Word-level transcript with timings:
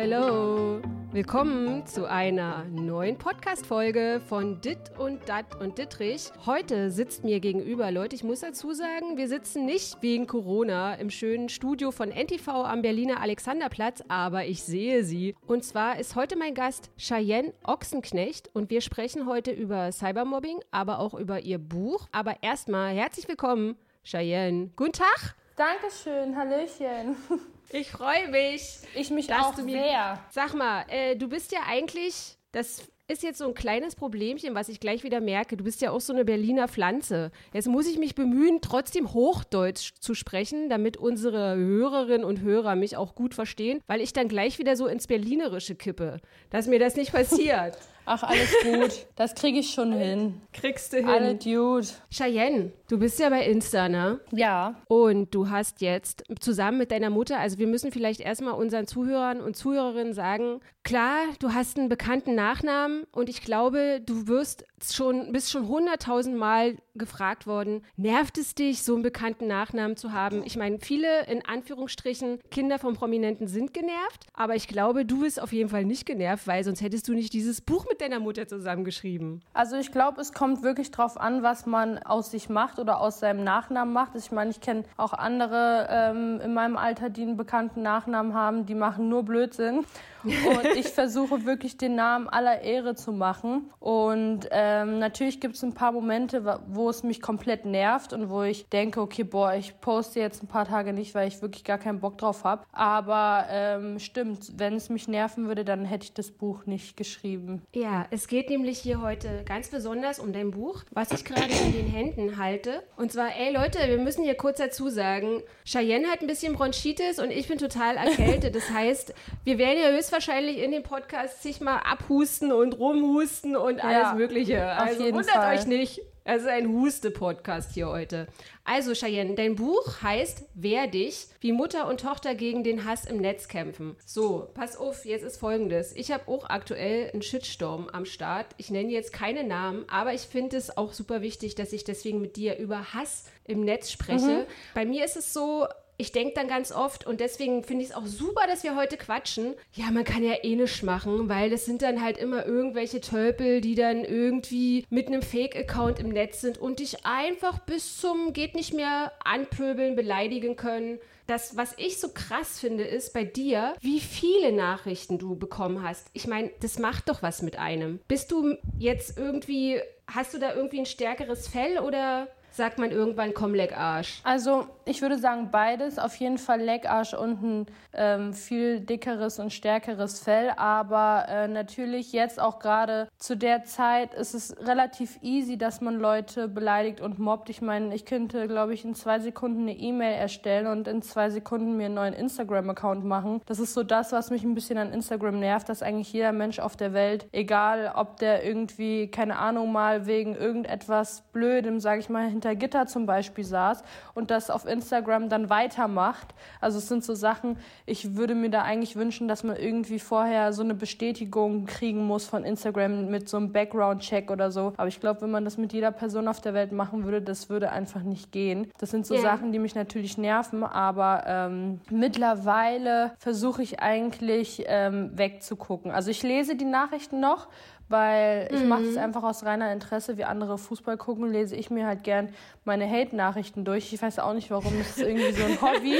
hello. 0.00 0.80
Willkommen 1.12 1.84
zu 1.84 2.08
einer 2.08 2.64
neuen 2.64 3.18
Podcast-Folge 3.18 4.22
von 4.26 4.58
Dit 4.62 4.78
und 4.96 5.28
Dat 5.28 5.60
und 5.60 5.76
Dittrich. 5.76 6.30
Heute 6.46 6.90
sitzt 6.90 7.22
mir 7.22 7.38
gegenüber, 7.38 7.90
Leute, 7.90 8.16
ich 8.16 8.24
muss 8.24 8.40
dazu 8.40 8.72
sagen, 8.72 9.18
wir 9.18 9.28
sitzen 9.28 9.66
nicht 9.66 10.00
wegen 10.00 10.26
Corona 10.26 10.94
im 10.94 11.10
schönen 11.10 11.50
Studio 11.50 11.90
von 11.90 12.08
NTV 12.08 12.48
am 12.48 12.80
Berliner 12.80 13.20
Alexanderplatz, 13.20 14.02
aber 14.08 14.46
ich 14.46 14.62
sehe 14.62 15.04
sie. 15.04 15.34
Und 15.46 15.66
zwar 15.66 15.98
ist 15.98 16.16
heute 16.16 16.38
mein 16.38 16.54
Gast 16.54 16.90
Cheyenne 16.96 17.52
Ochsenknecht 17.62 18.48
und 18.54 18.70
wir 18.70 18.80
sprechen 18.80 19.26
heute 19.26 19.50
über 19.50 19.92
Cybermobbing, 19.92 20.60
aber 20.70 20.98
auch 21.00 21.12
über 21.12 21.40
ihr 21.40 21.58
Buch. 21.58 22.08
Aber 22.10 22.42
erstmal 22.42 22.94
herzlich 22.94 23.28
willkommen, 23.28 23.76
Cheyenne. 24.02 24.70
Guten 24.76 24.92
Tag. 24.92 25.36
Dankeschön, 25.56 26.34
Hallöchen. 26.38 27.16
Ich 27.72 27.90
freue 27.90 28.28
mich. 28.28 28.78
Ich 28.94 29.10
mich 29.10 29.32
auch 29.32 29.54
sehr. 29.54 30.24
Sag 30.30 30.54
mal, 30.54 30.84
äh, 30.88 31.16
du 31.16 31.28
bist 31.28 31.52
ja 31.52 31.60
eigentlich, 31.68 32.36
das 32.52 32.88
ist 33.10 33.22
jetzt 33.22 33.38
so 33.38 33.46
ein 33.46 33.54
kleines 33.54 33.96
Problemchen, 33.96 34.54
was 34.54 34.68
ich 34.68 34.80
gleich 34.80 35.02
wieder 35.02 35.20
merke. 35.20 35.56
Du 35.56 35.64
bist 35.64 35.80
ja 35.80 35.90
auch 35.90 36.00
so 36.00 36.12
eine 36.12 36.24
Berliner 36.24 36.68
Pflanze. 36.68 37.30
Jetzt 37.52 37.68
muss 37.68 37.86
ich 37.88 37.98
mich 37.98 38.14
bemühen, 38.14 38.60
trotzdem 38.60 39.12
Hochdeutsch 39.12 39.92
zu 40.00 40.14
sprechen, 40.14 40.68
damit 40.68 40.96
unsere 40.96 41.56
Hörerinnen 41.56 42.24
und 42.24 42.40
Hörer 42.40 42.76
mich 42.76 42.96
auch 42.96 43.14
gut 43.14 43.34
verstehen, 43.34 43.80
weil 43.86 44.00
ich 44.00 44.12
dann 44.12 44.28
gleich 44.28 44.58
wieder 44.58 44.76
so 44.76 44.86
ins 44.86 45.06
Berlinerische 45.06 45.74
kippe, 45.74 46.20
dass 46.50 46.66
mir 46.66 46.78
das 46.78 46.96
nicht 46.96 47.12
passiert. 47.12 47.76
Ach, 48.12 48.24
alles 48.24 48.52
gut. 48.64 49.06
Das 49.14 49.36
kriege 49.36 49.60
ich 49.60 49.70
schon 49.70 49.92
hin. 49.92 50.42
Kriegst 50.52 50.92
du 50.92 50.96
hin. 50.96 51.08
Alle 51.08 51.36
Dude. 51.36 51.86
Cheyenne, 52.10 52.72
du 52.88 52.98
bist 52.98 53.20
ja 53.20 53.28
bei 53.28 53.46
Insta, 53.46 53.88
ne? 53.88 54.18
Ja. 54.32 54.74
Und 54.88 55.32
du 55.32 55.48
hast 55.48 55.80
jetzt 55.80 56.24
zusammen 56.40 56.78
mit 56.78 56.90
deiner 56.90 57.10
Mutter, 57.10 57.38
also 57.38 57.58
wir 57.58 57.68
müssen 57.68 57.92
vielleicht 57.92 58.18
erstmal 58.18 58.54
unseren 58.54 58.88
Zuhörern 58.88 59.40
und 59.40 59.54
Zuhörerinnen 59.54 60.12
sagen, 60.12 60.60
klar, 60.82 61.18
du 61.38 61.54
hast 61.54 61.78
einen 61.78 61.88
bekannten 61.88 62.34
Nachnamen 62.34 63.04
und 63.12 63.28
ich 63.28 63.42
glaube, 63.42 64.00
du 64.04 64.26
wirst 64.26 64.64
schon, 64.82 65.30
bist 65.30 65.52
schon 65.52 65.68
hunderttausend 65.68 66.36
Mal 66.36 66.78
gefragt 66.96 67.46
worden, 67.46 67.82
nervt 67.96 68.38
es 68.38 68.56
dich, 68.56 68.82
so 68.82 68.94
einen 68.94 69.04
bekannten 69.04 69.46
Nachnamen 69.46 69.96
zu 69.96 70.12
haben? 70.12 70.42
Ich 70.44 70.56
meine, 70.56 70.80
viele 70.80 71.26
in 71.26 71.44
Anführungsstrichen 71.44 72.40
Kinder 72.50 72.80
von 72.80 72.94
Prominenten 72.94 73.46
sind 73.46 73.72
genervt, 73.72 74.26
aber 74.32 74.56
ich 74.56 74.66
glaube, 74.66 75.04
du 75.04 75.20
bist 75.20 75.40
auf 75.40 75.52
jeden 75.52 75.68
Fall 75.68 75.84
nicht 75.84 76.06
genervt, 76.06 76.48
weil 76.48 76.64
sonst 76.64 76.80
hättest 76.80 77.06
du 77.06 77.12
nicht 77.12 77.32
dieses 77.32 77.60
Buch 77.60 77.86
mit 77.88 77.99
deiner 78.00 78.20
Mutter 78.20 78.46
zusammengeschrieben. 78.46 79.42
Also 79.52 79.76
ich 79.76 79.92
glaube, 79.92 80.20
es 80.20 80.32
kommt 80.32 80.62
wirklich 80.62 80.90
drauf 80.90 81.20
an, 81.20 81.42
was 81.42 81.66
man 81.66 81.98
aus 81.98 82.30
sich 82.30 82.48
macht 82.48 82.78
oder 82.78 83.00
aus 83.00 83.20
seinem 83.20 83.44
Nachnamen 83.44 83.92
macht. 83.92 84.14
Ich 84.16 84.32
meine, 84.32 84.50
ich 84.50 84.60
kenne 84.60 84.84
auch 84.96 85.12
andere 85.12 85.88
ähm, 85.90 86.40
in 86.42 86.54
meinem 86.54 86.76
Alter, 86.76 87.10
die 87.10 87.22
einen 87.22 87.36
bekannten 87.36 87.82
Nachnamen 87.82 88.34
haben, 88.34 88.66
die 88.66 88.74
machen 88.74 89.08
nur 89.08 89.24
Blödsinn. 89.24 89.84
Und 90.24 90.76
ich 90.76 90.88
versuche 90.88 91.46
wirklich 91.46 91.76
den 91.76 91.94
Namen 91.94 92.28
aller 92.28 92.62
Ehre 92.62 92.94
zu 92.94 93.12
machen. 93.12 93.70
Und 93.78 94.48
ähm, 94.50 94.98
natürlich 94.98 95.40
gibt 95.40 95.56
es 95.56 95.62
ein 95.62 95.74
paar 95.74 95.92
Momente, 95.92 96.60
wo 96.68 96.90
es 96.90 97.02
mich 97.02 97.22
komplett 97.22 97.64
nervt 97.64 98.12
und 98.12 98.28
wo 98.28 98.42
ich 98.42 98.68
denke, 98.68 99.00
okay, 99.00 99.24
boah, 99.24 99.54
ich 99.54 99.80
poste 99.80 100.20
jetzt 100.20 100.42
ein 100.42 100.46
paar 100.46 100.66
Tage 100.66 100.92
nicht, 100.92 101.14
weil 101.14 101.28
ich 101.28 101.40
wirklich 101.40 101.64
gar 101.64 101.78
keinen 101.78 102.00
Bock 102.00 102.18
drauf 102.18 102.44
habe. 102.44 102.64
Aber 102.72 103.46
ähm, 103.50 103.98
stimmt, 103.98 104.58
wenn 104.58 104.74
es 104.74 104.90
mich 104.90 105.08
nerven 105.08 105.48
würde, 105.48 105.64
dann 105.64 105.84
hätte 105.84 106.04
ich 106.04 106.14
das 106.14 106.30
Buch 106.30 106.66
nicht 106.66 106.96
geschrieben. 106.96 107.62
Ja, 107.74 108.06
es 108.10 108.28
geht 108.28 108.50
nämlich 108.50 108.78
hier 108.78 109.00
heute 109.00 109.42
ganz 109.44 109.68
besonders 109.68 110.18
um 110.18 110.32
dein 110.32 110.50
Buch, 110.50 110.82
was 110.90 111.12
ich 111.12 111.24
gerade 111.24 111.52
in 111.64 111.72
den 111.72 111.86
Händen 111.86 112.38
halte. 112.38 112.82
Und 112.96 113.12
zwar, 113.12 113.28
ey 113.36 113.52
Leute, 113.54 113.78
wir 113.86 113.98
müssen 113.98 114.24
hier 114.24 114.34
kurz 114.34 114.58
dazu 114.58 114.88
sagen, 114.88 115.42
Cheyenne 115.64 116.08
hat 116.08 116.20
ein 116.20 116.26
bisschen 116.26 116.54
Bronchitis 116.54 117.18
und 117.18 117.30
ich 117.30 117.48
bin 117.48 117.58
total 117.58 117.96
erkältet. 117.96 118.54
Das 118.54 118.70
heißt, 118.70 119.14
wir 119.44 119.58
werden 119.58 119.78
ja 119.82 119.88
höchstwahrscheinlich 119.90 120.09
in 120.12 120.70
dem 120.72 120.82
Podcast 120.82 121.42
sich 121.42 121.60
mal 121.60 121.78
abhusten 121.78 122.52
und 122.52 122.78
rumhusten 122.78 123.56
und 123.56 123.82
alles 123.82 124.02
Ja, 124.02 124.14
Mögliche. 124.14 124.72
auf 124.72 124.78
Also 124.80 125.04
wundert 125.04 125.30
Fall. 125.30 125.56
euch 125.58 125.66
nicht. 125.66 126.02
Es 126.22 126.42
ist 126.42 126.48
ein 126.48 126.68
Huste-Podcast 126.68 127.72
hier 127.72 127.88
heute. 127.88 128.28
Also, 128.64 128.92
Cheyenne, 128.92 129.34
dein 129.34 129.56
Buch 129.56 130.02
heißt 130.02 130.44
Wer 130.54 130.86
dich? 130.86 131.26
Wie 131.40 131.50
Mutter 131.50 131.88
und 131.88 132.00
Tochter 132.00 132.34
gegen 132.34 132.62
den 132.62 132.84
Hass 132.84 133.06
im 133.06 133.16
Netz 133.16 133.48
kämpfen. 133.48 133.96
So, 134.04 134.48
pass 134.54 134.76
auf, 134.76 135.04
jetzt 135.06 135.24
ist 135.24 135.38
folgendes. 135.38 135.92
Ich 135.96 136.12
habe 136.12 136.28
auch 136.28 136.48
aktuell 136.50 137.10
einen 137.10 137.22
Shitstorm 137.22 137.88
am 137.88 138.04
Start. 138.04 138.46
Ich 138.58 138.70
nenne 138.70 138.92
jetzt 138.92 139.12
keine 139.14 139.44
Namen, 139.44 139.86
aber 139.90 140.12
ich 140.12 140.20
finde 140.22 140.58
es 140.58 140.76
auch 140.76 140.92
super 140.92 141.22
wichtig, 141.22 141.54
dass 141.54 141.72
ich 141.72 141.84
deswegen 141.84 142.20
mit 142.20 142.36
dir 142.36 142.58
über 142.58 142.92
Hass 142.92 143.24
im 143.46 143.62
Netz 143.64 143.90
spreche. 143.90 144.46
Bei 144.74 144.84
mir 144.84 145.04
ist 145.06 145.16
es 145.16 145.32
so, 145.32 145.66
ich 146.00 146.12
denke 146.12 146.32
dann 146.34 146.48
ganz 146.48 146.72
oft 146.72 147.06
und 147.06 147.20
deswegen 147.20 147.62
finde 147.62 147.84
ich 147.84 147.90
es 147.90 147.94
auch 147.94 148.06
super, 148.06 148.46
dass 148.46 148.64
wir 148.64 148.74
heute 148.74 148.96
quatschen. 148.96 149.54
Ja, 149.74 149.90
man 149.90 150.04
kann 150.04 150.24
ja 150.24 150.42
eh 150.42 150.56
nichts 150.56 150.82
machen, 150.82 151.28
weil 151.28 151.50
das 151.50 151.66
sind 151.66 151.82
dann 151.82 152.00
halt 152.00 152.16
immer 152.16 152.46
irgendwelche 152.46 153.02
Tölpel, 153.02 153.60
die 153.60 153.74
dann 153.74 154.04
irgendwie 154.04 154.86
mit 154.88 155.08
einem 155.08 155.20
Fake-Account 155.20 155.98
im 155.98 156.08
Netz 156.08 156.40
sind 156.40 156.56
und 156.56 156.78
dich 156.78 157.04
einfach 157.04 157.58
bis 157.60 157.98
zum 158.00 158.32
geht 158.32 158.54
nicht 158.54 158.72
mehr 158.72 159.12
anpöbeln, 159.24 159.94
beleidigen 159.94 160.56
können. 160.56 160.98
Das, 161.26 161.56
was 161.56 161.74
ich 161.76 162.00
so 162.00 162.08
krass 162.08 162.58
finde, 162.58 162.84
ist 162.84 163.12
bei 163.12 163.22
dir, 163.24 163.74
wie 163.80 164.00
viele 164.00 164.52
Nachrichten 164.52 165.18
du 165.18 165.36
bekommen 165.36 165.82
hast. 165.82 166.08
Ich 166.14 166.26
meine, 166.26 166.50
das 166.60 166.78
macht 166.78 167.08
doch 167.10 167.22
was 167.22 167.42
mit 167.42 167.58
einem. 167.58 168.00
Bist 168.08 168.32
du 168.32 168.56
jetzt 168.78 169.18
irgendwie, 169.18 169.80
hast 170.06 170.32
du 170.32 170.38
da 170.38 170.54
irgendwie 170.54 170.80
ein 170.80 170.86
stärkeres 170.86 171.46
Fell 171.46 171.78
oder 171.78 172.28
sagt 172.50 172.78
man 172.78 172.90
irgendwann, 172.90 173.34
komm, 173.34 173.54
leck 173.54 173.76
Arsch? 173.76 174.20
Also 174.24 174.66
ich 174.90 175.02
würde 175.02 175.18
sagen 175.18 175.50
beides. 175.52 175.98
Auf 175.98 176.16
jeden 176.16 176.38
Fall 176.38 176.60
Leckarsch 176.60 177.14
und 177.14 177.42
ein 177.42 177.66
ähm, 177.92 178.32
viel 178.32 178.80
dickeres 178.80 179.38
und 179.38 179.52
stärkeres 179.52 180.20
Fell. 180.20 180.50
Aber 180.56 181.26
äh, 181.28 181.48
natürlich 181.48 182.12
jetzt 182.12 182.40
auch 182.40 182.58
gerade 182.58 183.08
zu 183.18 183.36
der 183.36 183.64
Zeit 183.64 184.14
ist 184.14 184.34
es 184.34 184.56
relativ 184.66 185.18
easy, 185.22 185.56
dass 185.56 185.80
man 185.80 185.98
Leute 185.98 186.48
beleidigt 186.48 187.00
und 187.00 187.18
mobbt. 187.18 187.50
Ich 187.50 187.62
meine, 187.62 187.94
ich 187.94 188.04
könnte, 188.04 188.48
glaube 188.48 188.74
ich, 188.74 188.84
in 188.84 188.94
zwei 188.94 189.20
Sekunden 189.20 189.62
eine 189.62 189.76
E-Mail 189.76 190.14
erstellen 190.14 190.66
und 190.66 190.88
in 190.88 191.02
zwei 191.02 191.30
Sekunden 191.30 191.76
mir 191.76 191.86
einen 191.86 191.94
neuen 191.94 192.14
Instagram-Account 192.14 193.04
machen. 193.04 193.40
Das 193.46 193.60
ist 193.60 193.74
so 193.74 193.84
das, 193.84 194.10
was 194.10 194.30
mich 194.30 194.42
ein 194.42 194.54
bisschen 194.54 194.78
an 194.78 194.92
Instagram 194.92 195.38
nervt, 195.38 195.68
dass 195.68 195.82
eigentlich 195.82 196.12
jeder 196.12 196.32
Mensch 196.32 196.58
auf 196.58 196.76
der 196.76 196.92
Welt, 196.92 197.28
egal 197.32 197.92
ob 197.94 198.16
der 198.16 198.44
irgendwie, 198.44 199.08
keine 199.08 199.38
Ahnung, 199.38 199.70
mal 199.70 200.06
wegen 200.06 200.34
irgendetwas 200.34 201.22
Blödem, 201.32 201.78
sage 201.78 202.00
ich 202.00 202.08
mal, 202.08 202.28
hinter 202.40 202.54
Gitter 202.56 202.86
zum 202.86 203.04
Beispiel 203.04 203.44
saß 203.44 203.82
und 204.14 204.30
das 204.30 204.48
auf 204.48 204.64
Instagram 204.66 205.28
dann 205.28 205.50
weitermacht. 205.50 206.34
Also 206.60 206.78
es 206.78 206.88
sind 206.88 207.04
so 207.04 207.14
Sachen, 207.14 207.58
ich 207.84 208.16
würde 208.16 208.34
mir 208.34 208.48
da 208.48 208.62
eigentlich 208.62 208.96
wünschen, 208.96 209.28
dass 209.28 209.44
man 209.44 209.56
irgendwie 209.56 209.98
vorher 209.98 210.54
so 210.54 210.62
eine 210.62 210.74
Bestätigung 210.74 211.66
kriegen 211.66 212.06
muss 212.06 212.24
von 212.26 212.44
Instagram 212.44 213.10
mit 213.10 213.28
so 213.28 213.36
einem 213.36 213.52
Background-Check 213.52 214.30
oder 214.30 214.50
so. 214.50 214.72
Aber 214.78 214.88
ich 214.88 215.00
glaube, 215.00 215.20
wenn 215.20 215.30
man 215.30 215.44
das 215.44 215.58
mit 215.58 215.74
jeder 215.74 215.90
Person 215.90 216.28
auf 216.28 216.40
der 216.40 216.54
Welt 216.54 216.72
machen 216.72 217.04
würde, 217.04 217.20
das 217.20 217.50
würde 217.50 217.70
einfach 217.72 218.02
nicht 218.02 218.32
gehen. 218.32 218.70
Das 218.78 218.90
sind 218.90 219.06
so 219.06 219.14
Ja. 219.16 219.20
Sachen, 219.20 219.52
die 219.52 219.58
mich 219.58 219.74
natürlich 219.74 220.16
nerven, 220.16 220.64
aber 220.64 221.24
ähm, 221.26 221.80
mittlerweile 221.90 223.12
versuche 223.18 223.62
ich 223.62 223.80
eigentlich 223.80 224.64
ähm, 224.66 225.10
wegzugucken. 225.14 225.90
Also 225.90 226.10
ich 226.10 226.22
lese 226.22 226.56
die 226.56 226.64
Nachrichten 226.64 227.20
noch, 227.20 227.48
weil 227.90 228.48
ich 228.52 228.64
mache 228.64 228.84
es 228.84 228.96
einfach 228.96 229.24
aus 229.24 229.44
reiner 229.44 229.72
Interesse, 229.72 230.16
wie 230.16 230.24
andere 230.24 230.58
Fußball 230.58 230.96
gucken, 230.96 231.30
lese 231.30 231.56
ich 231.56 231.70
mir 231.70 231.86
halt 231.86 232.04
gern 232.04 232.28
meine 232.64 232.88
Hate-Nachrichten 232.88 233.64
durch. 233.64 233.92
Ich 233.92 234.00
weiß 234.00 234.20
auch 234.20 234.32
nicht 234.32 234.50
warum, 234.50 234.78
das 234.78 234.96
ist 234.96 235.00
irgendwie 235.00 235.32
so 235.32 235.44
ein 235.44 235.60
Hobby. 235.60 235.96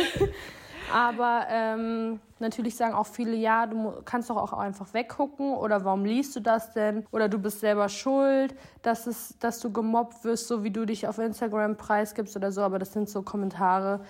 Aber 0.93 1.47
ähm, 1.51 2.21
natürlich 2.39 2.77
sagen 2.77 2.95
auch 2.95 3.07
viele, 3.07 3.35
ja, 3.35 3.67
du 3.67 3.93
kannst 4.05 4.31
doch 4.31 4.37
auch 4.37 4.53
einfach 4.53 4.93
weggucken 4.95 5.53
oder 5.55 5.85
warum 5.85 6.05
liest 6.05 6.37
du 6.37 6.41
das 6.41 6.73
denn? 6.73 7.07
Oder 7.11 7.29
du 7.29 7.39
bist 7.39 7.61
selber 7.61 7.89
schuld, 7.89 8.55
dass, 8.83 9.07
es, 9.07 9.37
dass 9.39 9.61
du 9.61 9.73
gemobbt 9.73 10.25
wirst, 10.25 10.49
so 10.49 10.65
wie 10.65 10.71
du 10.71 10.85
dich 10.85 11.07
auf 11.07 11.19
Instagram 11.19 11.77
preisgibst 11.77 12.37
oder 12.37 12.53
so. 12.53 12.63
Aber 12.63 12.79
das 12.79 12.93
sind 12.93 13.09
so 13.09 13.23
Kommentare. 13.23 14.01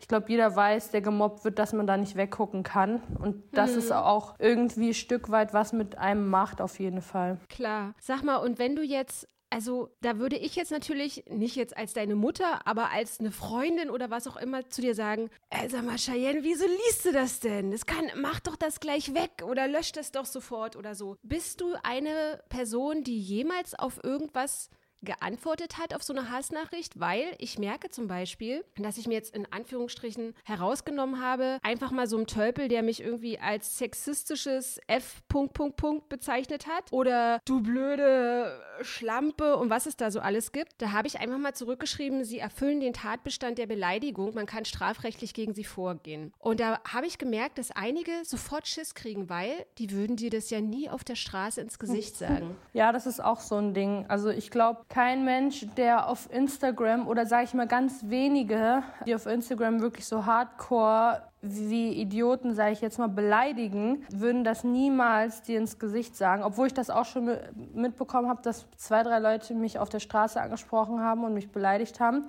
Ich 0.00 0.08
glaube, 0.08 0.26
jeder 0.28 0.56
weiß, 0.56 0.90
der 0.90 1.02
gemobbt 1.02 1.44
wird, 1.44 1.58
dass 1.58 1.72
man 1.72 1.86
da 1.86 1.96
nicht 1.96 2.16
weggucken 2.16 2.62
kann. 2.62 3.02
Und 3.18 3.44
das 3.52 3.76
ist 3.76 3.92
auch 3.92 4.34
irgendwie 4.38 4.88
ein 4.88 4.94
Stück 4.94 5.30
weit 5.30 5.52
was 5.52 5.72
mit 5.72 5.98
einem 5.98 6.28
macht, 6.28 6.60
auf 6.60 6.80
jeden 6.80 7.02
Fall. 7.02 7.38
Klar. 7.48 7.94
Sag 8.00 8.22
mal, 8.22 8.36
und 8.36 8.58
wenn 8.58 8.74
du 8.74 8.82
jetzt, 8.82 9.28
also 9.50 9.90
da 10.00 10.18
würde 10.18 10.36
ich 10.36 10.56
jetzt 10.56 10.70
natürlich, 10.70 11.24
nicht 11.28 11.54
jetzt 11.54 11.76
als 11.76 11.92
deine 11.92 12.14
Mutter, 12.14 12.66
aber 12.66 12.90
als 12.90 13.20
eine 13.20 13.30
Freundin 13.30 13.90
oder 13.90 14.10
was 14.10 14.26
auch 14.26 14.36
immer 14.36 14.68
zu 14.70 14.80
dir 14.80 14.94
sagen, 14.94 15.28
äh, 15.50 15.68
sag 15.68 15.84
mal, 15.84 15.96
Cheyenne, 15.96 16.42
wieso 16.42 16.66
liest 16.66 17.04
du 17.04 17.12
das 17.12 17.40
denn? 17.40 17.70
Das 17.70 17.84
kann, 17.84 18.06
mach 18.16 18.40
doch 18.40 18.56
das 18.56 18.80
gleich 18.80 19.14
weg 19.14 19.42
oder 19.44 19.68
lösch 19.68 19.92
das 19.92 20.12
doch 20.12 20.24
sofort 20.24 20.76
oder 20.76 20.94
so. 20.94 21.16
Bist 21.22 21.60
du 21.60 21.74
eine 21.82 22.42
Person, 22.48 23.04
die 23.04 23.18
jemals 23.18 23.78
auf 23.78 24.02
irgendwas 24.02 24.70
geantwortet 25.02 25.78
hat 25.78 25.94
auf 25.94 26.02
so 26.02 26.12
eine 26.12 26.30
Hassnachricht, 26.30 26.98
weil 27.00 27.34
ich 27.38 27.58
merke 27.58 27.90
zum 27.90 28.06
Beispiel, 28.06 28.64
dass 28.76 28.98
ich 28.98 29.06
mir 29.06 29.14
jetzt 29.14 29.34
in 29.34 29.50
Anführungsstrichen 29.50 30.34
herausgenommen 30.44 31.20
habe, 31.22 31.58
einfach 31.62 31.90
mal 31.90 32.06
so 32.06 32.16
einen 32.16 32.26
Tölpel, 32.26 32.68
der 32.68 32.82
mich 32.82 33.02
irgendwie 33.02 33.38
als 33.38 33.78
sexistisches 33.78 34.80
F. 34.86 35.22
Punkt, 35.28 35.54
Punkt, 35.54 35.76
Punkt 35.76 36.08
bezeichnet 36.08 36.66
hat 36.66 36.92
oder 36.92 37.40
du 37.44 37.62
blöde 37.62 38.60
Schlampe 38.82 39.56
und 39.56 39.70
was 39.70 39.86
es 39.86 39.96
da 39.96 40.10
so 40.10 40.20
alles 40.20 40.52
gibt. 40.52 40.72
Da 40.78 40.92
habe 40.92 41.08
ich 41.08 41.20
einfach 41.20 41.38
mal 41.38 41.54
zurückgeschrieben, 41.54 42.24
sie 42.24 42.38
erfüllen 42.38 42.80
den 42.80 42.92
Tatbestand 42.92 43.58
der 43.58 43.66
Beleidigung, 43.66 44.34
man 44.34 44.46
kann 44.46 44.64
strafrechtlich 44.64 45.34
gegen 45.34 45.54
sie 45.54 45.64
vorgehen. 45.64 46.32
Und 46.38 46.60
da 46.60 46.80
habe 46.84 47.06
ich 47.06 47.18
gemerkt, 47.18 47.58
dass 47.58 47.70
einige 47.70 48.12
sofort 48.24 48.66
Schiss 48.66 48.94
kriegen, 48.94 49.28
weil 49.28 49.66
die 49.78 49.90
würden 49.90 50.16
dir 50.16 50.30
das 50.30 50.50
ja 50.50 50.60
nie 50.60 50.88
auf 50.88 51.04
der 51.04 51.16
Straße 51.16 51.60
ins 51.60 51.78
Gesicht 51.78 52.16
sagen. 52.18 52.56
Ja, 52.72 52.92
das 52.92 53.06
ist 53.06 53.22
auch 53.22 53.40
so 53.40 53.56
ein 53.56 53.74
Ding. 53.74 54.06
Also 54.08 54.30
ich 54.30 54.50
glaube, 54.50 54.84
kein 54.90 55.24
Mensch, 55.24 55.66
der 55.76 56.08
auf 56.08 56.28
Instagram 56.32 57.06
oder 57.06 57.24
sage 57.24 57.44
ich 57.44 57.54
mal 57.54 57.68
ganz 57.68 58.02
wenige, 58.08 58.82
die 59.06 59.14
auf 59.14 59.26
Instagram 59.26 59.80
wirklich 59.80 60.04
so 60.04 60.26
hardcore 60.26 61.22
wie 61.42 61.92
Idioten, 61.92 62.54
sage 62.54 62.72
ich 62.72 62.80
jetzt 62.80 62.98
mal, 62.98 63.08
beleidigen, 63.08 64.04
würden 64.10 64.44
das 64.44 64.64
niemals 64.64 65.42
dir 65.42 65.58
ins 65.58 65.78
Gesicht 65.78 66.16
sagen. 66.16 66.42
Obwohl 66.42 66.66
ich 66.66 66.74
das 66.74 66.90
auch 66.90 67.06
schon 67.06 67.30
mitbekommen 67.72 68.28
habe, 68.28 68.42
dass 68.42 68.66
zwei, 68.76 69.02
drei 69.04 69.20
Leute 69.20 69.54
mich 69.54 69.78
auf 69.78 69.88
der 69.88 70.00
Straße 70.00 70.40
angesprochen 70.40 71.00
haben 71.00 71.24
und 71.24 71.34
mich 71.34 71.50
beleidigt 71.50 72.00
haben. 72.00 72.26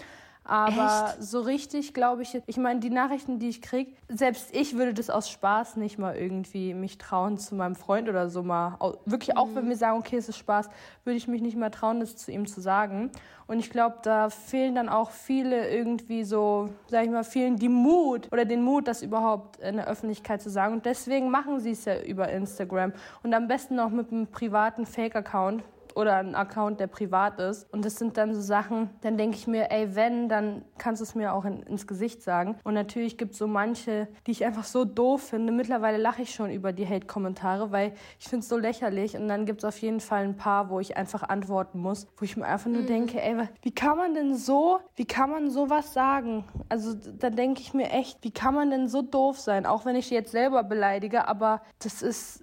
Aber 0.52 1.14
Echt? 1.14 1.24
so 1.24 1.40
richtig 1.40 1.94
glaube 1.94 2.24
ich, 2.24 2.42
ich 2.46 2.58
meine, 2.58 2.82
die 2.82 2.90
Nachrichten, 2.90 3.40
die 3.40 3.48
ich 3.48 3.62
kriege, 3.62 3.94
selbst 4.10 4.54
ich 4.54 4.76
würde 4.76 4.94
das 4.94 5.10
aus 5.10 5.30
Spaß 5.30 5.78
nicht 5.78 5.98
mal 5.98 6.18
irgendwie 6.18 6.74
mich 6.74 6.98
trauen, 6.98 7.38
zu 7.38 7.56
meinem 7.56 7.76
Freund 7.76 8.10
oder 8.10 8.30
so 8.30 8.44
mal, 8.44 8.78
wirklich 9.06 9.38
auch 9.38 9.48
wenn 9.54 9.64
mhm. 9.64 9.70
wir 9.70 9.78
sagen, 9.78 9.98
okay, 9.98 10.18
es 10.18 10.28
ist 10.28 10.38
Spaß, 10.38 10.70
würde 11.06 11.16
ich 11.16 11.30
mich 11.30 11.42
nicht 11.42 11.56
mal 11.56 11.70
trauen, 11.70 12.02
das 12.02 12.18
zu 12.18 12.34
ihm 12.34 12.48
zu 12.48 12.60
sagen. 12.60 13.12
Und 13.48 13.60
ich 13.60 13.70
glaube, 13.70 14.00
da 14.04 14.30
fehlen 14.30 14.76
dann 14.76 14.90
auch 14.90 15.12
viele 15.12 15.70
irgendwie 15.70 16.26
so, 16.26 16.68
sag 16.88 17.06
ich 17.06 17.12
mal, 17.12 17.24
fehlen 17.24 17.56
die 17.56 17.70
Mut 17.70 18.28
oder 18.34 18.44
den 18.44 18.62
Mut, 18.62 18.90
das 18.90 19.04
überhaupt 19.04 19.56
in 19.62 19.78
der 19.78 19.88
Öffentlichkeit 19.88 20.42
zu 20.42 20.50
sagen. 20.50 20.74
Und 20.74 20.86
deswegen 20.86 21.30
machen 21.30 21.62
sie 21.62 21.72
es 21.72 21.86
ja 21.86 22.02
über 22.02 22.28
Instagram 22.28 22.92
und 23.24 23.34
am 23.34 23.48
besten 23.48 23.76
noch 23.76 23.90
mit 23.90 24.12
einem 24.12 24.28
privaten 24.28 24.86
Fake-Account 24.86 25.64
oder 25.96 26.18
einen 26.18 26.36
Account, 26.36 26.80
der 26.80 26.88
privat 26.88 27.40
ist. 27.40 27.72
Und 27.74 27.86
das 27.86 27.96
sind 27.96 28.18
dann 28.18 28.34
so 28.34 28.42
Sachen, 28.42 28.90
dann 29.02 29.18
denke 29.18 29.38
ich 29.38 29.48
mir, 29.48 29.72
ey, 29.72 29.96
wenn, 29.96 30.30
dann 30.30 30.64
kannst 30.78 31.02
du 31.02 31.04
es 31.04 31.16
mir 31.16 31.34
auch 31.34 31.46
in, 31.46 31.64
ins 31.64 31.88
Gesicht 31.88 32.22
sagen. 32.22 32.58
Und 32.64 32.74
natürlich 32.74 33.18
gibt 33.18 33.34
es 33.34 33.38
so 33.38 33.48
manche, 33.48 34.08
die 34.28 34.32
ich 34.32 34.46
einfach 34.46 34.64
so 34.64 34.86
doof 34.86 35.22
finde. 35.22 35.52
Mittlerweile 35.52 35.98
lache 35.98 36.22
ich 36.22 36.34
schon 36.34 36.52
über 36.52 36.74
die 36.74 36.88
Hate-Kommentare, 36.88 37.72
weil 37.72 37.94
ich 38.20 38.28
finde 38.28 38.44
es 38.44 38.50
so 38.50 38.58
lächerlich. 38.58 39.16
Und 39.16 39.28
dann 39.28 39.46
gibt 39.46 39.60
es 39.60 39.66
auf 39.66 39.78
jeden 39.80 40.00
Fall 40.00 40.24
ein 40.24 40.38
paar, 40.38 40.70
wo 40.70 40.80
ich 40.80 40.98
einfach 40.98 41.24
antworten 41.24 41.80
muss, 41.80 42.08
wo 42.18 42.26
ich 42.26 42.38
mir 42.38 42.46
einfach 42.46 42.70
nur 42.70 42.84
mhm. 42.84 42.88
denke, 42.88 43.22
ey, 43.22 43.48
wie 43.62 43.74
kann 43.74 43.98
man 43.98 44.14
denn 44.14 44.36
so, 44.36 44.80
wie 44.96 45.06
kann 45.06 45.30
man 45.30 45.50
sowas 45.50 45.94
sagen? 45.94 46.46
Also 46.70 46.94
da 46.94 47.30
denke 47.30 47.62
ich 47.62 47.74
mir 47.74 47.90
echt, 47.92 48.24
wie 48.24 48.32
kann 48.32 48.54
man 48.54 48.70
denn 48.70 48.88
so 48.88 49.02
doof 49.02 49.40
sein? 49.40 49.66
Auch 49.66 49.86
wenn 49.86 49.96
ich 49.96 50.10
jetzt 50.10 50.32
selber 50.32 50.64
beleidige, 50.64 51.28
aber 51.28 51.62
das 51.80 52.02
ist 52.02 52.41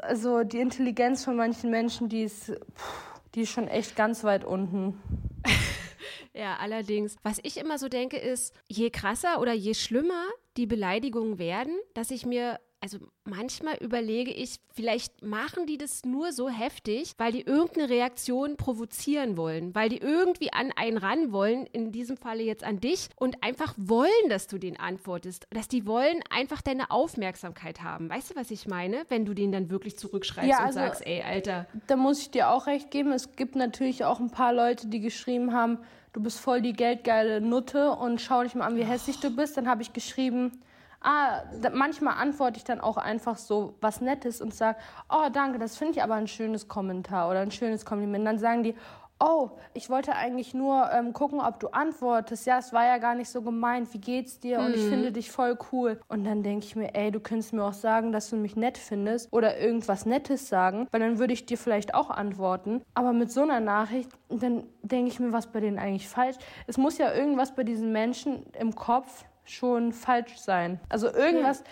also 0.00 0.42
die 0.44 0.60
Intelligenz 0.60 1.24
von 1.24 1.36
manchen 1.36 1.70
Menschen, 1.70 2.08
die 2.08 2.22
ist, 2.22 2.52
die 3.34 3.42
ist 3.42 3.50
schon 3.50 3.68
echt 3.68 3.96
ganz 3.96 4.24
weit 4.24 4.44
unten. 4.44 5.00
ja, 6.34 6.56
allerdings. 6.56 7.16
Was 7.22 7.38
ich 7.42 7.56
immer 7.56 7.78
so 7.78 7.88
denke, 7.88 8.16
ist, 8.16 8.54
je 8.68 8.90
krasser 8.90 9.40
oder 9.40 9.52
je 9.52 9.74
schlimmer 9.74 10.24
die 10.56 10.66
Beleidigungen 10.66 11.38
werden, 11.38 11.78
dass 11.94 12.10
ich 12.10 12.26
mir 12.26 12.58
also 12.82 12.98
manchmal 13.24 13.76
überlege 13.76 14.30
ich, 14.30 14.56
vielleicht 14.72 15.22
machen 15.22 15.66
die 15.66 15.76
das 15.76 16.04
nur 16.04 16.32
so 16.32 16.48
heftig, 16.48 17.12
weil 17.18 17.32
die 17.32 17.42
irgendeine 17.42 17.90
Reaktion 17.90 18.56
provozieren 18.56 19.36
wollen, 19.36 19.74
weil 19.74 19.90
die 19.90 19.98
irgendwie 19.98 20.52
an 20.52 20.72
einen 20.74 20.96
ran 20.96 21.30
wollen, 21.30 21.66
in 21.66 21.92
diesem 21.92 22.16
Falle 22.16 22.42
jetzt 22.42 22.64
an 22.64 22.80
dich 22.80 23.08
und 23.16 23.44
einfach 23.44 23.74
wollen, 23.76 24.10
dass 24.30 24.46
du 24.46 24.56
den 24.56 24.80
antwortest, 24.80 25.46
dass 25.50 25.68
die 25.68 25.86
wollen 25.86 26.20
einfach 26.30 26.62
deine 26.62 26.90
Aufmerksamkeit 26.90 27.82
haben. 27.82 28.08
Weißt 28.08 28.30
du, 28.30 28.36
was 28.36 28.50
ich 28.50 28.66
meine? 28.66 29.04
Wenn 29.08 29.26
du 29.26 29.34
den 29.34 29.52
dann 29.52 29.68
wirklich 29.68 29.98
zurückschreibst 29.98 30.48
ja, 30.48 30.60
und 30.60 30.66
also, 30.66 30.78
sagst, 30.78 31.06
ey, 31.06 31.22
Alter. 31.22 31.66
Da 31.86 31.96
muss 31.96 32.20
ich 32.20 32.30
dir 32.30 32.48
auch 32.48 32.66
recht 32.66 32.90
geben. 32.90 33.12
Es 33.12 33.32
gibt 33.36 33.56
natürlich 33.56 34.04
auch 34.04 34.20
ein 34.20 34.30
paar 34.30 34.54
Leute, 34.54 34.86
die 34.86 35.00
geschrieben 35.00 35.52
haben, 35.52 35.78
du 36.14 36.22
bist 36.22 36.40
voll 36.40 36.62
die 36.62 36.72
geldgeile 36.72 37.42
Nutte 37.42 37.90
und 37.90 38.22
schau 38.22 38.42
dich 38.42 38.54
mal 38.54 38.66
an, 38.66 38.76
wie 38.76 38.84
hässlich 38.84 39.20
du 39.20 39.30
bist. 39.30 39.58
Dann 39.58 39.68
habe 39.68 39.82
ich 39.82 39.92
geschrieben, 39.92 40.62
ah, 41.00 41.42
manchmal 41.72 42.14
antworte 42.14 42.58
ich 42.58 42.64
dann 42.64 42.80
auch 42.80 42.96
einfach 42.96 43.36
so 43.36 43.74
was 43.80 44.00
Nettes 44.00 44.40
und 44.40 44.54
sage, 44.54 44.78
oh, 45.08 45.28
danke, 45.32 45.58
das 45.58 45.76
finde 45.76 45.94
ich 45.94 46.02
aber 46.02 46.14
ein 46.14 46.28
schönes 46.28 46.68
Kommentar 46.68 47.30
oder 47.30 47.40
ein 47.40 47.50
schönes 47.50 47.84
Kompliment. 47.84 48.26
Dann 48.26 48.38
sagen 48.38 48.62
die, 48.62 48.74
oh, 49.20 49.50
ich 49.74 49.90
wollte 49.90 50.14
eigentlich 50.14 50.54
nur 50.54 50.90
ähm, 50.92 51.12
gucken, 51.12 51.40
ob 51.40 51.60
du 51.60 51.68
antwortest. 51.68 52.46
Ja, 52.46 52.58
es 52.58 52.72
war 52.72 52.84
ja 52.86 52.98
gar 52.98 53.14
nicht 53.14 53.28
so 53.28 53.42
gemeint. 53.42 53.92
Wie 53.92 54.00
geht's 54.00 54.40
dir? 54.40 54.60
Und 54.60 54.74
ich 54.74 54.84
mhm. 54.84 54.88
finde 54.88 55.12
dich 55.12 55.30
voll 55.30 55.58
cool. 55.70 56.00
Und 56.08 56.24
dann 56.24 56.42
denke 56.42 56.64
ich 56.64 56.74
mir, 56.74 56.94
ey, 56.94 57.10
du 57.10 57.20
könntest 57.20 57.52
mir 57.52 57.64
auch 57.64 57.74
sagen, 57.74 58.12
dass 58.12 58.30
du 58.30 58.36
mich 58.36 58.56
nett 58.56 58.78
findest 58.78 59.32
oder 59.32 59.58
irgendwas 59.58 60.06
Nettes 60.06 60.48
sagen, 60.48 60.88
weil 60.90 61.00
dann 61.00 61.18
würde 61.18 61.34
ich 61.34 61.46
dir 61.46 61.58
vielleicht 61.58 61.94
auch 61.94 62.10
antworten. 62.10 62.82
Aber 62.94 63.12
mit 63.12 63.30
so 63.30 63.42
einer 63.42 63.60
Nachricht, 63.60 64.10
dann 64.30 64.64
denke 64.82 65.10
ich 65.10 65.20
mir, 65.20 65.32
was 65.32 65.48
bei 65.48 65.60
denen 65.60 65.78
eigentlich 65.78 66.08
falsch. 66.08 66.36
Es 66.66 66.78
muss 66.78 66.98
ja 66.98 67.12
irgendwas 67.12 67.54
bei 67.54 67.62
diesen 67.62 67.92
Menschen 67.92 68.46
im 68.58 68.74
Kopf 68.74 69.24
schon 69.44 69.92
falsch 69.92 70.36
sein. 70.36 70.80
Also 70.88 71.12
irgendwas 71.12 71.60
ja. 71.60 71.64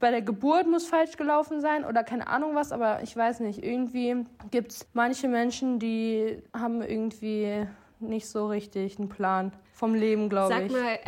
bei 0.00 0.10
der 0.10 0.22
Geburt 0.22 0.66
muss 0.66 0.86
falsch 0.86 1.16
gelaufen 1.16 1.60
sein 1.60 1.84
oder 1.84 2.04
keine 2.04 2.26
Ahnung 2.28 2.54
was, 2.54 2.72
aber 2.72 3.02
ich 3.02 3.16
weiß 3.16 3.40
nicht. 3.40 3.62
Irgendwie 3.62 4.24
gibt 4.50 4.72
es 4.72 4.86
manche 4.92 5.28
Menschen, 5.28 5.78
die 5.78 6.42
haben 6.52 6.82
irgendwie 6.82 7.66
nicht 8.00 8.28
so 8.28 8.46
richtig 8.48 8.98
einen 8.98 9.08
Plan 9.08 9.52
vom 9.72 9.94
Leben, 9.94 10.28
glaube 10.28 10.66
ich. 10.66 10.72
Sag 10.72 10.82
mal, 10.82 10.98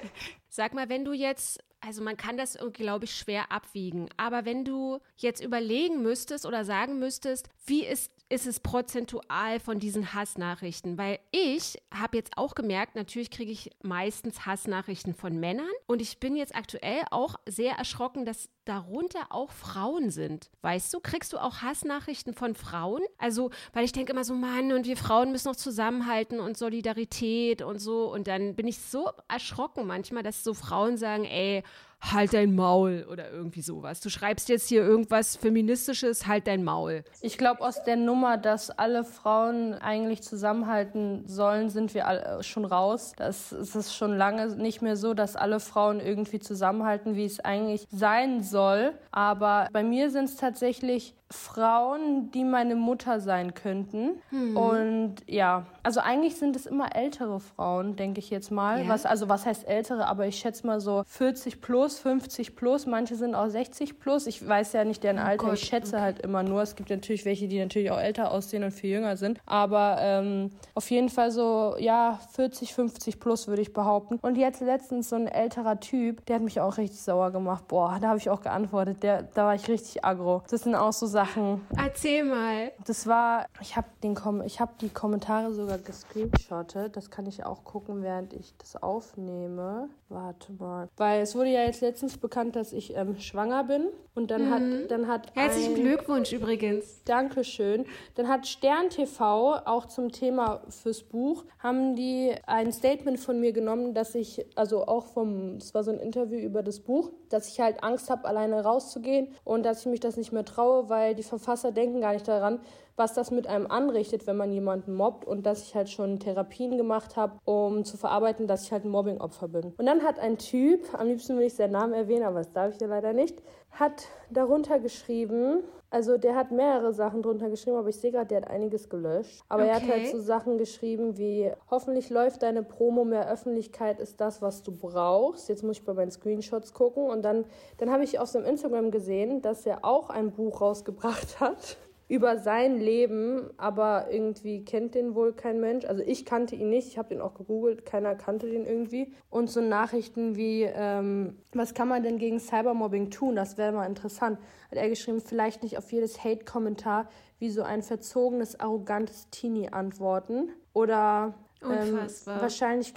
sag 0.48 0.74
mal, 0.74 0.88
wenn 0.88 1.04
du 1.04 1.12
jetzt 1.12 1.62
also 1.80 2.02
man 2.02 2.16
kann 2.16 2.36
das, 2.36 2.58
glaube 2.72 3.04
ich, 3.04 3.14
schwer 3.14 3.52
abwiegen. 3.52 4.08
Aber 4.16 4.44
wenn 4.44 4.64
du 4.64 4.98
jetzt 5.16 5.42
überlegen 5.42 6.02
müsstest 6.02 6.44
oder 6.44 6.64
sagen 6.64 6.98
müsstest, 6.98 7.48
wie 7.66 7.84
ist 7.84 8.10
ist 8.30 8.46
es 8.46 8.60
prozentual 8.60 9.58
von 9.58 9.78
diesen 9.78 10.12
Hassnachrichten? 10.12 10.98
Weil 10.98 11.18
ich 11.30 11.78
habe 11.92 12.16
jetzt 12.16 12.36
auch 12.36 12.54
gemerkt, 12.54 12.94
natürlich 12.94 13.30
kriege 13.30 13.50
ich 13.50 13.70
meistens 13.82 14.44
Hassnachrichten 14.44 15.14
von 15.14 15.38
Männern 15.40 15.68
und 15.86 16.02
ich 16.02 16.20
bin 16.20 16.36
jetzt 16.36 16.54
aktuell 16.54 17.02
auch 17.10 17.36
sehr 17.48 17.72
erschrocken, 17.74 18.26
dass 18.26 18.50
darunter 18.64 19.26
auch 19.30 19.50
Frauen 19.50 20.10
sind. 20.10 20.50
Weißt 20.60 20.92
du, 20.92 21.00
kriegst 21.00 21.32
du 21.32 21.38
auch 21.38 21.62
Hassnachrichten 21.62 22.34
von 22.34 22.54
Frauen? 22.54 23.02
Also, 23.16 23.50
weil 23.72 23.84
ich 23.84 23.92
denke 23.92 24.12
immer 24.12 24.24
so, 24.24 24.34
Mann, 24.34 24.72
und 24.72 24.86
wir 24.86 24.98
Frauen 24.98 25.32
müssen 25.32 25.48
noch 25.48 25.56
zusammenhalten 25.56 26.38
und 26.38 26.58
Solidarität 26.58 27.62
und 27.62 27.78
so. 27.78 28.12
Und 28.12 28.26
dann 28.26 28.54
bin 28.56 28.66
ich 28.66 28.78
so 28.78 29.10
erschrocken 29.26 29.86
manchmal, 29.86 30.22
dass 30.22 30.44
so 30.44 30.52
Frauen 30.52 30.98
sagen, 30.98 31.24
ey, 31.24 31.62
halt 32.00 32.32
dein 32.32 32.54
Maul 32.54 33.06
oder 33.10 33.30
irgendwie 33.30 33.62
sowas. 33.62 34.00
Du 34.00 34.08
schreibst 34.08 34.48
jetzt 34.48 34.68
hier 34.68 34.82
irgendwas 34.82 35.36
Feministisches, 35.36 36.26
halt 36.26 36.46
dein 36.46 36.64
Maul. 36.64 37.04
Ich 37.20 37.38
glaube, 37.38 37.60
aus 37.60 37.82
der 37.84 37.96
Nummer, 37.96 38.36
dass 38.36 38.70
alle 38.70 39.04
Frauen 39.04 39.74
eigentlich 39.74 40.22
zusammenhalten 40.22 41.26
sollen, 41.26 41.70
sind 41.70 41.94
wir 41.94 42.06
alle 42.06 42.42
schon 42.42 42.64
raus. 42.64 43.12
Das 43.16 43.52
ist 43.52 43.94
schon 43.94 44.16
lange 44.16 44.54
nicht 44.56 44.82
mehr 44.82 44.96
so, 44.96 45.14
dass 45.14 45.36
alle 45.36 45.60
Frauen 45.60 46.00
irgendwie 46.00 46.38
zusammenhalten, 46.38 47.16
wie 47.16 47.24
es 47.24 47.40
eigentlich 47.40 47.86
sein 47.90 48.42
soll. 48.42 48.94
Aber 49.10 49.68
bei 49.72 49.82
mir 49.82 50.10
sind 50.10 50.24
es 50.24 50.36
tatsächlich 50.36 51.14
Frauen, 51.30 52.30
die 52.30 52.42
meine 52.42 52.74
Mutter 52.74 53.20
sein 53.20 53.52
könnten. 53.52 54.22
Mhm. 54.30 54.56
Und 54.56 55.14
ja, 55.26 55.66
also 55.82 56.00
eigentlich 56.00 56.36
sind 56.36 56.56
es 56.56 56.64
immer 56.64 56.96
ältere 56.96 57.38
Frauen, 57.38 57.96
denke 57.96 58.18
ich 58.18 58.30
jetzt 58.30 58.50
mal. 58.50 58.82
Ja. 58.82 58.88
Was, 58.88 59.04
also 59.04 59.28
was 59.28 59.44
heißt 59.44 59.68
ältere, 59.68 60.06
aber 60.06 60.26
ich 60.26 60.38
schätze 60.38 60.66
mal 60.66 60.80
so 60.80 61.02
40 61.06 61.60
plus, 61.60 61.98
50 61.98 62.56
plus, 62.56 62.86
manche 62.86 63.14
sind 63.14 63.34
auch 63.34 63.48
60 63.48 63.98
plus. 63.98 64.26
Ich 64.26 64.46
weiß 64.46 64.72
ja 64.72 64.84
nicht 64.84 65.04
deren 65.04 65.18
oh 65.18 65.22
Alter, 65.22 65.46
Gott. 65.46 65.54
ich 65.54 65.64
schätze 65.64 65.96
okay. 65.96 66.02
halt 66.02 66.20
immer 66.20 66.42
nur. 66.42 66.62
Es 66.62 66.76
gibt 66.76 66.88
natürlich 66.88 67.26
welche, 67.26 67.46
die 67.46 67.58
natürlich 67.58 67.90
auch 67.90 68.00
älter 68.00 68.30
aussehen 68.30 68.64
und 68.64 68.72
viel 68.72 68.90
jünger 68.90 69.18
sind. 69.18 69.38
Aber 69.44 69.98
ähm, 70.00 70.50
auf 70.74 70.90
jeden 70.90 71.10
Fall 71.10 71.30
so, 71.30 71.76
ja, 71.78 72.18
40, 72.32 72.72
50 72.72 73.20
plus 73.20 73.48
würde 73.48 73.60
ich 73.60 73.74
behaupten. 73.74 74.18
Und 74.22 74.38
jetzt 74.38 74.62
letztens 74.62 75.10
so 75.10 75.16
ein 75.16 75.26
älterer 75.26 75.78
Typ, 75.78 76.24
der 76.24 76.36
hat 76.36 76.42
mich 76.42 76.58
auch 76.58 76.78
richtig 76.78 77.02
sauer 77.02 77.32
gemacht. 77.32 77.68
Boah, 77.68 77.98
da 78.00 78.08
habe 78.08 78.18
ich 78.18 78.30
auch 78.30 78.40
geantwortet. 78.40 79.02
Der, 79.02 79.24
da 79.24 79.44
war 79.44 79.54
ich 79.54 79.68
richtig 79.68 80.06
aggro. 80.06 80.42
Das 80.48 80.62
sind 80.62 80.74
auch 80.74 80.94
so 80.94 81.06
Sachen, 81.06 81.17
Sachen. 81.18 81.66
Erzähl 81.76 82.22
mal. 82.22 82.70
Das 82.86 83.08
war, 83.08 83.46
ich 83.60 83.76
habe 83.76 83.88
hab 84.04 84.78
die 84.78 84.88
Kommentare 84.88 85.52
sogar 85.52 85.78
gescreenshottet. 85.78 86.96
Das 86.96 87.10
kann 87.10 87.26
ich 87.26 87.44
auch 87.44 87.64
gucken, 87.64 88.04
während 88.04 88.32
ich 88.34 88.54
das 88.58 88.80
aufnehme. 88.80 89.88
Warte 90.08 90.52
mal. 90.52 90.88
Weil 90.96 91.22
es 91.22 91.34
wurde 91.34 91.50
ja 91.50 91.62
jetzt 91.62 91.80
letztens 91.80 92.18
bekannt, 92.18 92.54
dass 92.54 92.72
ich 92.72 92.96
ähm, 92.96 93.18
schwanger 93.18 93.64
bin. 93.64 93.88
Und 94.18 94.32
dann 94.32 94.46
mhm. 94.46 94.50
hat, 94.50 94.90
dann 94.90 95.06
hat 95.06 95.36
Herzlichen 95.36 95.76
ein, 95.76 95.82
Glückwunsch 95.82 96.32
übrigens. 96.32 97.04
Dankeschön. 97.04 97.84
Dann 98.16 98.26
hat 98.26 98.48
Stern 98.48 98.90
TV 98.90 99.60
auch 99.64 99.86
zum 99.86 100.10
Thema 100.10 100.62
fürs 100.70 101.04
Buch, 101.04 101.44
haben 101.60 101.94
die 101.94 102.34
ein 102.46 102.72
Statement 102.72 103.20
von 103.20 103.38
mir 103.38 103.52
genommen, 103.52 103.94
dass 103.94 104.16
ich, 104.16 104.44
also 104.56 104.88
auch 104.88 105.06
vom, 105.06 105.58
es 105.58 105.72
war 105.72 105.84
so 105.84 105.92
ein 105.92 106.00
Interview 106.00 106.38
über 106.38 106.64
das 106.64 106.80
Buch, 106.80 107.12
dass 107.28 107.46
ich 107.46 107.60
halt 107.60 107.84
Angst 107.84 108.10
habe, 108.10 108.24
alleine 108.26 108.64
rauszugehen 108.64 109.28
und 109.44 109.62
dass 109.64 109.80
ich 109.80 109.86
mich 109.86 110.00
das 110.00 110.16
nicht 110.16 110.32
mehr 110.32 110.44
traue, 110.44 110.88
weil 110.88 111.07
die 111.14 111.22
Verfasser 111.22 111.72
denken 111.72 112.00
gar 112.00 112.12
nicht 112.12 112.28
daran, 112.28 112.60
was 112.98 113.14
das 113.14 113.30
mit 113.30 113.46
einem 113.46 113.66
anrichtet, 113.66 114.26
wenn 114.26 114.36
man 114.36 114.52
jemanden 114.52 114.94
mobbt 114.94 115.24
und 115.24 115.46
dass 115.46 115.62
ich 115.62 115.74
halt 115.74 115.88
schon 115.88 116.18
Therapien 116.18 116.76
gemacht 116.76 117.16
habe, 117.16 117.38
um 117.44 117.84
zu 117.84 117.96
verarbeiten, 117.96 118.46
dass 118.46 118.64
ich 118.64 118.72
halt 118.72 118.84
ein 118.84 118.90
Mobbingopfer 118.90 119.48
bin. 119.48 119.72
Und 119.76 119.86
dann 119.86 120.02
hat 120.02 120.18
ein 120.18 120.38
Typ, 120.38 120.94
am 120.94 121.06
liebsten 121.06 121.36
will 121.38 121.46
ich 121.46 121.54
seinen 121.54 121.72
Namen 121.72 121.94
erwähnen, 121.94 122.24
aber 122.24 122.38
das 122.38 122.52
darf 122.52 122.74
ich 122.74 122.80
ja 122.80 122.86
leider 122.86 123.12
nicht, 123.12 123.42
hat 123.70 124.06
darunter 124.30 124.78
geschrieben, 124.78 125.62
also 125.90 126.18
der 126.18 126.34
hat 126.36 126.50
mehrere 126.50 126.92
Sachen 126.92 127.22
drunter 127.22 127.48
geschrieben, 127.48 127.76
aber 127.76 127.88
ich 127.88 127.96
sehe 127.96 128.12
gerade, 128.12 128.26
der 128.26 128.42
hat 128.42 128.50
einiges 128.50 128.90
gelöscht. 128.90 129.42
Aber 129.48 129.62
okay. 129.62 129.70
er 129.70 129.76
hat 129.76 129.88
halt 129.88 130.08
so 130.08 130.20
Sachen 130.20 130.58
geschrieben 130.58 131.16
wie, 131.16 131.50
hoffentlich 131.70 132.10
läuft 132.10 132.42
deine 132.42 132.62
Promo, 132.62 133.04
mehr 133.04 133.30
Öffentlichkeit 133.30 133.98
ist 133.98 134.20
das, 134.20 134.42
was 134.42 134.62
du 134.62 134.72
brauchst. 134.72 135.48
Jetzt 135.48 135.62
muss 135.62 135.78
ich 135.78 135.84
bei 135.84 135.94
meinen 135.94 136.10
Screenshots 136.10 136.74
gucken. 136.74 137.04
Und 137.04 137.22
dann, 137.22 137.46
dann 137.78 137.90
habe 137.90 138.04
ich 138.04 138.18
auf 138.18 138.28
seinem 138.28 138.44
Instagram 138.44 138.90
gesehen, 138.90 139.40
dass 139.40 139.64
er 139.64 139.84
auch 139.84 140.10
ein 140.10 140.30
Buch 140.32 140.60
rausgebracht 140.60 141.40
hat 141.40 141.78
über 142.08 142.38
sein 142.38 142.80
Leben, 142.80 143.50
aber 143.58 144.10
irgendwie 144.10 144.64
kennt 144.64 144.94
den 144.94 145.14
wohl 145.14 145.34
kein 145.34 145.60
Mensch. 145.60 145.84
Also 145.84 146.02
ich 146.02 146.24
kannte 146.24 146.56
ihn 146.56 146.70
nicht, 146.70 146.88
ich 146.88 146.96
habe 146.96 147.10
den 147.10 147.20
auch 147.20 147.34
gegoogelt, 147.34 147.84
keiner 147.84 148.14
kannte 148.14 148.48
den 148.48 148.64
irgendwie. 148.64 149.12
Und 149.28 149.50
so 149.50 149.60
Nachrichten 149.60 150.34
wie, 150.34 150.62
ähm, 150.62 151.36
was 151.52 151.74
kann 151.74 151.86
man 151.86 152.02
denn 152.02 152.18
gegen 152.18 152.40
Cybermobbing 152.40 153.10
tun? 153.10 153.36
Das 153.36 153.58
wäre 153.58 153.72
mal 153.72 153.84
interessant. 153.86 154.38
Hat 154.70 154.78
er 154.78 154.88
geschrieben, 154.88 155.20
vielleicht 155.20 155.62
nicht 155.62 155.76
auf 155.76 155.92
jedes 155.92 156.24
Hate-Kommentar 156.24 157.10
wie 157.38 157.50
so 157.50 157.62
ein 157.62 157.82
verzogenes, 157.82 158.58
arrogantes 158.58 159.28
Teenie 159.30 159.68
antworten. 159.68 160.48
Oder 160.72 161.34
Unfassbar. 161.60 162.36
Ähm, 162.36 162.42
wahrscheinlich, 162.42 162.94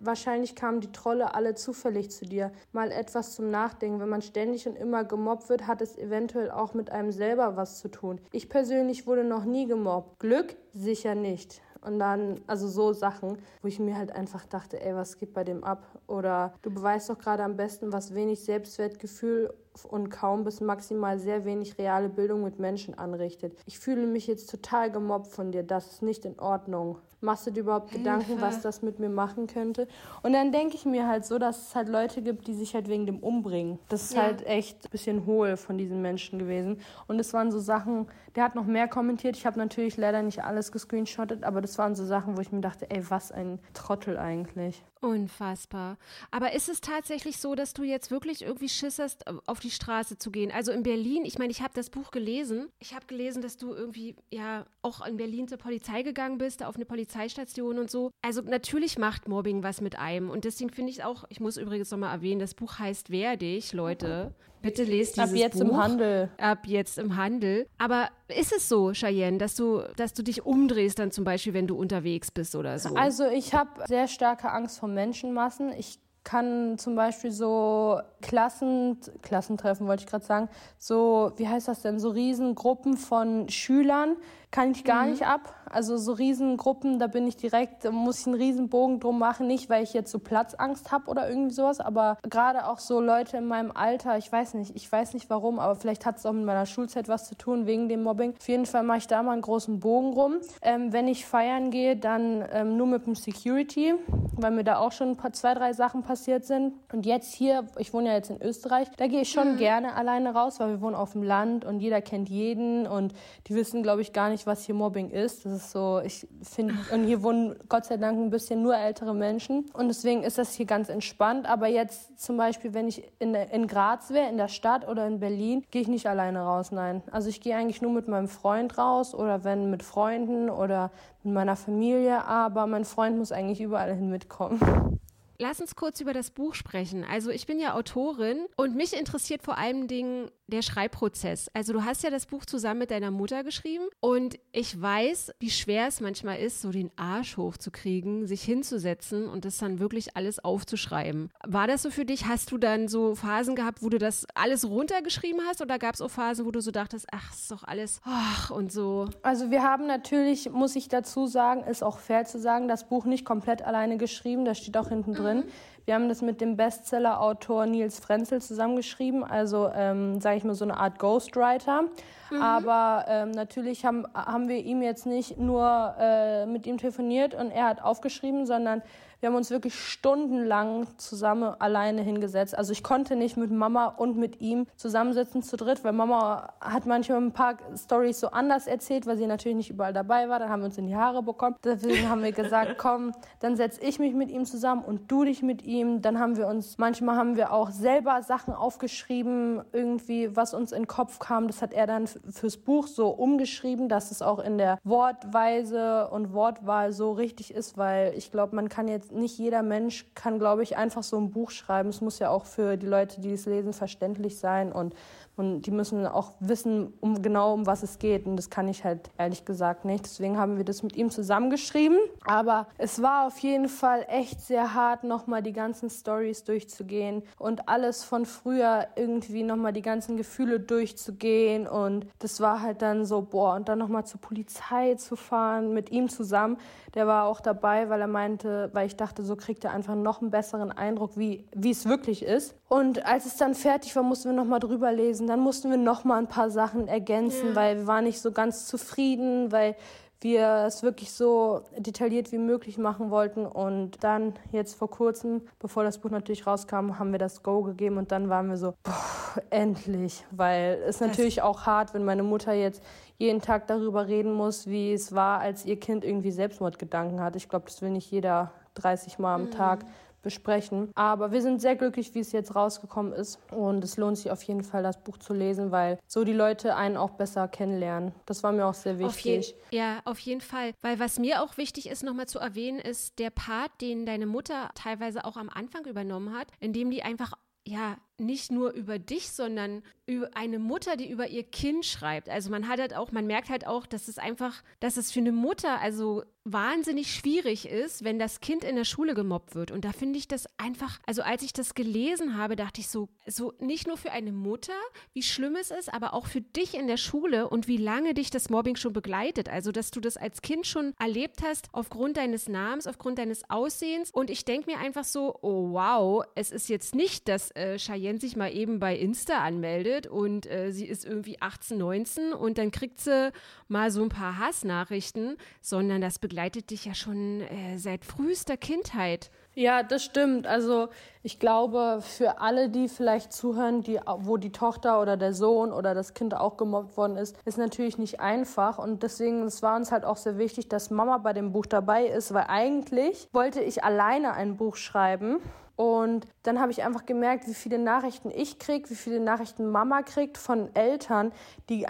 wahrscheinlich 0.00 0.54
kamen 0.54 0.80
die 0.80 0.92
Trolle 0.92 1.34
alle 1.34 1.54
zufällig 1.54 2.10
zu 2.10 2.24
dir. 2.24 2.52
Mal 2.72 2.90
etwas 2.90 3.34
zum 3.34 3.50
Nachdenken. 3.50 4.00
Wenn 4.00 4.08
man 4.08 4.22
ständig 4.22 4.68
und 4.68 4.76
immer 4.76 5.04
gemobbt 5.04 5.48
wird, 5.48 5.66
hat 5.66 5.80
es 5.80 5.98
eventuell 5.98 6.50
auch 6.50 6.74
mit 6.74 6.90
einem 6.90 7.12
selber 7.12 7.56
was 7.56 7.80
zu 7.80 7.88
tun. 7.88 8.20
Ich 8.32 8.48
persönlich 8.48 9.06
wurde 9.06 9.24
noch 9.24 9.44
nie 9.44 9.66
gemobbt. 9.66 10.18
Glück 10.18 10.56
sicher 10.72 11.14
nicht. 11.14 11.60
Und 11.84 11.98
dann, 11.98 12.40
also 12.46 12.66
so 12.66 12.94
Sachen, 12.94 13.36
wo 13.60 13.68
ich 13.68 13.78
mir 13.78 13.96
halt 13.98 14.10
einfach 14.10 14.46
dachte, 14.46 14.80
ey, 14.80 14.94
was 14.94 15.18
geht 15.18 15.34
bei 15.34 15.44
dem 15.44 15.62
ab? 15.62 15.84
Oder 16.06 16.54
du 16.62 16.70
beweist 16.70 17.10
doch 17.10 17.18
gerade 17.18 17.42
am 17.42 17.56
besten, 17.56 17.92
was 17.92 18.14
wenig 18.14 18.42
Selbstwertgefühl 18.42 19.52
und 19.82 20.08
kaum 20.08 20.44
bis 20.44 20.60
maximal 20.62 21.18
sehr 21.18 21.44
wenig 21.44 21.76
reale 21.76 22.08
Bildung 22.08 22.42
mit 22.42 22.58
Menschen 22.58 22.96
anrichtet. 22.96 23.58
Ich 23.66 23.78
fühle 23.78 24.06
mich 24.06 24.26
jetzt 24.26 24.48
total 24.50 24.90
gemobbt 24.90 25.26
von 25.26 25.52
dir. 25.52 25.62
Das 25.62 25.92
ist 25.92 26.02
nicht 26.02 26.24
in 26.24 26.38
Ordnung. 26.38 26.98
Machst 27.24 27.46
du 27.46 27.50
dir 27.50 27.60
überhaupt 27.60 27.90
Hilfe. 27.90 28.04
Gedanken, 28.04 28.40
was 28.40 28.60
das 28.60 28.82
mit 28.82 28.98
mir 28.98 29.08
machen 29.08 29.46
könnte? 29.46 29.88
Und 30.22 30.34
dann 30.34 30.52
denke 30.52 30.76
ich 30.76 30.84
mir 30.84 31.08
halt 31.08 31.24
so, 31.24 31.38
dass 31.38 31.68
es 31.68 31.74
halt 31.74 31.88
Leute 31.88 32.20
gibt, 32.22 32.46
die 32.46 32.54
sich 32.54 32.74
halt 32.74 32.88
wegen 32.88 33.06
dem 33.06 33.18
umbringen. 33.18 33.78
Das 33.88 34.02
ist 34.02 34.14
ja. 34.14 34.22
halt 34.22 34.46
echt 34.46 34.84
ein 34.84 34.90
bisschen 34.90 35.26
hohl 35.26 35.56
von 35.56 35.78
diesen 35.78 36.02
Menschen 36.02 36.38
gewesen. 36.38 36.80
Und 37.06 37.18
es 37.18 37.32
waren 37.32 37.50
so 37.50 37.58
Sachen, 37.58 38.06
der 38.36 38.44
hat 38.44 38.54
noch 38.54 38.66
mehr 38.66 38.88
kommentiert. 38.88 39.36
Ich 39.36 39.46
habe 39.46 39.58
natürlich 39.58 39.96
leider 39.96 40.22
nicht 40.22 40.44
alles 40.44 40.70
gescreenshottet, 40.70 41.44
aber 41.44 41.60
das 41.60 41.78
waren 41.78 41.94
so 41.94 42.04
Sachen, 42.04 42.36
wo 42.36 42.40
ich 42.40 42.52
mir 42.52 42.60
dachte, 42.60 42.90
ey, 42.90 43.02
was 43.08 43.32
ein 43.32 43.58
Trottel 43.72 44.18
eigentlich. 44.18 44.84
Unfassbar. 45.04 45.98
Aber 46.30 46.54
ist 46.54 46.70
es 46.70 46.80
tatsächlich 46.80 47.36
so, 47.36 47.54
dass 47.54 47.74
du 47.74 47.82
jetzt 47.82 48.10
wirklich 48.10 48.40
irgendwie 48.40 48.70
Schiss 48.70 48.98
hast, 48.98 49.26
auf 49.46 49.60
die 49.60 49.70
Straße 49.70 50.16
zu 50.16 50.30
gehen? 50.30 50.50
Also 50.50 50.72
in 50.72 50.82
Berlin, 50.82 51.26
ich 51.26 51.38
meine, 51.38 51.50
ich 51.50 51.60
habe 51.60 51.74
das 51.74 51.90
Buch 51.90 52.10
gelesen. 52.10 52.70
Ich 52.78 52.94
habe 52.94 53.04
gelesen, 53.04 53.42
dass 53.42 53.58
du 53.58 53.74
irgendwie 53.74 54.16
ja 54.30 54.64
auch 54.80 55.06
in 55.06 55.18
Berlin 55.18 55.46
zur 55.46 55.58
Polizei 55.58 56.02
gegangen 56.02 56.38
bist, 56.38 56.64
auf 56.64 56.76
eine 56.76 56.86
Polizeistation 56.86 57.78
und 57.78 57.90
so. 57.90 58.12
Also 58.22 58.40
natürlich 58.40 58.96
macht 58.96 59.28
Mobbing 59.28 59.62
was 59.62 59.82
mit 59.82 59.98
einem. 59.98 60.30
Und 60.30 60.46
deswegen 60.46 60.70
finde 60.70 60.90
ich 60.90 61.04
auch, 61.04 61.24
ich 61.28 61.38
muss 61.38 61.58
übrigens 61.58 61.90
nochmal 61.90 62.14
erwähnen, 62.14 62.40
das 62.40 62.54
Buch 62.54 62.78
heißt 62.78 63.10
Wer 63.10 63.36
dich, 63.36 63.74
Leute. 63.74 64.34
Bitte 64.64 64.84
lest 64.84 65.16
dieses 65.16 65.30
Ab 65.30 65.36
jetzt 65.36 65.58
Buch. 65.58 65.68
im 65.68 65.76
Handel. 65.76 66.30
Ab 66.38 66.66
jetzt 66.66 66.98
im 66.98 67.16
Handel. 67.16 67.66
Aber 67.76 68.08
ist 68.28 68.50
es 68.56 68.68
so, 68.68 68.92
Cheyenne, 68.92 69.36
dass 69.36 69.56
du, 69.56 69.82
dass 69.96 70.14
du 70.14 70.22
dich 70.22 70.46
umdrehst 70.46 70.98
dann 70.98 71.10
zum 71.10 71.24
Beispiel, 71.24 71.52
wenn 71.52 71.66
du 71.66 71.76
unterwegs 71.76 72.30
bist 72.30 72.54
oder 72.54 72.78
so? 72.78 72.94
Also 72.94 73.26
ich 73.26 73.54
habe 73.54 73.84
sehr 73.86 74.08
starke 74.08 74.50
Angst 74.50 74.78
vor 74.78 74.88
Menschenmassen. 74.88 75.72
Ich 75.78 75.98
kann 76.24 76.78
zum 76.78 76.96
Beispiel 76.96 77.30
so 77.30 78.00
Klassen, 78.22 78.98
Klassentreffen 79.20 79.86
wollte 79.86 80.04
ich 80.04 80.10
gerade 80.10 80.24
sagen, 80.24 80.48
so, 80.78 81.32
wie 81.36 81.46
heißt 81.46 81.68
das 81.68 81.82
denn, 81.82 82.00
so 82.00 82.08
Riesengruppen 82.08 82.96
von 82.96 83.50
Schülern 83.50 84.16
kann 84.50 84.72
ich 84.72 84.84
gar 84.84 85.04
mhm. 85.04 85.10
nicht 85.10 85.26
ab. 85.26 85.54
Also 85.74 85.96
so 85.96 86.12
Riesengruppen, 86.12 87.00
da 87.00 87.08
bin 87.08 87.26
ich 87.26 87.36
direkt, 87.36 87.90
muss 87.90 88.20
ich 88.20 88.26
einen 88.26 88.36
Riesenbogen 88.36 89.00
drum 89.00 89.18
machen, 89.18 89.48
nicht 89.48 89.68
weil 89.68 89.82
ich 89.82 89.92
jetzt 89.92 90.12
so 90.12 90.20
Platzangst 90.20 90.92
habe 90.92 91.10
oder 91.10 91.28
irgendwie 91.28 91.52
sowas, 91.52 91.80
aber 91.80 92.16
gerade 92.22 92.68
auch 92.68 92.78
so 92.78 93.00
Leute 93.00 93.38
in 93.38 93.46
meinem 93.46 93.72
Alter, 93.72 94.16
ich 94.16 94.30
weiß 94.30 94.54
nicht, 94.54 94.76
ich 94.76 94.90
weiß 94.90 95.14
nicht 95.14 95.28
warum, 95.30 95.58
aber 95.58 95.74
vielleicht 95.74 96.06
hat 96.06 96.18
es 96.18 96.26
auch 96.26 96.32
mit 96.32 96.44
meiner 96.44 96.66
Schulzeit 96.66 97.08
was 97.08 97.26
zu 97.28 97.34
tun 97.34 97.66
wegen 97.66 97.88
dem 97.88 98.04
Mobbing. 98.04 98.34
Auf 98.38 98.48
jeden 98.48 98.66
Fall 98.66 98.84
mache 98.84 98.98
ich 98.98 99.06
da 99.08 99.22
mal 99.22 99.32
einen 99.32 99.42
großen 99.42 99.80
Bogen 99.80 100.12
rum. 100.12 100.36
Ähm, 100.62 100.92
wenn 100.92 101.08
ich 101.08 101.26
feiern 101.26 101.70
gehe, 101.70 101.96
dann 101.96 102.44
ähm, 102.52 102.76
nur 102.76 102.86
mit 102.86 103.06
dem 103.06 103.16
Security, 103.16 103.94
weil 104.36 104.52
mir 104.52 104.64
da 104.64 104.78
auch 104.78 104.92
schon 104.92 105.10
ein 105.10 105.16
paar, 105.16 105.32
zwei, 105.32 105.54
drei 105.54 105.72
Sachen 105.72 106.02
passiert 106.02 106.44
sind. 106.44 106.74
Und 106.92 107.04
jetzt 107.04 107.34
hier, 107.34 107.64
ich 107.78 107.92
wohne 107.92 108.10
ja 108.10 108.14
jetzt 108.14 108.30
in 108.30 108.40
Österreich, 108.40 108.88
da 108.96 109.08
gehe 109.08 109.22
ich 109.22 109.30
schon 109.30 109.54
mhm. 109.54 109.56
gerne 109.56 109.94
alleine 109.94 110.34
raus, 110.34 110.60
weil 110.60 110.68
wir 110.68 110.80
wohnen 110.80 110.94
auf 110.94 111.12
dem 111.12 111.24
Land 111.24 111.64
und 111.64 111.80
jeder 111.80 112.00
kennt 112.00 112.28
jeden 112.28 112.86
und 112.86 113.12
die 113.48 113.54
wissen, 113.54 113.82
glaube 113.82 114.02
ich, 114.02 114.12
gar 114.12 114.28
nicht, 114.28 114.46
was 114.46 114.64
hier 114.64 114.74
Mobbing 114.74 115.10
ist. 115.10 115.44
Das 115.44 115.52
ist 115.52 115.63
so, 115.70 116.00
ich 116.04 116.26
finde, 116.42 116.74
und 116.92 117.04
hier 117.04 117.22
wohnen 117.22 117.56
Gott 117.68 117.84
sei 117.86 117.96
Dank 117.96 118.18
ein 118.18 118.30
bisschen 118.30 118.62
nur 118.62 118.76
ältere 118.76 119.14
Menschen. 119.14 119.66
Und 119.72 119.88
deswegen 119.88 120.22
ist 120.22 120.38
das 120.38 120.54
hier 120.54 120.66
ganz 120.66 120.88
entspannt. 120.88 121.46
Aber 121.46 121.68
jetzt 121.68 122.20
zum 122.20 122.36
Beispiel, 122.36 122.74
wenn 122.74 122.88
ich 122.88 123.02
in, 123.18 123.34
in 123.34 123.66
Graz 123.66 124.10
wäre, 124.10 124.28
in 124.28 124.36
der 124.36 124.48
Stadt 124.48 124.88
oder 124.88 125.06
in 125.06 125.20
Berlin, 125.20 125.64
gehe 125.70 125.82
ich 125.82 125.88
nicht 125.88 126.06
alleine 126.06 126.40
raus, 126.40 126.72
nein. 126.72 127.02
Also 127.10 127.28
ich 127.28 127.40
gehe 127.40 127.56
eigentlich 127.56 127.82
nur 127.82 127.92
mit 127.92 128.08
meinem 128.08 128.28
Freund 128.28 128.76
raus 128.78 129.14
oder 129.14 129.44
wenn 129.44 129.70
mit 129.70 129.82
Freunden 129.82 130.50
oder 130.50 130.90
mit 131.22 131.34
meiner 131.34 131.56
Familie. 131.56 132.24
Aber 132.24 132.66
mein 132.66 132.84
Freund 132.84 133.18
muss 133.18 133.32
eigentlich 133.32 133.60
überall 133.60 133.94
hin 133.94 134.10
mitkommen. 134.10 135.00
Lass 135.38 135.60
uns 135.60 135.74
kurz 135.74 136.00
über 136.00 136.12
das 136.12 136.30
Buch 136.30 136.54
sprechen. 136.54 137.04
Also 137.04 137.30
ich 137.30 137.46
bin 137.46 137.58
ja 137.58 137.74
Autorin 137.74 138.46
und 138.56 138.76
mich 138.76 138.98
interessiert 138.98 139.42
vor 139.42 139.58
allen 139.58 139.88
Dingen 139.88 140.30
der 140.46 140.62
Schreibprozess. 140.62 141.50
Also 141.54 141.72
du 141.72 141.84
hast 141.84 142.04
ja 142.04 142.10
das 142.10 142.26
Buch 142.26 142.44
zusammen 142.44 142.80
mit 142.80 142.90
deiner 142.90 143.10
Mutter 143.10 143.44
geschrieben 143.44 143.84
und 144.00 144.38
ich 144.52 144.80
weiß, 144.80 145.32
wie 145.40 145.50
schwer 145.50 145.88
es 145.88 146.00
manchmal 146.00 146.38
ist, 146.38 146.60
so 146.60 146.70
den 146.70 146.90
Arsch 146.96 147.36
hochzukriegen, 147.36 148.26
sich 148.26 148.42
hinzusetzen 148.42 149.26
und 149.26 149.44
das 149.44 149.58
dann 149.58 149.78
wirklich 149.78 150.16
alles 150.16 150.44
aufzuschreiben. 150.44 151.30
War 151.46 151.66
das 151.66 151.82
so 151.82 151.90
für 151.90 152.04
dich? 152.04 152.26
Hast 152.26 152.52
du 152.52 152.58
dann 152.58 152.88
so 152.88 153.14
Phasen 153.14 153.56
gehabt, 153.56 153.82
wo 153.82 153.88
du 153.88 153.98
das 153.98 154.26
alles 154.34 154.68
runtergeschrieben 154.68 155.40
hast 155.46 155.62
oder 155.62 155.78
gab 155.78 155.94
es 155.94 156.02
auch 156.02 156.10
Phasen, 156.10 156.46
wo 156.46 156.50
du 156.50 156.60
so 156.60 156.70
dachtest, 156.70 157.06
ach, 157.10 157.32
ist 157.32 157.50
doch 157.50 157.64
alles 157.64 158.00
ach 158.04 158.50
und 158.50 158.70
so? 158.70 159.08
Also 159.22 159.50
wir 159.50 159.62
haben 159.62 159.86
natürlich, 159.86 160.50
muss 160.50 160.76
ich 160.76 160.88
dazu 160.88 161.26
sagen, 161.26 161.64
ist 161.64 161.82
auch 161.82 161.98
fair 161.98 162.26
zu 162.26 162.38
sagen, 162.38 162.68
das 162.68 162.88
Buch 162.88 163.06
nicht 163.06 163.24
komplett 163.24 163.62
alleine 163.62 163.96
geschrieben, 163.96 164.44
das 164.44 164.58
steht 164.58 164.76
auch 164.76 164.90
hinten 164.90 165.14
drin. 165.14 165.23
Mhm. 165.24 165.44
Wir 165.84 165.94
haben 165.94 166.08
das 166.08 166.22
mit 166.22 166.40
dem 166.40 166.56
Bestseller-Autor 166.56 167.66
Nils 167.66 167.98
Frenzel 167.98 168.40
zusammengeschrieben, 168.40 169.22
also 169.22 169.70
ähm, 169.74 170.18
sage 170.20 170.38
ich 170.38 170.44
mal 170.44 170.54
so 170.54 170.64
eine 170.64 170.78
Art 170.78 170.98
Ghostwriter. 170.98 171.84
Mhm. 172.34 172.42
Aber 172.42 173.04
ähm, 173.08 173.30
natürlich 173.30 173.84
haben, 173.84 174.06
haben 174.14 174.48
wir 174.48 174.58
ihm 174.58 174.82
jetzt 174.82 175.06
nicht 175.06 175.38
nur 175.38 175.94
äh, 175.98 176.46
mit 176.46 176.66
ihm 176.66 176.78
telefoniert 176.78 177.34
und 177.34 177.50
er 177.50 177.66
hat 177.66 177.82
aufgeschrieben, 177.82 178.46
sondern 178.46 178.82
wir 179.24 179.28
haben 179.28 179.36
uns 179.36 179.50
wirklich 179.50 179.74
stundenlang 179.74 180.86
zusammen 180.98 181.54
alleine 181.58 182.02
hingesetzt. 182.02 182.58
Also 182.58 182.72
ich 182.72 182.82
konnte 182.82 183.16
nicht 183.16 183.38
mit 183.38 183.50
Mama 183.50 183.86
und 183.86 184.18
mit 184.18 184.42
ihm 184.42 184.66
zusammensitzen 184.76 185.42
zu 185.42 185.56
dritt, 185.56 185.82
weil 185.82 185.94
Mama 185.94 186.52
hat 186.60 186.84
manchmal 186.84 187.22
ein 187.22 187.32
paar 187.32 187.56
Stories 187.74 188.20
so 188.20 188.28
anders 188.32 188.66
erzählt, 188.66 189.06
weil 189.06 189.16
sie 189.16 189.26
natürlich 189.26 189.56
nicht 189.56 189.70
überall 189.70 189.94
dabei 189.94 190.28
war. 190.28 190.40
Dann 190.40 190.50
haben 190.50 190.60
wir 190.60 190.66
uns 190.66 190.76
in 190.76 190.88
die 190.88 190.94
Haare 190.94 191.22
bekommen. 191.22 191.56
Deswegen 191.64 192.10
haben 192.10 192.22
wir 192.22 192.32
gesagt, 192.32 192.74
komm, 192.76 193.12
dann 193.40 193.56
setze 193.56 193.80
ich 193.82 193.98
mich 193.98 194.12
mit 194.12 194.30
ihm 194.30 194.44
zusammen 194.44 194.84
und 194.84 195.10
du 195.10 195.24
dich 195.24 195.42
mit 195.42 195.64
ihm. 195.64 196.02
Dann 196.02 196.18
haben 196.18 196.36
wir 196.36 196.46
uns, 196.46 196.76
manchmal 196.76 197.16
haben 197.16 197.36
wir 197.36 197.50
auch 197.50 197.70
selber 197.70 198.22
Sachen 198.22 198.52
aufgeschrieben, 198.52 199.62
irgendwie, 199.72 200.36
was 200.36 200.52
uns 200.52 200.70
in 200.70 200.82
den 200.82 200.86
Kopf 200.86 201.18
kam. 201.18 201.46
Das 201.46 201.62
hat 201.62 201.72
er 201.72 201.86
dann 201.86 202.06
fürs 202.30 202.56
Buch 202.56 202.86
so 202.86 203.08
umgeschrieben, 203.08 203.88
dass 203.88 204.10
es 204.10 204.22
auch 204.22 204.38
in 204.38 204.58
der 204.58 204.78
Wortweise 204.84 206.08
und 206.08 206.32
Wortwahl 206.32 206.92
so 206.92 207.12
richtig 207.12 207.54
ist, 207.54 207.76
weil 207.76 208.14
ich 208.16 208.30
glaube, 208.30 208.56
man 208.56 208.68
kann 208.68 208.88
jetzt 208.88 209.12
nicht 209.12 209.38
jeder 209.38 209.62
Mensch 209.62 210.06
kann, 210.14 210.38
glaube 210.38 210.62
ich, 210.62 210.76
einfach 210.76 211.02
so 211.02 211.16
ein 211.18 211.30
Buch 211.30 211.50
schreiben. 211.50 211.88
Es 211.88 212.00
muss 212.00 212.18
ja 212.18 212.30
auch 212.30 212.46
für 212.46 212.76
die 212.76 212.86
Leute, 212.86 213.20
die 213.20 213.32
es 213.32 213.46
lesen, 213.46 213.72
verständlich 213.72 214.38
sein 214.38 214.72
und, 214.72 214.94
und 215.36 215.62
die 215.62 215.70
müssen 215.70 216.06
auch 216.06 216.32
wissen, 216.40 216.92
um 217.00 217.22
genau 217.22 217.52
um 217.54 217.66
was 217.66 217.82
es 217.82 217.98
geht. 217.98 218.26
Und 218.26 218.36
das 218.36 218.50
kann 218.50 218.68
ich 218.68 218.84
halt 218.84 219.10
ehrlich 219.18 219.44
gesagt 219.44 219.84
nicht. 219.84 220.04
Deswegen 220.04 220.38
haben 220.38 220.56
wir 220.56 220.64
das 220.64 220.82
mit 220.82 220.96
ihm 220.96 221.10
zusammengeschrieben. 221.10 221.98
Aber 222.24 222.66
es 222.78 223.02
war 223.02 223.26
auf 223.26 223.38
jeden 223.38 223.68
Fall 223.68 224.06
echt 224.08 224.40
sehr 224.40 224.74
hart, 224.74 225.04
nochmal 225.04 225.42
die 225.42 225.52
ganze 225.52 225.74
ganzen 225.74 225.90
Stories 225.90 226.44
durchzugehen 226.44 227.22
und 227.38 227.68
alles 227.68 228.04
von 228.04 228.26
früher 228.26 228.86
irgendwie 228.96 229.42
nochmal 229.42 229.72
die 229.72 229.82
ganzen 229.82 230.16
Gefühle 230.16 230.60
durchzugehen. 230.60 231.66
Und 231.66 232.06
das 232.18 232.40
war 232.40 232.62
halt 232.62 232.82
dann 232.82 233.04
so, 233.04 233.22
boah, 233.22 233.54
und 233.54 233.68
dann 233.68 233.78
nochmal 233.78 234.06
zur 234.06 234.20
Polizei 234.20 234.94
zu 234.94 235.16
fahren 235.16 235.74
mit 235.74 235.90
ihm 235.90 236.08
zusammen. 236.08 236.58
Der 236.94 237.06
war 237.06 237.24
auch 237.24 237.40
dabei, 237.40 237.88
weil 237.88 238.00
er 238.00 238.06
meinte, 238.06 238.70
weil 238.72 238.86
ich 238.86 238.96
dachte, 238.96 239.22
so 239.24 239.36
kriegt 239.36 239.64
er 239.64 239.72
einfach 239.72 239.96
noch 239.96 240.20
einen 240.20 240.30
besseren 240.30 240.70
Eindruck, 240.70 241.16
wie, 241.16 241.44
wie 241.54 241.70
es 241.70 241.86
wirklich 241.86 242.22
ist. 242.22 242.54
Und 242.68 243.04
als 243.04 243.26
es 243.26 243.36
dann 243.36 243.54
fertig 243.54 243.94
war, 243.96 244.02
mussten 244.02 244.30
wir 244.30 244.36
nochmal 244.36 244.60
drüber 244.60 244.90
lesen. 244.92 245.23
Dann 245.26 245.40
mussten 245.40 245.70
wir 245.70 245.76
nochmal 245.76 246.18
ein 246.18 246.28
paar 246.28 246.50
Sachen 246.50 246.88
ergänzen, 246.88 247.50
ja. 247.50 247.54
weil 247.54 247.76
wir 247.78 247.86
waren 247.86 248.04
nicht 248.04 248.20
so 248.20 248.32
ganz 248.32 248.66
zufrieden, 248.66 249.52
weil 249.52 249.76
wir 250.24 250.64
es 250.66 250.82
wirklich 250.82 251.12
so 251.12 251.60
detailliert 251.76 252.32
wie 252.32 252.38
möglich 252.38 252.78
machen 252.78 253.10
wollten. 253.10 253.46
Und 253.46 254.02
dann 254.02 254.32
jetzt 254.52 254.74
vor 254.74 254.90
kurzem, 254.90 255.42
bevor 255.58 255.84
das 255.84 255.98
Buch 255.98 256.10
natürlich 256.10 256.46
rauskam, 256.46 256.98
haben 256.98 257.12
wir 257.12 257.18
das 257.18 257.42
Go 257.42 257.62
gegeben 257.62 257.98
und 257.98 258.10
dann 258.10 258.30
waren 258.30 258.48
wir 258.48 258.56
so, 258.56 258.72
boah, 258.82 259.42
endlich. 259.50 260.24
Weil 260.30 260.82
es 260.86 261.00
natürlich 261.00 261.42
auch 261.42 261.66
hart, 261.66 261.92
wenn 261.92 262.04
meine 262.04 262.22
Mutter 262.22 262.54
jetzt 262.54 262.82
jeden 263.18 263.42
Tag 263.42 263.66
darüber 263.66 264.08
reden 264.08 264.32
muss, 264.32 264.66
wie 264.66 264.94
es 264.94 265.14
war, 265.14 265.40
als 265.40 265.66
ihr 265.66 265.78
Kind 265.78 266.04
irgendwie 266.04 266.30
Selbstmordgedanken 266.30 267.20
hat. 267.20 267.36
Ich 267.36 267.48
glaube, 267.48 267.66
das 267.66 267.82
will 267.82 267.90
nicht 267.90 268.10
jeder 268.10 268.50
30 268.74 269.18
Mal 269.18 269.34
am 269.34 269.44
mhm. 269.44 269.50
Tag 269.50 269.84
besprechen. 270.24 270.90
Aber 270.96 271.30
wir 271.30 271.40
sind 271.40 271.60
sehr 271.60 271.76
glücklich, 271.76 272.14
wie 272.14 272.18
es 272.18 272.32
jetzt 272.32 272.56
rausgekommen 272.56 273.12
ist. 273.12 273.38
Und 273.52 273.84
es 273.84 273.96
lohnt 273.96 274.18
sich 274.18 274.32
auf 274.32 274.42
jeden 274.42 274.64
Fall, 274.64 274.82
das 274.82 275.02
Buch 275.04 275.18
zu 275.18 275.32
lesen, 275.32 275.70
weil 275.70 275.98
so 276.08 276.24
die 276.24 276.32
Leute 276.32 276.74
einen 276.74 276.96
auch 276.96 277.10
besser 277.10 277.46
kennenlernen. 277.46 278.12
Das 278.26 278.42
war 278.42 278.50
mir 278.50 278.66
auch 278.66 278.74
sehr 278.74 278.98
wichtig. 278.98 279.54
Auf 279.54 279.72
ja, 279.72 280.00
auf 280.04 280.18
jeden 280.18 280.40
Fall. 280.40 280.72
Weil 280.80 280.98
was 280.98 281.20
mir 281.20 281.42
auch 281.42 281.56
wichtig 281.56 281.88
ist, 281.88 282.02
nochmal 282.02 282.26
zu 282.26 282.40
erwähnen, 282.40 282.80
ist 282.80 283.20
der 283.20 283.30
Part, 283.30 283.70
den 283.80 284.06
deine 284.06 284.26
Mutter 284.26 284.70
teilweise 284.74 285.24
auch 285.24 285.36
am 285.36 285.48
Anfang 285.48 285.84
übernommen 285.86 286.34
hat, 286.34 286.48
in 286.58 286.72
dem 286.72 286.90
die 286.90 287.02
einfach 287.02 287.34
ja, 287.66 287.96
nicht 288.18 288.50
nur 288.50 288.72
über 288.72 288.98
dich, 288.98 289.30
sondern 289.30 289.82
über 290.06 290.30
eine 290.34 290.58
Mutter, 290.58 290.96
die 290.96 291.10
über 291.10 291.28
ihr 291.28 291.44
Kind 291.44 291.84
schreibt. 291.86 292.28
Also 292.28 292.50
man 292.50 292.68
hat 292.68 292.78
halt 292.78 292.94
auch, 292.94 293.12
man 293.12 293.26
merkt 293.26 293.48
halt 293.48 293.66
auch, 293.66 293.86
dass 293.86 294.08
es 294.08 294.18
einfach, 294.18 294.62
dass 294.80 294.96
es 294.96 295.10
für 295.10 295.20
eine 295.20 295.32
Mutter 295.32 295.80
also 295.80 296.24
wahnsinnig 296.44 297.14
schwierig 297.14 297.66
ist, 297.66 298.04
wenn 298.04 298.18
das 298.18 298.40
Kind 298.40 298.64
in 298.64 298.76
der 298.76 298.84
Schule 298.84 299.14
gemobbt 299.14 299.54
wird. 299.54 299.70
Und 299.70 299.84
da 299.86 299.92
finde 299.92 300.18
ich 300.18 300.28
das 300.28 300.46
einfach, 300.58 301.00
also 301.06 301.22
als 301.22 301.42
ich 301.42 301.54
das 301.54 301.74
gelesen 301.74 302.36
habe, 302.36 302.54
dachte 302.54 302.82
ich 302.82 302.88
so, 302.88 303.08
so 303.26 303.54
nicht 303.60 303.86
nur 303.86 303.96
für 303.96 304.12
eine 304.12 304.32
Mutter, 304.32 304.74
wie 305.14 305.22
schlimm 305.22 305.56
es 305.56 305.70
ist, 305.70 305.92
aber 305.92 306.12
auch 306.12 306.26
für 306.26 306.42
dich 306.42 306.74
in 306.74 306.86
der 306.86 306.98
Schule 306.98 307.48
und 307.48 307.66
wie 307.66 307.78
lange 307.78 308.12
dich 308.12 308.28
das 308.28 308.50
Mobbing 308.50 308.76
schon 308.76 308.92
begleitet. 308.92 309.48
Also, 309.48 309.72
dass 309.72 309.90
du 309.90 310.00
das 310.00 310.18
als 310.18 310.42
Kind 310.42 310.66
schon 310.66 310.92
erlebt 310.98 311.42
hast, 311.42 311.68
aufgrund 311.72 312.18
deines 312.18 312.46
Namens, 312.46 312.86
aufgrund 312.86 313.18
deines 313.18 313.48
Aussehens. 313.48 314.10
Und 314.10 314.28
ich 314.28 314.44
denke 314.44 314.70
mir 314.70 314.78
einfach 314.78 315.04
so, 315.04 315.38
oh 315.40 315.72
wow, 315.72 316.24
es 316.34 316.50
ist 316.50 316.68
jetzt 316.68 316.94
nicht, 316.94 317.26
dass 317.26 317.52
äh, 317.52 317.78
sich 318.20 318.36
mal 318.36 318.54
eben 318.54 318.78
bei 318.78 318.96
Insta 318.96 319.38
anmeldet 319.38 320.06
und 320.06 320.50
äh, 320.50 320.70
sie 320.70 320.86
ist 320.86 321.04
irgendwie 321.04 321.40
18, 321.40 321.78
19 321.78 322.32
und 322.32 322.58
dann 322.58 322.70
kriegt 322.70 323.00
sie 323.00 323.32
mal 323.68 323.90
so 323.90 324.02
ein 324.02 324.08
paar 324.08 324.38
Hassnachrichten, 324.38 325.36
sondern 325.60 326.00
das 326.00 326.18
begleitet 326.18 326.70
dich 326.70 326.84
ja 326.84 326.94
schon 326.94 327.40
äh, 327.40 327.78
seit 327.78 328.04
frühester 328.04 328.56
Kindheit. 328.56 329.30
Ja, 329.56 329.84
das 329.84 330.02
stimmt. 330.02 330.46
Also 330.48 330.88
ich 331.22 331.38
glaube, 331.38 332.00
für 332.00 332.40
alle, 332.40 332.68
die 332.68 332.88
vielleicht 332.88 333.32
zuhören, 333.32 333.82
die, 333.82 334.00
wo 334.04 334.36
die 334.36 334.50
Tochter 334.50 335.00
oder 335.00 335.16
der 335.16 335.32
Sohn 335.32 335.72
oder 335.72 335.94
das 335.94 336.12
Kind 336.12 336.34
auch 336.34 336.56
gemobbt 336.56 336.96
worden 336.96 337.16
ist, 337.16 337.36
ist 337.44 337.56
natürlich 337.56 337.96
nicht 337.96 338.20
einfach. 338.20 338.78
Und 338.78 339.04
deswegen, 339.04 339.42
es 339.44 339.62
war 339.62 339.76
uns 339.76 339.92
halt 339.92 340.04
auch 340.04 340.16
sehr 340.16 340.38
wichtig, 340.38 340.68
dass 340.68 340.90
Mama 340.90 341.18
bei 341.18 341.32
dem 341.32 341.52
Buch 341.52 341.66
dabei 341.66 342.06
ist, 342.06 342.34
weil 342.34 342.46
eigentlich 342.48 343.28
wollte 343.32 343.60
ich 343.60 343.84
alleine 343.84 344.32
ein 344.32 344.56
Buch 344.56 344.74
schreiben. 344.74 345.38
Und 345.76 346.26
dann 346.44 346.60
habe 346.60 346.70
ich 346.70 346.84
einfach 346.84 347.04
gemerkt, 347.04 347.48
wie 347.48 347.54
viele 347.54 347.78
Nachrichten 347.78 348.30
ich 348.30 348.58
kriege, 348.60 348.88
wie 348.90 348.94
viele 348.94 349.18
Nachrichten 349.18 349.70
Mama 349.70 350.02
kriegt 350.02 350.38
von 350.38 350.74
Eltern, 350.74 351.32
die 351.68 351.86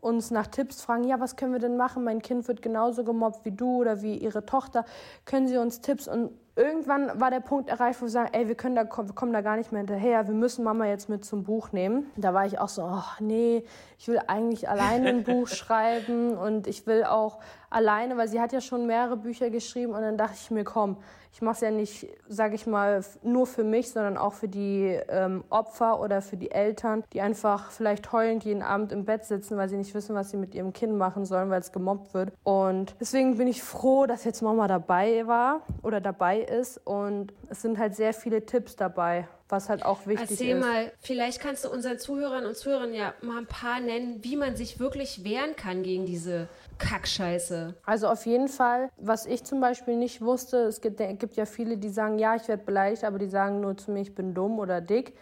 uns 0.00 0.30
nach 0.30 0.46
Tipps 0.48 0.82
fragen, 0.82 1.04
ja, 1.04 1.18
was 1.18 1.36
können 1.36 1.52
wir 1.52 1.58
denn 1.58 1.78
machen? 1.78 2.04
Mein 2.04 2.20
Kind 2.20 2.46
wird 2.46 2.60
genauso 2.60 3.04
gemobbt 3.04 3.44
wie 3.44 3.52
du 3.52 3.76
oder 3.76 4.02
wie 4.02 4.16
ihre 4.18 4.44
Tochter. 4.44 4.84
Können 5.24 5.48
Sie 5.48 5.56
uns 5.56 5.80
Tipps? 5.80 6.08
Und 6.08 6.30
irgendwann 6.56 7.20
war 7.20 7.30
der 7.30 7.40
Punkt 7.40 7.68
erreicht, 7.68 8.00
wo 8.00 8.06
wir 8.06 8.10
sagen, 8.10 8.30
ey, 8.32 8.48
wir, 8.48 8.54
können 8.54 8.74
da, 8.74 8.84
wir 8.84 9.14
kommen 9.14 9.32
da 9.32 9.42
gar 9.42 9.56
nicht 9.56 9.72
mehr 9.72 9.80
hinterher, 9.80 10.26
wir 10.26 10.34
müssen 10.34 10.64
Mama 10.64 10.86
jetzt 10.86 11.08
mit 11.08 11.24
zum 11.24 11.44
Buch 11.44 11.72
nehmen. 11.72 12.10
Da 12.16 12.34
war 12.34 12.46
ich 12.46 12.58
auch 12.58 12.68
so, 12.68 12.82
oh, 12.82 13.02
nee, 13.20 13.64
ich 13.98 14.08
will 14.08 14.20
eigentlich 14.26 14.68
alleine 14.68 15.10
ein 15.10 15.22
Buch 15.22 15.46
schreiben 15.48 16.36
und 16.36 16.66
ich 16.66 16.86
will 16.86 17.04
auch 17.04 17.38
alleine, 17.70 18.16
weil 18.16 18.28
sie 18.28 18.40
hat 18.40 18.52
ja 18.52 18.60
schon 18.60 18.86
mehrere 18.86 19.16
Bücher 19.16 19.50
geschrieben 19.50 19.92
und 19.92 20.00
dann 20.00 20.16
dachte 20.16 20.36
ich 20.40 20.50
mir, 20.50 20.64
komm, 20.64 20.96
ich 21.36 21.42
mache 21.42 21.56
es 21.56 21.60
ja 21.60 21.70
nicht, 21.70 22.08
sage 22.28 22.54
ich 22.54 22.66
mal, 22.66 23.04
nur 23.22 23.46
für 23.46 23.62
mich, 23.62 23.90
sondern 23.90 24.16
auch 24.16 24.32
für 24.32 24.48
die 24.48 24.98
ähm, 25.10 25.44
Opfer 25.50 26.00
oder 26.00 26.22
für 26.22 26.38
die 26.38 26.50
Eltern, 26.50 27.04
die 27.12 27.20
einfach 27.20 27.70
vielleicht 27.72 28.10
heulend 28.10 28.44
jeden 28.44 28.62
Abend 28.62 28.90
im 28.90 29.04
Bett 29.04 29.26
sitzen, 29.26 29.58
weil 29.58 29.68
sie 29.68 29.76
nicht 29.76 29.92
wissen, 29.92 30.14
was 30.14 30.30
sie 30.30 30.38
mit 30.38 30.54
ihrem 30.54 30.72
Kind 30.72 30.94
machen 30.94 31.26
sollen, 31.26 31.50
weil 31.50 31.60
es 31.60 31.72
gemobbt 31.72 32.14
wird. 32.14 32.32
Und 32.42 32.96
deswegen 33.00 33.36
bin 33.36 33.48
ich 33.48 33.62
froh, 33.62 34.06
dass 34.06 34.24
jetzt 34.24 34.40
Mama 34.40 34.66
dabei 34.66 35.26
war 35.26 35.60
oder 35.82 36.00
dabei 36.00 36.45
ist 36.48 36.78
und 36.84 37.32
es 37.50 37.62
sind 37.62 37.78
halt 37.78 37.94
sehr 37.94 38.12
viele 38.14 38.46
Tipps 38.46 38.76
dabei 38.76 39.28
was 39.48 39.68
halt 39.68 39.84
auch 39.84 40.06
wichtig 40.06 40.30
Erzähl 40.30 40.58
ist. 40.58 40.64
Erzähl 40.64 40.82
mal, 40.84 40.92
vielleicht 41.00 41.40
kannst 41.40 41.64
du 41.64 41.70
unseren 41.70 41.98
Zuhörern 41.98 42.46
und 42.46 42.56
Zuhörern 42.56 42.92
ja 42.92 43.14
mal 43.22 43.38
ein 43.38 43.46
paar 43.46 43.80
nennen, 43.80 44.22
wie 44.22 44.36
man 44.36 44.56
sich 44.56 44.80
wirklich 44.80 45.24
wehren 45.24 45.54
kann 45.56 45.82
gegen 45.82 46.06
diese 46.06 46.48
Kackscheiße. 46.78 47.74
Also 47.84 48.08
auf 48.08 48.26
jeden 48.26 48.48
Fall, 48.48 48.90
was 48.96 49.26
ich 49.26 49.44
zum 49.44 49.60
Beispiel 49.60 49.96
nicht 49.96 50.20
wusste, 50.20 50.58
es 50.64 50.80
gibt, 50.80 50.98
gibt 51.18 51.36
ja 51.36 51.46
viele, 51.46 51.76
die 51.76 51.88
sagen, 51.88 52.18
ja, 52.18 52.34
ich 52.34 52.48
werde 52.48 52.64
beleidigt, 52.64 53.04
aber 53.04 53.18
die 53.18 53.28
sagen 53.28 53.60
nur 53.60 53.76
zu 53.76 53.90
mir, 53.90 54.00
ich 54.00 54.14
bin 54.14 54.34
dumm 54.34 54.58
oder 54.58 54.80
dick. 54.80 55.14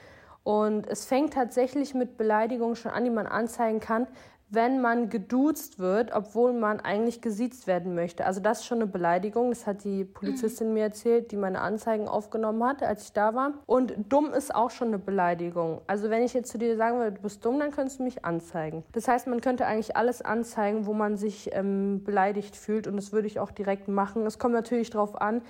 Und 0.42 0.87
es 0.88 1.06
fängt 1.06 1.32
tatsächlich 1.32 1.94
mit 1.94 2.18
Beleidigungen 2.18 2.76
schon 2.76 2.92
an, 2.92 3.04
die 3.04 3.10
man 3.10 3.26
anzeigen 3.26 3.80
kann, 3.80 4.06
wenn 4.54 4.80
man 4.80 5.08
geduzt 5.08 5.78
wird, 5.78 6.12
obwohl 6.12 6.52
man 6.52 6.80
eigentlich 6.80 7.20
gesiezt 7.20 7.66
werden 7.66 7.94
möchte. 7.94 8.24
Also 8.24 8.40
das 8.40 8.60
ist 8.60 8.66
schon 8.66 8.78
eine 8.78 8.86
Beleidigung. 8.86 9.50
Das 9.50 9.66
hat 9.66 9.84
die 9.84 10.04
Polizistin 10.04 10.68
mhm. 10.68 10.74
mir 10.74 10.82
erzählt, 10.84 11.30
die 11.32 11.36
meine 11.36 11.60
Anzeigen 11.60 12.08
aufgenommen 12.08 12.64
hat, 12.64 12.82
als 12.82 13.04
ich 13.04 13.12
da 13.12 13.34
war. 13.34 13.54
Und 13.66 13.94
dumm 14.08 14.32
ist 14.32 14.54
auch 14.54 14.70
schon 14.70 14.88
eine 14.88 14.98
Beleidigung. 14.98 15.80
Also 15.86 16.10
wenn 16.10 16.22
ich 16.22 16.34
jetzt 16.34 16.50
zu 16.50 16.58
dir 16.58 16.76
sagen 16.76 16.98
würde, 16.98 17.12
du 17.12 17.22
bist 17.22 17.44
dumm, 17.44 17.58
dann 17.58 17.70
könntest 17.70 17.98
du 17.98 18.04
mich 18.04 18.24
anzeigen. 18.24 18.84
Das 18.92 19.08
heißt, 19.08 19.26
man 19.26 19.40
könnte 19.40 19.66
eigentlich 19.66 19.96
alles 19.96 20.22
anzeigen, 20.22 20.86
wo 20.86 20.94
man 20.94 21.16
sich 21.16 21.50
ähm, 21.52 22.02
beleidigt 22.04 22.56
fühlt. 22.56 22.86
Und 22.86 22.96
das 22.96 23.12
würde 23.12 23.26
ich 23.26 23.40
auch 23.40 23.50
direkt 23.50 23.88
machen. 23.88 24.26
Es 24.26 24.38
kommt 24.38 24.54
natürlich 24.54 24.90
darauf 24.90 25.20
an, 25.20 25.42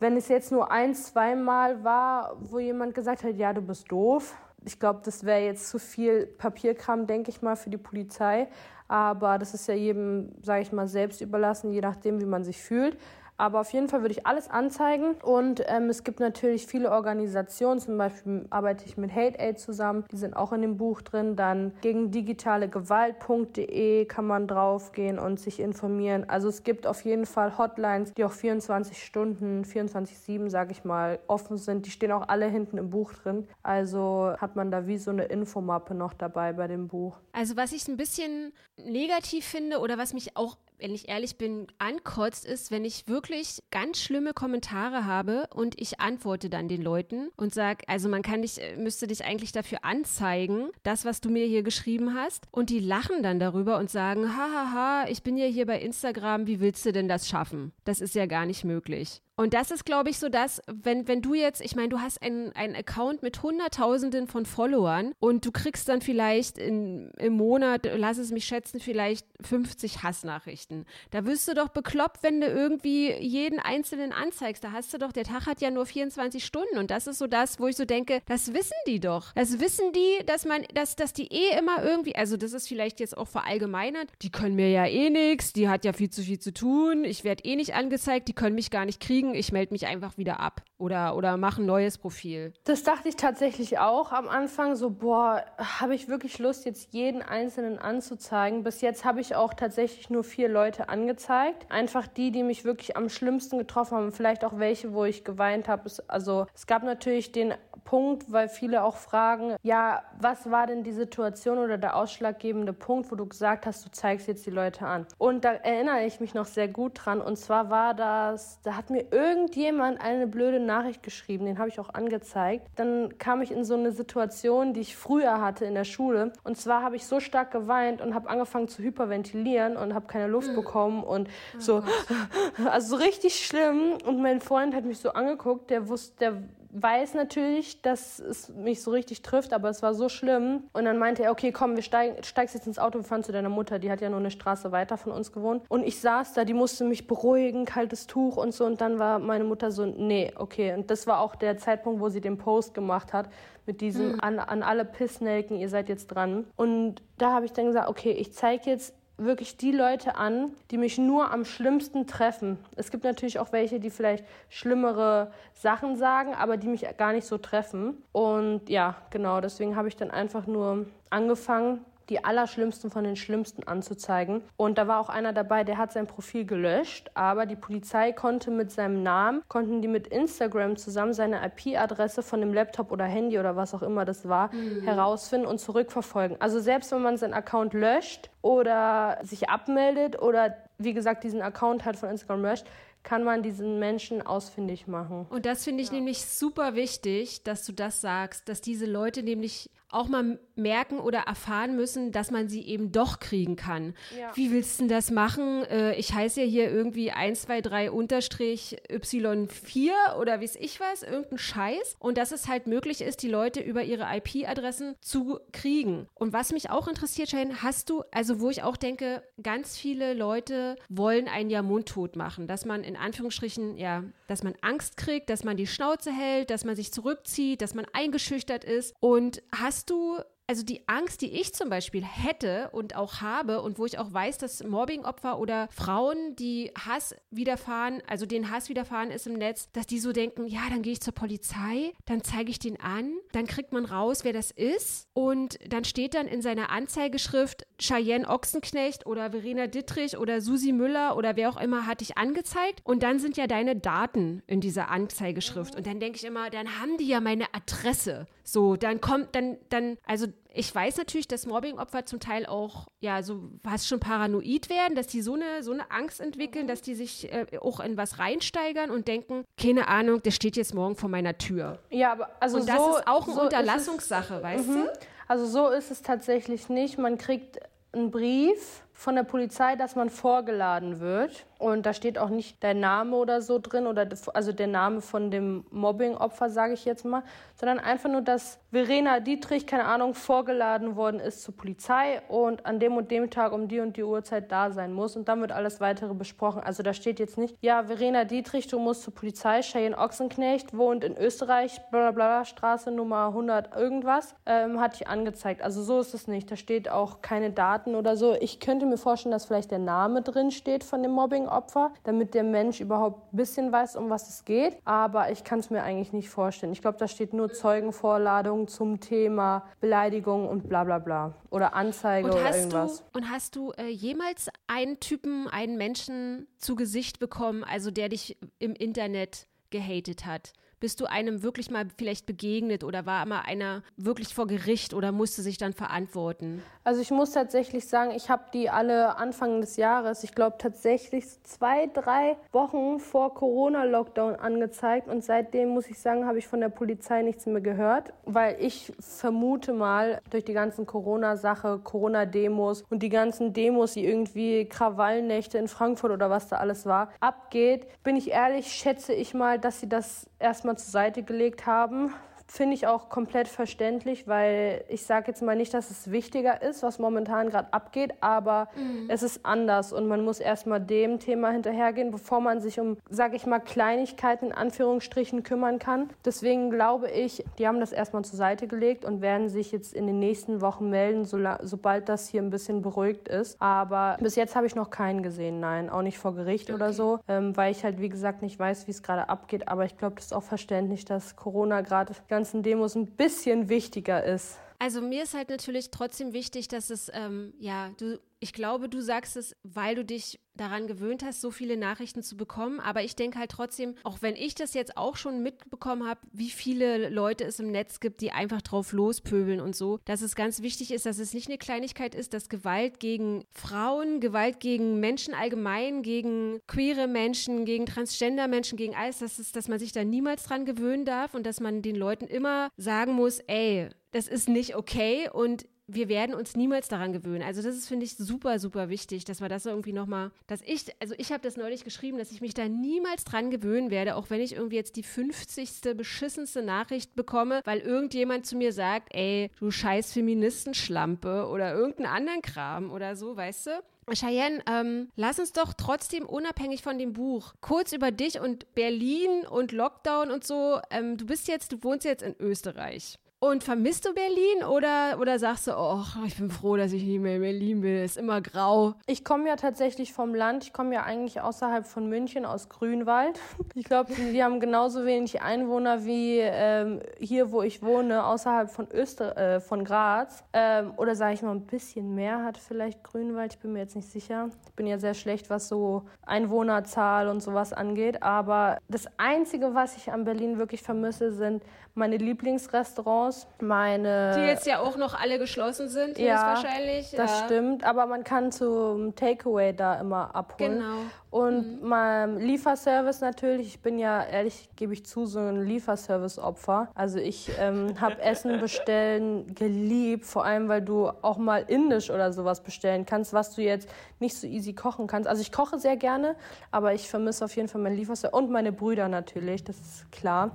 wenn 0.00 0.16
es 0.16 0.28
jetzt 0.28 0.50
nur 0.50 0.72
ein, 0.72 0.94
zweimal 0.94 1.84
war, 1.84 2.34
wo 2.40 2.58
jemand 2.58 2.94
gesagt 2.94 3.22
hat, 3.22 3.36
ja, 3.36 3.52
du 3.52 3.60
bist 3.60 3.92
doof, 3.92 4.34
ich 4.64 4.78
glaube, 4.78 5.00
das 5.04 5.24
wäre 5.24 5.40
jetzt 5.40 5.68
zu 5.68 5.78
viel 5.78 6.26
Papierkram, 6.26 7.06
denke 7.06 7.30
ich 7.30 7.42
mal, 7.42 7.56
für 7.56 7.70
die 7.70 7.78
Polizei. 7.78 8.48
Aber 8.88 9.38
das 9.38 9.54
ist 9.54 9.68
ja 9.68 9.74
jedem, 9.74 10.32
sage 10.42 10.62
ich 10.62 10.72
mal, 10.72 10.88
selbst 10.88 11.20
überlassen, 11.20 11.72
je 11.72 11.80
nachdem, 11.80 12.20
wie 12.20 12.26
man 12.26 12.42
sich 12.44 12.60
fühlt. 12.60 12.98
Aber 13.40 13.62
auf 13.62 13.72
jeden 13.72 13.88
Fall 13.88 14.02
würde 14.02 14.12
ich 14.12 14.26
alles 14.26 14.50
anzeigen. 14.50 15.14
Und 15.22 15.62
ähm, 15.66 15.88
es 15.88 16.04
gibt 16.04 16.20
natürlich 16.20 16.66
viele 16.66 16.90
Organisationen, 16.90 17.80
zum 17.80 17.96
Beispiel 17.96 18.44
arbeite 18.50 18.84
ich 18.84 18.98
mit 18.98 19.14
Hate 19.14 19.38
Aid 19.40 19.58
zusammen, 19.58 20.04
die 20.12 20.18
sind 20.18 20.36
auch 20.36 20.52
in 20.52 20.60
dem 20.60 20.76
Buch 20.76 21.00
drin. 21.00 21.36
Dann 21.36 21.72
gegen 21.80 22.10
digitale 22.10 22.68
Gewalt.de 22.68 24.04
kann 24.04 24.26
man 24.26 24.46
draufgehen 24.46 25.18
und 25.18 25.40
sich 25.40 25.58
informieren. 25.58 26.28
Also 26.28 26.50
es 26.50 26.64
gibt 26.64 26.86
auf 26.86 27.02
jeden 27.02 27.24
Fall 27.24 27.56
Hotlines, 27.56 28.12
die 28.12 28.24
auch 28.24 28.32
24 28.32 29.02
Stunden, 29.02 29.64
24-7, 29.64 30.50
sage 30.50 30.72
ich 30.72 30.84
mal, 30.84 31.18
offen 31.26 31.56
sind. 31.56 31.86
Die 31.86 31.90
stehen 31.90 32.12
auch 32.12 32.28
alle 32.28 32.44
hinten 32.44 32.76
im 32.76 32.90
Buch 32.90 33.14
drin. 33.14 33.48
Also 33.62 34.34
hat 34.36 34.54
man 34.54 34.70
da 34.70 34.86
wie 34.86 34.98
so 34.98 35.12
eine 35.12 35.24
Infomappe 35.24 35.94
noch 35.94 36.12
dabei 36.12 36.52
bei 36.52 36.66
dem 36.66 36.88
Buch. 36.88 37.16
Also 37.32 37.56
was 37.56 37.72
ich 37.72 37.88
ein 37.88 37.96
bisschen 37.96 38.52
negativ 38.76 39.46
finde 39.46 39.78
oder 39.78 39.96
was 39.96 40.12
mich 40.12 40.36
auch 40.36 40.58
wenn 40.80 40.94
ich 40.94 41.08
ehrlich 41.08 41.36
bin, 41.36 41.66
ankotzt, 41.78 42.44
ist, 42.44 42.70
wenn 42.70 42.84
ich 42.84 43.08
wirklich 43.08 43.62
ganz 43.70 44.00
schlimme 44.00 44.32
Kommentare 44.32 45.04
habe 45.04 45.46
und 45.54 45.80
ich 45.80 46.00
antworte 46.00 46.50
dann 46.50 46.68
den 46.68 46.82
Leuten 46.82 47.30
und 47.36 47.54
sage, 47.54 47.84
also 47.86 48.08
man 48.08 48.22
kann 48.22 48.42
dich, 48.42 48.60
müsste 48.76 49.06
dich 49.06 49.24
eigentlich 49.24 49.52
dafür 49.52 49.84
anzeigen, 49.84 50.70
das, 50.82 51.04
was 51.04 51.20
du 51.20 51.30
mir 51.30 51.46
hier 51.46 51.62
geschrieben 51.62 52.14
hast. 52.14 52.46
Und 52.50 52.70
die 52.70 52.80
lachen 52.80 53.22
dann 53.22 53.38
darüber 53.38 53.78
und 53.78 53.90
sagen, 53.90 54.36
hahaha, 54.36 55.08
ich 55.08 55.22
bin 55.22 55.36
ja 55.36 55.46
hier 55.46 55.66
bei 55.66 55.80
Instagram, 55.80 56.46
wie 56.46 56.60
willst 56.60 56.84
du 56.86 56.92
denn 56.92 57.08
das 57.08 57.28
schaffen? 57.28 57.72
Das 57.84 58.00
ist 58.00 58.14
ja 58.14 58.26
gar 58.26 58.46
nicht 58.46 58.64
möglich. 58.64 59.22
Und 59.40 59.54
das 59.54 59.70
ist, 59.70 59.86
glaube 59.86 60.10
ich, 60.10 60.18
so 60.18 60.28
das, 60.28 60.60
wenn, 60.66 61.08
wenn 61.08 61.22
du 61.22 61.32
jetzt, 61.32 61.62
ich 61.62 61.74
meine, 61.74 61.88
du 61.88 61.98
hast 61.98 62.20
einen, 62.20 62.52
einen 62.52 62.76
Account 62.76 63.22
mit 63.22 63.42
Hunderttausenden 63.42 64.26
von 64.26 64.44
Followern 64.44 65.14
und 65.18 65.46
du 65.46 65.50
kriegst 65.50 65.88
dann 65.88 66.02
vielleicht 66.02 66.58
in, 66.58 67.10
im 67.16 67.38
Monat, 67.38 67.88
lass 67.96 68.18
es 68.18 68.32
mich 68.32 68.44
schätzen, 68.44 68.80
vielleicht 68.80 69.26
50 69.40 70.02
Hassnachrichten. 70.02 70.84
Da 71.10 71.24
wirst 71.24 71.48
du 71.48 71.54
doch 71.54 71.70
bekloppt, 71.70 72.22
wenn 72.22 72.42
du 72.42 72.48
irgendwie 72.48 73.14
jeden 73.14 73.58
einzelnen 73.58 74.12
anzeigst. 74.12 74.62
Da 74.62 74.72
hast 74.72 74.92
du 74.92 74.98
doch, 74.98 75.10
der 75.10 75.24
Tag 75.24 75.46
hat 75.46 75.62
ja 75.62 75.70
nur 75.70 75.86
24 75.86 76.44
Stunden 76.44 76.76
und 76.76 76.90
das 76.90 77.06
ist 77.06 77.16
so 77.16 77.26
das, 77.26 77.58
wo 77.58 77.66
ich 77.66 77.76
so 77.76 77.86
denke, 77.86 78.20
das 78.26 78.52
wissen 78.52 78.76
die 78.86 79.00
doch. 79.00 79.32
Das 79.32 79.58
wissen 79.58 79.90
die, 79.94 80.22
dass 80.26 80.44
man, 80.44 80.66
dass, 80.74 80.96
dass 80.96 81.14
die 81.14 81.32
eh 81.32 81.58
immer 81.58 81.82
irgendwie, 81.82 82.14
also 82.14 82.36
das 82.36 82.52
ist 82.52 82.68
vielleicht 82.68 83.00
jetzt 83.00 83.16
auch 83.16 83.28
verallgemeinert, 83.28 84.10
die 84.20 84.30
können 84.30 84.54
mir 84.54 84.68
ja 84.68 84.84
eh 84.84 85.08
nichts, 85.08 85.54
die 85.54 85.70
hat 85.70 85.86
ja 85.86 85.94
viel 85.94 86.10
zu 86.10 86.20
viel 86.20 86.40
zu 86.40 86.52
tun, 86.52 87.04
ich 87.04 87.24
werde 87.24 87.44
eh 87.44 87.56
nicht 87.56 87.74
angezeigt, 87.74 88.28
die 88.28 88.34
können 88.34 88.54
mich 88.54 88.70
gar 88.70 88.84
nicht 88.84 89.00
kriegen 89.00 89.29
beruhigen, 89.30 89.34
ich 89.34 89.52
melde 89.52 89.72
mich 89.72 89.86
einfach 89.86 90.16
wieder 90.18 90.40
ab 90.40 90.62
oder, 90.78 91.16
oder 91.16 91.36
mache 91.36 91.62
ein 91.62 91.66
neues 91.66 91.98
Profil. 91.98 92.52
Das 92.64 92.82
dachte 92.82 93.08
ich 93.08 93.16
tatsächlich 93.16 93.78
auch 93.78 94.12
am 94.12 94.28
Anfang, 94.28 94.76
so, 94.76 94.90
boah, 94.90 95.44
habe 95.58 95.94
ich 95.94 96.08
wirklich 96.08 96.38
Lust, 96.38 96.64
jetzt 96.64 96.92
jeden 96.92 97.22
Einzelnen 97.22 97.78
anzuzeigen. 97.78 98.62
Bis 98.62 98.80
jetzt 98.80 99.04
habe 99.04 99.20
ich 99.20 99.34
auch 99.34 99.54
tatsächlich 99.54 100.10
nur 100.10 100.24
vier 100.24 100.48
Leute 100.48 100.88
angezeigt. 100.88 101.70
Einfach 101.70 102.06
die, 102.06 102.30
die 102.30 102.42
mich 102.42 102.64
wirklich 102.64 102.96
am 102.96 103.08
schlimmsten 103.08 103.58
getroffen 103.58 103.96
haben, 103.96 104.12
vielleicht 104.12 104.44
auch 104.44 104.58
welche, 104.58 104.92
wo 104.92 105.04
ich 105.04 105.24
geweint 105.24 105.68
habe. 105.68 105.90
Also 106.08 106.46
es 106.54 106.66
gab 106.66 106.82
natürlich 106.82 107.32
den 107.32 107.54
Punkt, 107.84 108.30
weil 108.30 108.48
viele 108.48 108.84
auch 108.84 108.96
fragen, 108.96 109.56
ja, 109.62 110.02
was 110.18 110.50
war 110.50 110.66
denn 110.66 110.84
die 110.84 110.92
Situation 110.92 111.58
oder 111.58 111.78
der 111.78 111.96
ausschlaggebende 111.96 112.72
Punkt, 112.72 113.10
wo 113.10 113.16
du 113.16 113.26
gesagt 113.26 113.66
hast, 113.66 113.84
du 113.84 113.90
zeigst 113.90 114.28
jetzt 114.28 114.46
die 114.46 114.50
Leute 114.50 114.86
an? 114.86 115.06
Und 115.18 115.44
da 115.44 115.52
erinnere 115.52 116.04
ich 116.04 116.20
mich 116.20 116.34
noch 116.34 116.46
sehr 116.46 116.68
gut 116.68 116.92
dran. 116.94 117.20
Und 117.20 117.36
zwar 117.36 117.70
war 117.70 117.94
das, 117.94 118.60
da 118.62 118.76
hat 118.76 118.90
mir 118.90 119.10
irgendjemand 119.20 120.00
eine 120.00 120.26
blöde 120.26 120.60
Nachricht 120.60 121.02
geschrieben, 121.02 121.44
den 121.44 121.58
habe 121.58 121.68
ich 121.68 121.78
auch 121.78 121.92
angezeigt. 121.92 122.66
Dann 122.76 123.18
kam 123.18 123.42
ich 123.42 123.52
in 123.52 123.64
so 123.64 123.74
eine 123.74 123.92
Situation, 123.92 124.72
die 124.72 124.80
ich 124.80 124.96
früher 124.96 125.40
hatte 125.40 125.66
in 125.66 125.74
der 125.74 125.84
Schule. 125.84 126.32
Und 126.42 126.56
zwar 126.56 126.82
habe 126.82 126.96
ich 126.96 127.06
so 127.06 127.20
stark 127.20 127.50
geweint 127.50 128.00
und 128.00 128.14
habe 128.14 128.28
angefangen 128.28 128.68
zu 128.68 128.82
hyperventilieren 128.82 129.76
und 129.76 129.94
habe 129.94 130.06
keine 130.06 130.26
Luft 130.26 130.54
bekommen 130.54 131.04
und 131.04 131.28
oh 131.28 131.60
so, 131.60 131.80
Gott. 131.80 132.66
also 132.70 132.96
so 132.96 133.02
richtig 133.02 133.44
schlimm. 133.44 133.98
Und 134.04 134.20
mein 134.22 134.40
Freund 134.40 134.74
hat 134.74 134.84
mich 134.84 134.98
so 134.98 135.10
angeguckt, 135.10 135.70
der 135.70 135.88
wusste, 135.88 136.16
der 136.20 136.42
weiß 136.72 137.14
natürlich, 137.14 137.82
dass 137.82 138.18
es 138.18 138.48
mich 138.48 138.82
so 138.82 138.90
richtig 138.90 139.22
trifft, 139.22 139.52
aber 139.52 139.68
es 139.68 139.82
war 139.82 139.94
so 139.94 140.08
schlimm. 140.08 140.64
Und 140.72 140.84
dann 140.84 140.98
meinte 140.98 141.22
er, 141.22 141.32
okay, 141.32 141.52
komm, 141.52 141.76
wir 141.76 141.82
steigen, 141.82 142.22
steigst 142.22 142.54
jetzt 142.54 142.66
ins 142.66 142.78
Auto, 142.78 142.98
wir 142.98 143.04
fahren 143.04 143.24
zu 143.24 143.32
deiner 143.32 143.48
Mutter. 143.48 143.78
Die 143.78 143.90
hat 143.90 144.00
ja 144.00 144.08
nur 144.08 144.20
eine 144.20 144.30
Straße 144.30 144.72
weiter 144.72 144.96
von 144.96 145.12
uns 145.12 145.32
gewohnt. 145.32 145.64
Und 145.68 145.84
ich 145.84 146.00
saß 146.00 146.34
da, 146.34 146.44
die 146.44 146.54
musste 146.54 146.84
mich 146.84 147.06
beruhigen, 147.06 147.64
kaltes 147.64 148.06
Tuch 148.06 148.36
und 148.36 148.52
so. 148.52 148.64
Und 148.64 148.80
dann 148.80 148.98
war 148.98 149.18
meine 149.18 149.44
Mutter 149.44 149.70
so, 149.70 149.86
nee, 149.86 150.32
okay. 150.36 150.74
Und 150.74 150.90
das 150.90 151.06
war 151.06 151.20
auch 151.20 151.34
der 151.34 151.58
Zeitpunkt, 151.58 152.00
wo 152.00 152.08
sie 152.08 152.20
den 152.20 152.38
Post 152.38 152.74
gemacht 152.74 153.12
hat 153.12 153.28
mit 153.66 153.80
diesem 153.80 154.12
mhm. 154.12 154.20
an, 154.20 154.38
an 154.38 154.62
alle 154.62 154.84
Pissnelken, 154.84 155.56
ihr 155.56 155.68
seid 155.68 155.88
jetzt 155.88 156.08
dran. 156.08 156.46
Und 156.56 157.02
da 157.18 157.32
habe 157.32 157.46
ich 157.46 157.52
dann 157.52 157.66
gesagt, 157.66 157.88
okay, 157.88 158.12
ich 158.12 158.32
zeige 158.32 158.70
jetzt 158.70 158.94
wirklich 159.24 159.56
die 159.56 159.72
Leute 159.72 160.16
an, 160.16 160.52
die 160.70 160.78
mich 160.78 160.98
nur 160.98 161.30
am 161.30 161.44
schlimmsten 161.44 162.06
treffen. 162.06 162.58
Es 162.76 162.90
gibt 162.90 163.04
natürlich 163.04 163.38
auch 163.38 163.52
welche, 163.52 163.80
die 163.80 163.90
vielleicht 163.90 164.24
schlimmere 164.48 165.32
Sachen 165.52 165.96
sagen, 165.96 166.34
aber 166.34 166.56
die 166.56 166.68
mich 166.68 166.86
gar 166.96 167.12
nicht 167.12 167.26
so 167.26 167.38
treffen. 167.38 168.02
Und 168.12 168.68
ja, 168.68 168.96
genau, 169.10 169.40
deswegen 169.40 169.76
habe 169.76 169.88
ich 169.88 169.96
dann 169.96 170.10
einfach 170.10 170.46
nur 170.46 170.86
angefangen, 171.10 171.84
die 172.10 172.24
Allerschlimmsten 172.24 172.90
von 172.90 173.04
den 173.04 173.16
Schlimmsten 173.16 173.62
anzuzeigen. 173.62 174.42
Und 174.56 174.76
da 174.78 174.88
war 174.88 175.00
auch 175.00 175.08
einer 175.08 175.32
dabei, 175.32 175.64
der 175.64 175.78
hat 175.78 175.92
sein 175.92 176.06
Profil 176.06 176.44
gelöscht, 176.44 177.10
aber 177.14 177.46
die 177.46 177.56
Polizei 177.56 178.12
konnte 178.12 178.50
mit 178.50 178.70
seinem 178.72 179.02
Namen, 179.02 179.42
konnten 179.48 179.80
die 179.80 179.88
mit 179.88 180.08
Instagram 180.08 180.76
zusammen 180.76 181.14
seine 181.14 181.40
IP-Adresse 181.46 182.22
von 182.22 182.40
dem 182.40 182.52
Laptop 182.52 182.90
oder 182.90 183.04
Handy 183.04 183.38
oder 183.38 183.56
was 183.56 183.72
auch 183.74 183.82
immer 183.82 184.04
das 184.04 184.28
war, 184.28 184.52
mhm. 184.52 184.82
herausfinden 184.82 185.46
und 185.46 185.60
zurückverfolgen. 185.60 186.36
Also 186.40 186.58
selbst 186.58 186.90
wenn 186.92 187.02
man 187.02 187.16
seinen 187.16 187.34
Account 187.34 187.72
löscht 187.72 188.28
oder 188.42 189.18
sich 189.22 189.48
abmeldet 189.48 190.20
oder 190.20 190.56
wie 190.78 190.92
gesagt 190.92 191.22
diesen 191.22 191.42
Account 191.42 191.84
hat 191.84 191.96
von 191.96 192.10
Instagram 192.10 192.42
löscht, 192.42 192.66
kann 193.02 193.24
man 193.24 193.42
diesen 193.42 193.78
Menschen 193.78 194.20
ausfindig 194.20 194.86
machen. 194.86 195.26
Und 195.30 195.46
das 195.46 195.64
finde 195.64 195.82
ich 195.82 195.88
ja. 195.88 195.94
nämlich 195.94 196.26
super 196.26 196.74
wichtig, 196.74 197.44
dass 197.44 197.64
du 197.64 197.72
das 197.72 198.00
sagst, 198.00 198.48
dass 198.48 198.60
diese 198.60 198.86
Leute 198.86 199.22
nämlich 199.22 199.70
auch 199.90 200.08
mal 200.08 200.38
merken 200.54 200.98
oder 200.98 201.20
erfahren 201.20 201.76
müssen, 201.76 202.12
dass 202.12 202.30
man 202.30 202.48
sie 202.48 202.62
eben 202.62 202.92
doch 202.92 203.18
kriegen 203.18 203.56
kann. 203.56 203.94
Ja. 204.18 204.30
Wie 204.34 204.52
willst 204.52 204.78
du 204.78 204.84
denn 204.84 204.88
das 204.88 205.10
machen? 205.10 205.64
Äh, 205.64 205.94
ich 205.96 206.12
heiße 206.14 206.42
ja 206.42 206.46
hier 206.46 206.70
irgendwie 206.70 207.10
123 207.10 207.90
unterstrich 207.90 208.76
Y4 208.90 210.18
oder 210.20 210.40
weiß 210.40 210.56
ich 210.56 210.80
was, 210.80 211.02
irgendein 211.02 211.38
Scheiß. 211.38 211.96
Und 211.98 212.18
dass 212.18 212.32
es 212.32 212.48
halt 212.48 212.66
möglich 212.66 213.00
ist, 213.00 213.22
die 213.22 213.28
Leute 213.28 213.60
über 213.60 213.82
ihre 213.82 214.06
IP-Adressen 214.16 214.94
zu 215.00 215.40
kriegen. 215.52 216.06
Und 216.14 216.32
was 216.32 216.52
mich 216.52 216.70
auch 216.70 216.88
interessiert, 216.88 217.30
Shane, 217.30 217.62
hast 217.62 217.90
du, 217.90 218.04
also 218.10 218.40
wo 218.40 218.50
ich 218.50 218.62
auch 218.62 218.76
denke, 218.76 219.22
ganz 219.42 219.76
viele 219.76 220.14
Leute 220.14 220.76
wollen 220.88 221.28
einen 221.28 221.50
ja 221.50 221.62
mundtot 221.62 222.16
machen, 222.16 222.46
dass 222.46 222.64
man 222.64 222.84
in 222.84 222.96
Anführungsstrichen, 222.96 223.76
ja, 223.76 224.04
dass 224.26 224.42
man 224.42 224.54
Angst 224.60 224.96
kriegt, 224.96 225.30
dass 225.30 225.44
man 225.44 225.56
die 225.56 225.66
Schnauze 225.66 226.12
hält, 226.12 226.50
dass 226.50 226.64
man 226.64 226.76
sich 226.76 226.92
zurückzieht, 226.92 227.62
dass 227.62 227.74
man 227.74 227.86
eingeschüchtert 227.92 228.64
ist. 228.64 228.94
Und 229.00 229.42
hast 229.50 229.79
Hast 229.80 229.88
du 229.88 230.18
also 230.50 230.64
die 230.64 230.88
Angst, 230.88 231.20
die 231.20 231.30
ich 231.40 231.54
zum 231.54 231.70
Beispiel 231.70 232.04
hätte 232.04 232.70
und 232.72 232.96
auch 232.96 233.20
habe 233.20 233.62
und 233.62 233.78
wo 233.78 233.86
ich 233.86 234.00
auch 234.00 234.12
weiß, 234.12 234.36
dass 234.38 234.64
Mobbingopfer 234.64 235.38
oder 235.38 235.68
Frauen, 235.70 236.34
die 236.34 236.72
Hass 236.76 237.14
widerfahren, 237.30 238.02
also 238.08 238.26
den 238.26 238.50
Hass 238.50 238.68
widerfahren 238.68 239.12
ist 239.12 239.28
im 239.28 239.34
Netz, 239.34 239.70
dass 239.72 239.86
die 239.86 240.00
so 240.00 240.10
denken, 240.10 240.48
ja, 240.48 240.62
dann 240.68 240.82
gehe 240.82 240.94
ich 240.94 241.00
zur 241.00 241.14
Polizei, 241.14 241.92
dann 242.04 242.24
zeige 242.24 242.50
ich 242.50 242.58
den 242.58 242.80
an, 242.80 243.12
dann 243.30 243.46
kriegt 243.46 243.72
man 243.72 243.84
raus, 243.84 244.24
wer 244.24 244.32
das 244.32 244.50
ist. 244.50 245.06
Und 245.12 245.56
dann 245.72 245.84
steht 245.84 246.14
dann 246.14 246.26
in 246.26 246.42
seiner 246.42 246.70
Anzeigeschrift 246.70 247.64
Cheyenne 247.78 248.28
Ochsenknecht 248.28 249.06
oder 249.06 249.30
Verena 249.30 249.68
Dittrich 249.68 250.18
oder 250.18 250.40
Susi 250.40 250.72
Müller 250.72 251.16
oder 251.16 251.36
wer 251.36 251.48
auch 251.48 251.60
immer 251.60 251.86
hat 251.86 252.00
dich 252.00 252.18
angezeigt. 252.18 252.80
Und 252.82 253.04
dann 253.04 253.20
sind 253.20 253.36
ja 253.36 253.46
deine 253.46 253.76
Daten 253.76 254.42
in 254.48 254.60
dieser 254.60 254.90
Anzeigeschrift. 254.90 255.76
Und 255.76 255.86
dann 255.86 256.00
denke 256.00 256.16
ich 256.16 256.24
immer, 256.24 256.50
dann 256.50 256.80
haben 256.80 256.98
die 256.98 257.06
ja 257.06 257.20
meine 257.20 257.54
Adresse. 257.54 258.26
So, 258.50 258.74
dann 258.76 259.00
kommt 259.00 259.36
dann 259.36 259.58
dann 259.68 259.96
also 260.04 260.26
ich 260.52 260.74
weiß 260.74 260.96
natürlich, 260.96 261.28
dass 261.28 261.46
Mobbingopfer 261.46 262.06
zum 262.06 262.18
Teil 262.18 262.44
auch, 262.46 262.88
ja, 262.98 263.22
so 263.22 263.50
fast 263.62 263.86
schon 263.86 264.00
paranoid 264.00 264.68
werden, 264.68 264.96
dass 264.96 265.06
die 265.06 265.22
so 265.22 265.34
eine, 265.34 265.62
so 265.62 265.70
eine 265.72 265.90
Angst 265.92 266.20
entwickeln, 266.20 266.66
dass 266.66 266.82
die 266.82 266.94
sich 266.94 267.32
äh, 267.32 267.46
auch 267.60 267.78
in 267.78 267.96
was 267.96 268.18
reinsteigern 268.18 268.90
und 268.90 269.06
denken, 269.06 269.44
keine 269.56 269.86
Ahnung, 269.86 270.22
der 270.22 270.32
steht 270.32 270.56
jetzt 270.56 270.74
morgen 270.74 270.96
vor 270.96 271.08
meiner 271.08 271.38
Tür. 271.38 271.78
Ja, 271.90 272.12
aber 272.12 272.30
also 272.40 272.58
und 272.58 272.68
das 272.68 272.76
so, 272.76 272.96
ist 272.96 273.06
auch 273.06 273.26
eine 273.26 273.34
so 273.34 273.42
Unterlassungssache, 273.42 274.34
es, 274.34 274.42
weißt 274.42 274.68
mhm. 274.68 274.74
du? 274.74 274.92
Also 275.28 275.46
so 275.46 275.68
ist 275.68 275.92
es 275.92 276.02
tatsächlich 276.02 276.68
nicht. 276.68 276.98
Man 276.98 277.16
kriegt 277.16 277.60
einen 277.92 278.10
Brief 278.10 278.82
von 278.92 279.14
der 279.14 279.22
Polizei, 279.22 279.76
dass 279.76 279.94
man 279.94 280.10
vorgeladen 280.10 280.98
wird. 280.98 281.46
Und 281.60 281.84
da 281.84 281.92
steht 281.92 282.18
auch 282.18 282.30
nicht 282.30 282.64
dein 282.64 282.80
Name 282.80 283.14
oder 283.16 283.42
so 283.42 283.58
drin, 283.58 283.86
oder 283.86 284.08
also 284.32 284.52
der 284.52 284.66
Name 284.66 285.02
von 285.02 285.30
dem 285.30 285.66
Mobbing-Opfer, 285.70 286.48
sage 286.48 286.72
ich 286.72 286.86
jetzt 286.86 287.04
mal, 287.04 287.22
sondern 287.54 287.78
einfach 287.78 288.10
nur, 288.10 288.22
dass 288.22 288.58
Verena 288.70 289.20
Dietrich, 289.20 289.66
keine 289.66 289.84
Ahnung, 289.84 290.14
vorgeladen 290.14 290.96
worden 290.96 291.20
ist 291.20 291.42
zur 291.42 291.54
Polizei 291.54 292.22
und 292.28 292.64
an 292.64 292.80
dem 292.80 292.96
und 292.96 293.10
dem 293.10 293.28
Tag 293.28 293.52
um 293.52 293.68
die 293.68 293.80
und 293.80 293.98
die 293.98 294.04
Uhrzeit 294.04 294.50
da 294.50 294.70
sein 294.70 294.94
muss. 294.94 295.16
Und 295.16 295.28
dann 295.28 295.42
wird 295.42 295.52
alles 295.52 295.80
weitere 295.80 296.14
besprochen. 296.14 296.62
Also 296.62 296.82
da 296.82 296.94
steht 296.94 297.18
jetzt 297.18 297.36
nicht, 297.36 297.54
ja, 297.60 297.82
Verena 297.84 298.24
Dietrich, 298.24 298.66
du 298.68 298.78
musst 298.78 299.02
zur 299.02 299.14
Polizei, 299.14 299.60
Cheyenne 299.60 299.98
Ochsenknecht, 299.98 300.74
wohnt 300.74 301.04
in 301.04 301.14
Österreich, 301.18 301.78
bla 301.90 302.10
bla 302.10 302.12
bla, 302.12 302.44
Straße 302.46 302.90
Nummer 302.90 303.26
100 303.26 303.76
irgendwas, 303.76 304.34
ähm, 304.46 304.80
hat 304.80 304.98
dich 304.98 305.08
angezeigt. 305.08 305.60
Also 305.60 305.82
so 305.82 306.00
ist 306.00 306.14
es 306.14 306.26
nicht. 306.26 306.50
Da 306.50 306.56
steht 306.56 306.88
auch 306.88 307.20
keine 307.20 307.50
Daten 307.50 307.96
oder 307.96 308.16
so. 308.16 308.34
Ich 308.40 308.60
könnte 308.60 308.86
mir 308.86 308.96
vorstellen, 308.96 309.32
dass 309.32 309.44
vielleicht 309.44 309.70
der 309.70 309.78
Name 309.78 310.22
drin 310.22 310.50
steht 310.50 310.84
von 310.84 311.02
dem 311.02 311.12
Mobbing-Opfer, 311.50 311.92
damit 312.04 312.34
der 312.34 312.44
Mensch 312.44 312.80
überhaupt 312.80 313.32
ein 313.32 313.36
bisschen 313.36 313.72
weiß, 313.72 313.96
um 313.96 314.08
was 314.08 314.28
es 314.28 314.44
geht. 314.44 314.78
Aber 314.84 315.30
ich 315.30 315.44
kann 315.44 315.58
es 315.58 315.70
mir 315.70 315.82
eigentlich 315.82 316.12
nicht 316.12 316.30
vorstellen. 316.30 316.72
Ich 316.72 316.80
glaube, 316.80 316.98
da 316.98 317.08
steht 317.08 317.34
nur 317.34 317.52
Zeugenvorladung 317.52 318.68
zum 318.68 319.00
Thema 319.00 319.64
Beleidigung 319.80 320.48
und 320.48 320.68
bla 320.68 320.84
bla 320.84 320.98
bla. 320.98 321.34
Oder 321.50 321.74
Anzeige 321.74 322.28
oder 322.30 322.56
irgendwas. 322.56 323.04
Du, 323.12 323.18
und 323.18 323.30
hast 323.30 323.56
du 323.56 323.72
äh, 323.72 323.88
jemals 323.88 324.48
einen 324.66 325.00
Typen, 325.00 325.48
einen 325.48 325.76
Menschen 325.76 326.46
zu 326.58 326.76
Gesicht 326.76 327.18
bekommen, 327.18 327.64
also 327.64 327.90
der 327.90 328.08
dich 328.08 328.38
im 328.58 328.74
Internet 328.74 329.46
gehatet 329.70 330.26
hat? 330.26 330.52
Bist 330.80 330.98
du 331.02 331.04
einem 331.04 331.42
wirklich 331.42 331.70
mal 331.70 331.84
vielleicht 331.98 332.24
begegnet 332.24 332.84
oder 332.84 333.04
war 333.04 333.26
mal 333.26 333.42
einer 333.46 333.82
wirklich 333.98 334.34
vor 334.34 334.46
Gericht 334.46 334.94
oder 334.94 335.12
musste 335.12 335.42
sich 335.42 335.58
dann 335.58 335.74
verantworten? 335.74 336.62
Also 336.84 337.02
ich 337.02 337.10
muss 337.10 337.32
tatsächlich 337.32 337.86
sagen, 337.86 338.12
ich 338.12 338.30
habe 338.30 338.44
die 338.54 338.70
alle 338.70 339.18
Anfang 339.18 339.60
des 339.60 339.76
Jahres, 339.76 340.24
ich 340.24 340.34
glaube 340.34 340.56
tatsächlich 340.56 341.26
zwei, 341.42 341.86
drei 341.88 342.38
Wochen 342.52 342.98
vor 342.98 343.34
Corona-Lockdown 343.34 344.36
angezeigt 344.36 345.06
und 345.06 345.22
seitdem 345.22 345.68
muss 345.68 345.86
ich 345.86 345.98
sagen, 345.98 346.24
habe 346.24 346.38
ich 346.38 346.46
von 346.46 346.60
der 346.60 346.70
Polizei 346.70 347.20
nichts 347.20 347.44
mehr 347.44 347.60
gehört, 347.60 348.14
weil 348.24 348.56
ich 348.58 348.90
vermute 349.00 349.74
mal 349.74 350.22
durch 350.30 350.46
die 350.46 350.54
ganzen 350.54 350.86
Corona-Sache, 350.86 351.80
Corona-Demos 351.84 352.84
und 352.88 353.02
die 353.02 353.10
ganzen 353.10 353.52
Demos, 353.52 353.92
die 353.92 354.06
irgendwie 354.06 354.64
Krawallnächte 354.64 355.58
in 355.58 355.68
Frankfurt 355.68 356.10
oder 356.10 356.30
was 356.30 356.48
da 356.48 356.56
alles 356.56 356.86
war, 356.86 357.12
abgeht, 357.20 357.86
bin 358.02 358.16
ich 358.16 358.30
ehrlich, 358.30 358.72
schätze 358.72 359.12
ich 359.12 359.34
mal, 359.34 359.58
dass 359.58 359.80
sie 359.80 359.88
das 359.88 360.26
erstmal 360.38 360.69
zur 360.76 360.90
Seite 360.90 361.22
gelegt 361.22 361.66
haben, 361.66 362.12
finde 362.50 362.74
ich 362.74 362.86
auch 362.88 363.08
komplett 363.08 363.46
verständlich, 363.46 364.26
weil 364.26 364.84
ich 364.88 365.04
sage 365.04 365.28
jetzt 365.28 365.40
mal 365.40 365.54
nicht, 365.54 365.72
dass 365.72 365.90
es 365.90 366.10
wichtiger 366.10 366.62
ist, 366.62 366.82
was 366.82 366.98
momentan 366.98 367.48
gerade 367.48 367.72
abgeht, 367.72 368.14
aber 368.20 368.68
mhm. 368.74 369.08
es 369.08 369.22
ist 369.22 369.46
anders 369.46 369.92
und 369.92 370.08
man 370.08 370.24
muss 370.24 370.40
erstmal 370.40 370.80
dem 370.80 371.20
Thema 371.20 371.50
hinterhergehen, 371.50 372.10
bevor 372.10 372.40
man 372.40 372.60
sich 372.60 372.80
um, 372.80 372.96
sage 373.08 373.36
ich 373.36 373.46
mal, 373.46 373.60
Kleinigkeiten 373.60 374.46
in 374.46 374.52
Anführungsstrichen 374.52 375.44
kümmern 375.44 375.78
kann. 375.78 376.10
Deswegen 376.24 376.70
glaube 376.70 377.08
ich, 377.08 377.44
die 377.58 377.68
haben 377.68 377.78
das 377.78 377.92
erstmal 377.92 378.24
zur 378.24 378.36
Seite 378.36 378.66
gelegt 378.66 379.04
und 379.04 379.20
werden 379.20 379.48
sich 379.48 379.70
jetzt 379.70 379.94
in 379.94 380.08
den 380.08 380.18
nächsten 380.18 380.60
Wochen 380.60 380.90
melden, 380.90 381.24
so, 381.24 381.38
sobald 381.62 382.08
das 382.08 382.28
hier 382.28 382.42
ein 382.42 382.50
bisschen 382.50 382.82
beruhigt 382.82 383.28
ist. 383.28 383.62
Aber 383.62 384.16
bis 384.20 384.34
jetzt 384.34 384.56
habe 384.56 384.66
ich 384.66 384.74
noch 384.74 384.90
keinen 384.90 385.22
gesehen, 385.22 385.60
nein, 385.60 385.88
auch 385.88 386.02
nicht 386.02 386.18
vor 386.18 386.34
Gericht 386.34 386.68
okay. 386.68 386.74
oder 386.74 386.92
so, 386.92 387.20
ähm, 387.28 387.56
weil 387.56 387.70
ich 387.70 387.84
halt, 387.84 388.00
wie 388.00 388.08
gesagt, 388.08 388.42
nicht 388.42 388.58
weiß, 388.58 388.88
wie 388.88 388.90
es 388.90 389.04
gerade 389.04 389.28
abgeht. 389.28 389.68
Aber 389.68 389.84
ich 389.84 389.96
glaube, 389.96 390.16
das 390.16 390.26
ist 390.26 390.32
auch 390.32 390.42
verständlich, 390.42 391.04
dass 391.04 391.36
Corona 391.36 391.82
gerade 391.82 392.12
ganzen 392.40 392.62
Demos 392.62 392.94
ein 392.94 393.04
bisschen 393.06 393.68
wichtiger 393.68 394.24
ist. 394.24 394.56
Also 394.78 395.02
mir 395.02 395.24
ist 395.24 395.34
halt 395.34 395.50
natürlich 395.50 395.90
trotzdem 395.90 396.32
wichtig, 396.32 396.68
dass 396.68 396.88
es, 396.88 397.10
ähm, 397.12 397.52
ja, 397.58 397.90
du, 397.98 398.18
ich 398.40 398.54
glaube, 398.54 398.88
du 398.88 399.00
sagst 399.02 399.36
es, 399.36 399.54
weil 399.62 399.94
du 399.94 400.04
dich 400.04 400.40
daran 400.54 400.86
gewöhnt 400.86 401.22
hast, 401.22 401.40
so 401.40 401.50
viele 401.50 401.76
Nachrichten 401.76 402.22
zu 402.22 402.36
bekommen. 402.36 402.80
Aber 402.80 403.02
ich 403.02 403.14
denke 403.14 403.38
halt 403.38 403.50
trotzdem, 403.50 403.94
auch 404.02 404.22
wenn 404.22 404.34
ich 404.34 404.54
das 404.54 404.74
jetzt 404.74 404.96
auch 404.96 405.16
schon 405.16 405.42
mitbekommen 405.42 406.08
habe, 406.08 406.20
wie 406.32 406.50
viele 406.50 407.08
Leute 407.08 407.44
es 407.44 407.60
im 407.60 407.70
Netz 407.70 408.00
gibt, 408.00 408.20
die 408.20 408.32
einfach 408.32 408.62
drauf 408.62 408.92
lospöbeln 408.92 409.60
und 409.60 409.76
so, 409.76 410.00
dass 410.06 410.22
es 410.22 410.34
ganz 410.34 410.62
wichtig 410.62 410.90
ist, 410.90 411.06
dass 411.06 411.18
es 411.18 411.34
nicht 411.34 411.48
eine 411.48 411.58
Kleinigkeit 411.58 412.14
ist, 412.14 412.32
dass 412.34 412.48
Gewalt 412.48 412.98
gegen 412.98 413.44
Frauen, 413.52 414.20
Gewalt 414.20 414.60
gegen 414.60 415.00
Menschen 415.00 415.34
allgemein, 415.34 416.02
gegen 416.02 416.60
queere 416.66 417.06
Menschen, 417.06 417.64
gegen 417.66 417.86
Transgender 417.86 418.48
Menschen, 418.48 418.76
gegen 418.76 418.94
alles, 418.94 419.18
dass, 419.18 419.38
es, 419.38 419.52
dass 419.52 419.68
man 419.68 419.78
sich 419.78 419.92
da 419.92 420.04
niemals 420.04 420.44
dran 420.44 420.64
gewöhnen 420.64 421.04
darf 421.04 421.34
und 421.34 421.44
dass 421.44 421.60
man 421.60 421.82
den 421.82 421.96
Leuten 421.96 422.26
immer 422.26 422.70
sagen 422.76 423.12
muss, 423.12 423.40
ey, 423.40 423.88
das 424.12 424.28
ist 424.28 424.48
nicht 424.48 424.76
okay 424.76 425.28
und 425.32 425.66
wir 425.94 426.08
werden 426.08 426.34
uns 426.34 426.56
niemals 426.56 426.88
daran 426.88 427.12
gewöhnen. 427.12 427.42
Also 427.42 427.62
das 427.62 427.76
ist, 427.76 427.88
finde 427.88 428.04
ich, 428.04 428.16
super, 428.16 428.58
super 428.58 428.88
wichtig, 428.88 429.24
dass 429.24 429.40
wir 429.40 429.48
das 429.48 429.66
irgendwie 429.66 429.92
nochmal, 429.92 430.30
dass 430.46 430.60
ich, 430.62 430.84
also 431.00 431.14
ich 431.18 431.32
habe 431.32 431.42
das 431.42 431.56
neulich 431.56 431.84
geschrieben, 431.84 432.18
dass 432.18 432.32
ich 432.32 432.40
mich 432.40 432.54
da 432.54 432.68
niemals 432.68 433.24
dran 433.24 433.50
gewöhnen 433.50 433.90
werde, 433.90 434.16
auch 434.16 434.30
wenn 434.30 434.40
ich 434.40 434.54
irgendwie 434.54 434.76
jetzt 434.76 434.96
die 434.96 435.02
50. 435.02 435.96
beschissenste 435.96 436.62
Nachricht 436.62 437.14
bekomme, 437.14 437.60
weil 437.64 437.78
irgendjemand 437.80 438.46
zu 438.46 438.56
mir 438.56 438.72
sagt, 438.72 439.14
ey, 439.14 439.50
du 439.58 439.70
scheiß 439.70 440.12
Feministenschlampe 440.12 441.46
oder 441.48 441.74
irgendeinen 441.74 442.12
anderen 442.12 442.42
Kram 442.42 442.90
oder 442.90 443.16
so, 443.16 443.36
weißt 443.36 443.66
du? 443.66 443.70
Cheyenne, 444.14 444.62
ähm, 444.66 445.08
lass 445.16 445.38
uns 445.38 445.52
doch 445.52 445.72
trotzdem 445.74 446.26
unabhängig 446.26 446.82
von 446.82 446.98
dem 446.98 447.12
Buch 447.12 447.54
kurz 447.60 447.92
über 447.92 448.10
dich 448.10 448.40
und 448.40 448.74
Berlin 448.74 449.46
und 449.48 449.72
Lockdown 449.72 450.30
und 450.30 450.44
so. 450.44 450.80
Ähm, 450.90 451.16
du 451.16 451.26
bist 451.26 451.48
jetzt, 451.48 451.72
du 451.72 451.82
wohnst 451.82 452.04
jetzt 452.04 452.22
in 452.22 452.34
Österreich. 452.38 453.18
Und 453.42 453.64
vermisst 453.64 454.04
du 454.04 454.12
Berlin 454.12 454.64
oder, 454.68 455.18
oder 455.18 455.38
sagst 455.38 455.66
du, 455.66 455.70
oh, 455.74 456.04
ich 456.26 456.36
bin 456.36 456.50
froh, 456.50 456.76
dass 456.76 456.92
ich 456.92 457.04
nicht 457.04 457.20
mehr 457.20 457.36
in 457.36 457.40
Berlin 457.40 457.80
bin, 457.80 458.04
ist 458.04 458.18
immer 458.18 458.42
grau? 458.42 458.96
Ich 459.06 459.24
komme 459.24 459.48
ja 459.48 459.56
tatsächlich 459.56 460.12
vom 460.12 460.34
Land. 460.34 460.64
Ich 460.64 460.74
komme 460.74 460.94
ja 460.94 461.04
eigentlich 461.04 461.40
außerhalb 461.40 461.86
von 461.86 462.06
München, 462.06 462.44
aus 462.44 462.68
Grünwald. 462.68 463.40
Ich 463.74 463.84
glaube, 463.84 464.12
die, 464.12 464.32
die, 464.32 464.42
haben 464.42 464.60
genauso 464.60 465.06
wenig 465.06 465.40
Einwohner 465.40 466.04
wie 466.04 466.38
ähm, 466.40 467.00
hier, 467.18 467.50
wo 467.50 467.62
ich 467.62 467.82
wohne, 467.82 468.26
außerhalb 468.26 468.68
von, 468.68 468.88
Öster 468.92 469.36
äh, 469.36 469.60
von 469.60 469.84
Graz. 469.84 470.44
Ähm, 470.52 470.92
oder 470.98 471.14
sage 471.14 471.34
ich 471.34 471.42
mal, 471.42 471.52
ein 471.52 471.66
bisschen 471.66 472.14
mehr 472.14 472.44
hat 472.44 472.58
vielleicht 472.58 473.02
Grünwald. 473.04 473.54
Ich 473.54 473.58
bin 473.60 473.72
mir 473.72 473.78
jetzt 473.78 473.96
nicht 473.96 474.10
sicher. 474.10 474.50
Ich 474.66 474.74
bin 474.74 474.86
ja 474.86 474.98
sehr 474.98 475.14
schlecht, 475.14 475.48
was 475.48 475.68
so 475.68 476.02
Einwohnerzahl 476.26 477.28
und 477.28 477.42
sowas 477.42 477.72
angeht. 477.72 478.22
Aber 478.22 478.78
das 478.88 479.06
Einzige, 479.16 479.74
was 479.74 479.96
ich 479.96 480.12
an 480.12 480.24
Berlin 480.24 480.58
wirklich 480.58 480.82
vermisse, 480.82 481.32
sind 481.32 481.62
meine 481.94 482.16
Lieblingsrestaurants, 482.16 483.29
meine. 483.60 484.34
Die 484.36 484.42
jetzt 484.42 484.66
ja 484.66 484.80
auch 484.80 484.96
noch 484.96 485.14
alle 485.14 485.38
geschlossen 485.38 485.88
sind, 485.88 486.18
ja, 486.18 486.54
wahrscheinlich. 486.54 487.10
Das 487.10 487.40
ja. 487.40 487.46
stimmt, 487.46 487.84
aber 487.84 488.06
man 488.06 488.24
kann 488.24 488.52
zum 488.52 489.14
Takeaway 489.14 489.74
da 489.74 490.00
immer 490.00 490.34
abholen. 490.34 490.78
Genau. 490.78 490.96
Und 491.30 491.80
mhm. 491.80 491.88
mein 491.88 492.38
Lieferservice 492.40 493.20
natürlich. 493.20 493.68
Ich 493.68 493.80
bin 493.80 493.98
ja, 493.98 494.24
ehrlich 494.24 494.68
gebe 494.74 494.92
ich 494.92 495.06
zu, 495.06 495.26
so 495.26 495.38
ein 495.38 495.64
Lieferservice-Opfer. 495.64 496.88
Also 496.94 497.18
ich 497.18 497.52
ähm, 497.58 497.94
habe 498.00 498.20
Essen 498.20 498.58
bestellen 498.58 499.54
geliebt, 499.54 500.26
vor 500.26 500.44
allem, 500.44 500.68
weil 500.68 500.82
du 500.82 501.08
auch 501.22 501.38
mal 501.38 501.64
indisch 501.68 502.10
oder 502.10 502.32
sowas 502.32 502.62
bestellen 502.62 503.06
kannst, 503.06 503.32
was 503.32 503.54
du 503.54 503.62
jetzt 503.62 503.88
nicht 504.18 504.36
so 504.36 504.46
easy 504.46 504.74
kochen 504.74 505.06
kannst. 505.06 505.28
Also 505.28 505.40
ich 505.40 505.52
koche 505.52 505.78
sehr 505.78 505.96
gerne, 505.96 506.34
aber 506.72 506.94
ich 506.94 507.08
vermisse 507.08 507.44
auf 507.44 507.54
jeden 507.54 507.68
Fall 507.68 507.80
mein 507.80 507.94
Lieferservice 507.94 508.34
und 508.36 508.50
meine 508.50 508.72
Brüder 508.72 509.08
natürlich, 509.08 509.62
das 509.62 509.78
ist 509.78 510.10
klar. 510.10 510.50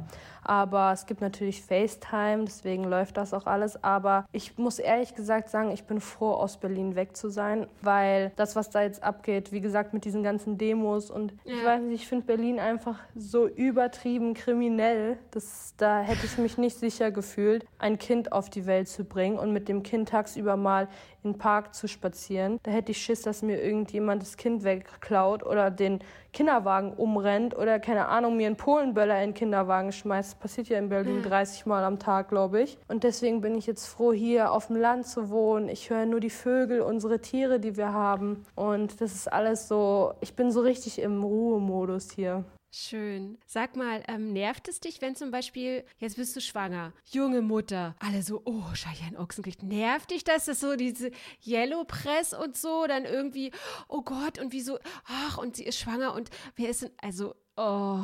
Aber 0.45 0.91
es 0.93 1.07
gibt 1.07 1.21
natürlich 1.21 1.63
FaceTime, 1.63 2.45
deswegen 2.45 2.83
läuft 2.83 3.17
das 3.17 3.33
auch 3.33 3.47
alles. 3.47 3.83
Aber 3.83 4.25
ich 4.31 4.57
muss 4.57 4.79
ehrlich 4.79 5.15
gesagt 5.15 5.49
sagen, 5.49 5.71
ich 5.71 5.85
bin 5.85 5.99
froh, 5.99 6.31
aus 6.31 6.57
Berlin 6.57 6.95
weg 6.95 7.17
zu 7.17 7.29
sein, 7.29 7.67
weil 7.81 8.31
das, 8.35 8.55
was 8.55 8.69
da 8.69 8.83
jetzt 8.83 9.03
abgeht, 9.03 9.51
wie 9.51 9.61
gesagt, 9.61 9.93
mit 9.93 10.05
diesen 10.05 10.21
ganzen 10.21 10.57
Demos 10.57 11.09
und 11.09 11.33
ja. 11.43 11.55
ich 11.55 11.65
weiß 11.65 11.81
nicht, 11.81 12.01
ich 12.03 12.07
finde 12.07 12.25
Berlin 12.25 12.59
einfach 12.59 12.99
so 13.15 13.47
übertrieben 13.47 14.35
kriminell, 14.35 15.17
dass 15.31 15.73
da 15.77 16.01
hätte 16.01 16.25
ich 16.25 16.37
mich 16.37 16.57
nicht 16.57 16.77
sicher 16.77 17.11
gefühlt, 17.11 17.65
ein 17.79 17.97
Kind 17.97 18.31
auf 18.31 18.49
die 18.49 18.67
Welt 18.67 18.87
zu 18.87 19.03
bringen 19.03 19.39
und 19.39 19.51
mit 19.51 19.67
dem 19.67 19.81
Kind 19.81 20.09
tagsüber 20.09 20.57
mal 20.57 20.87
in 21.23 21.33
den 21.33 21.37
Park 21.39 21.73
zu 21.73 21.87
spazieren. 21.87 22.59
Da 22.63 22.71
hätte 22.71 22.91
ich 22.91 23.01
Schiss, 23.01 23.23
dass 23.23 23.41
mir 23.41 23.61
irgendjemand 23.61 24.21
das 24.21 24.37
Kind 24.37 24.63
wegklaut 24.63 25.43
oder 25.43 25.71
den 25.71 25.99
Kinderwagen 26.33 26.93
umrennt 26.93 27.57
oder 27.57 27.79
keine 27.79 28.07
Ahnung, 28.07 28.37
mir 28.37 28.47
einen 28.47 28.57
Polenböller 28.57 29.21
in 29.23 29.29
den 29.29 29.33
Kinderwagen 29.33 29.91
schmeißt. 29.91 30.34
Das 30.35 30.51
passiert 30.51 30.67
ja 30.67 30.77
in 30.77 30.89
Berlin 30.89 31.23
30 31.23 31.65
Mal 31.65 31.83
am 31.83 31.97
Tag, 31.97 32.29
glaube 32.29 32.61
ich. 32.61 32.77
Und 32.87 33.03
deswegen 33.03 33.41
bin 33.41 33.55
ich 33.55 33.65
jetzt 33.65 33.87
froh, 33.87 34.13
hier 34.13 34.51
auf 34.51 34.67
dem 34.67 34.75
Land 34.75 35.07
zu 35.07 35.29
wohnen. 35.29 35.69
Ich 35.69 35.89
höre 35.89 36.05
nur 36.05 36.19
die 36.19 36.29
Vögel, 36.29 36.81
unsere 36.81 37.19
Tiere, 37.19 37.59
die 37.59 37.77
wir 37.77 37.93
haben. 37.93 38.45
Und 38.53 39.01
das 39.01 39.13
ist 39.13 39.31
alles 39.31 39.67
so, 39.67 40.13
ich 40.19 40.35
bin 40.35 40.51
so 40.51 40.59
richtig 40.61 40.99
im 40.99 41.23
Ruhemodus 41.23 42.11
hier. 42.11 42.43
Schön. 42.77 43.37
Sag 43.45 43.77
mal, 43.77 44.03
ähm, 44.09 44.33
nervt 44.33 44.67
es 44.67 44.81
dich, 44.81 45.01
wenn 45.01 45.15
zum 45.15 45.31
Beispiel, 45.31 45.85
jetzt 45.97 46.17
bist 46.17 46.35
du 46.35 46.41
schwanger, 46.41 46.91
junge 47.09 47.41
Mutter, 47.41 47.95
alle 47.99 48.21
so, 48.21 48.41
oh, 48.43 48.63
Cheyenne 48.73 49.17
Ochsenknecht, 49.17 49.63
nervt 49.63 50.11
dich 50.11 50.25
das, 50.25 50.43
dass 50.43 50.59
so 50.59 50.75
diese 50.75 51.11
Yellow 51.45 51.85
Press 51.85 52.33
und 52.33 52.57
so, 52.57 52.85
dann 52.85 53.05
irgendwie, 53.05 53.51
oh 53.87 54.01
Gott, 54.01 54.39
und 54.39 54.51
wieso, 54.51 54.77
ach, 55.05 55.37
und 55.37 55.55
sie 55.55 55.63
ist 55.63 55.79
schwanger 55.79 56.13
und 56.15 56.29
wer 56.57 56.69
ist 56.69 56.81
denn, 56.81 56.91
also, 57.01 57.35
oh. 57.55 57.99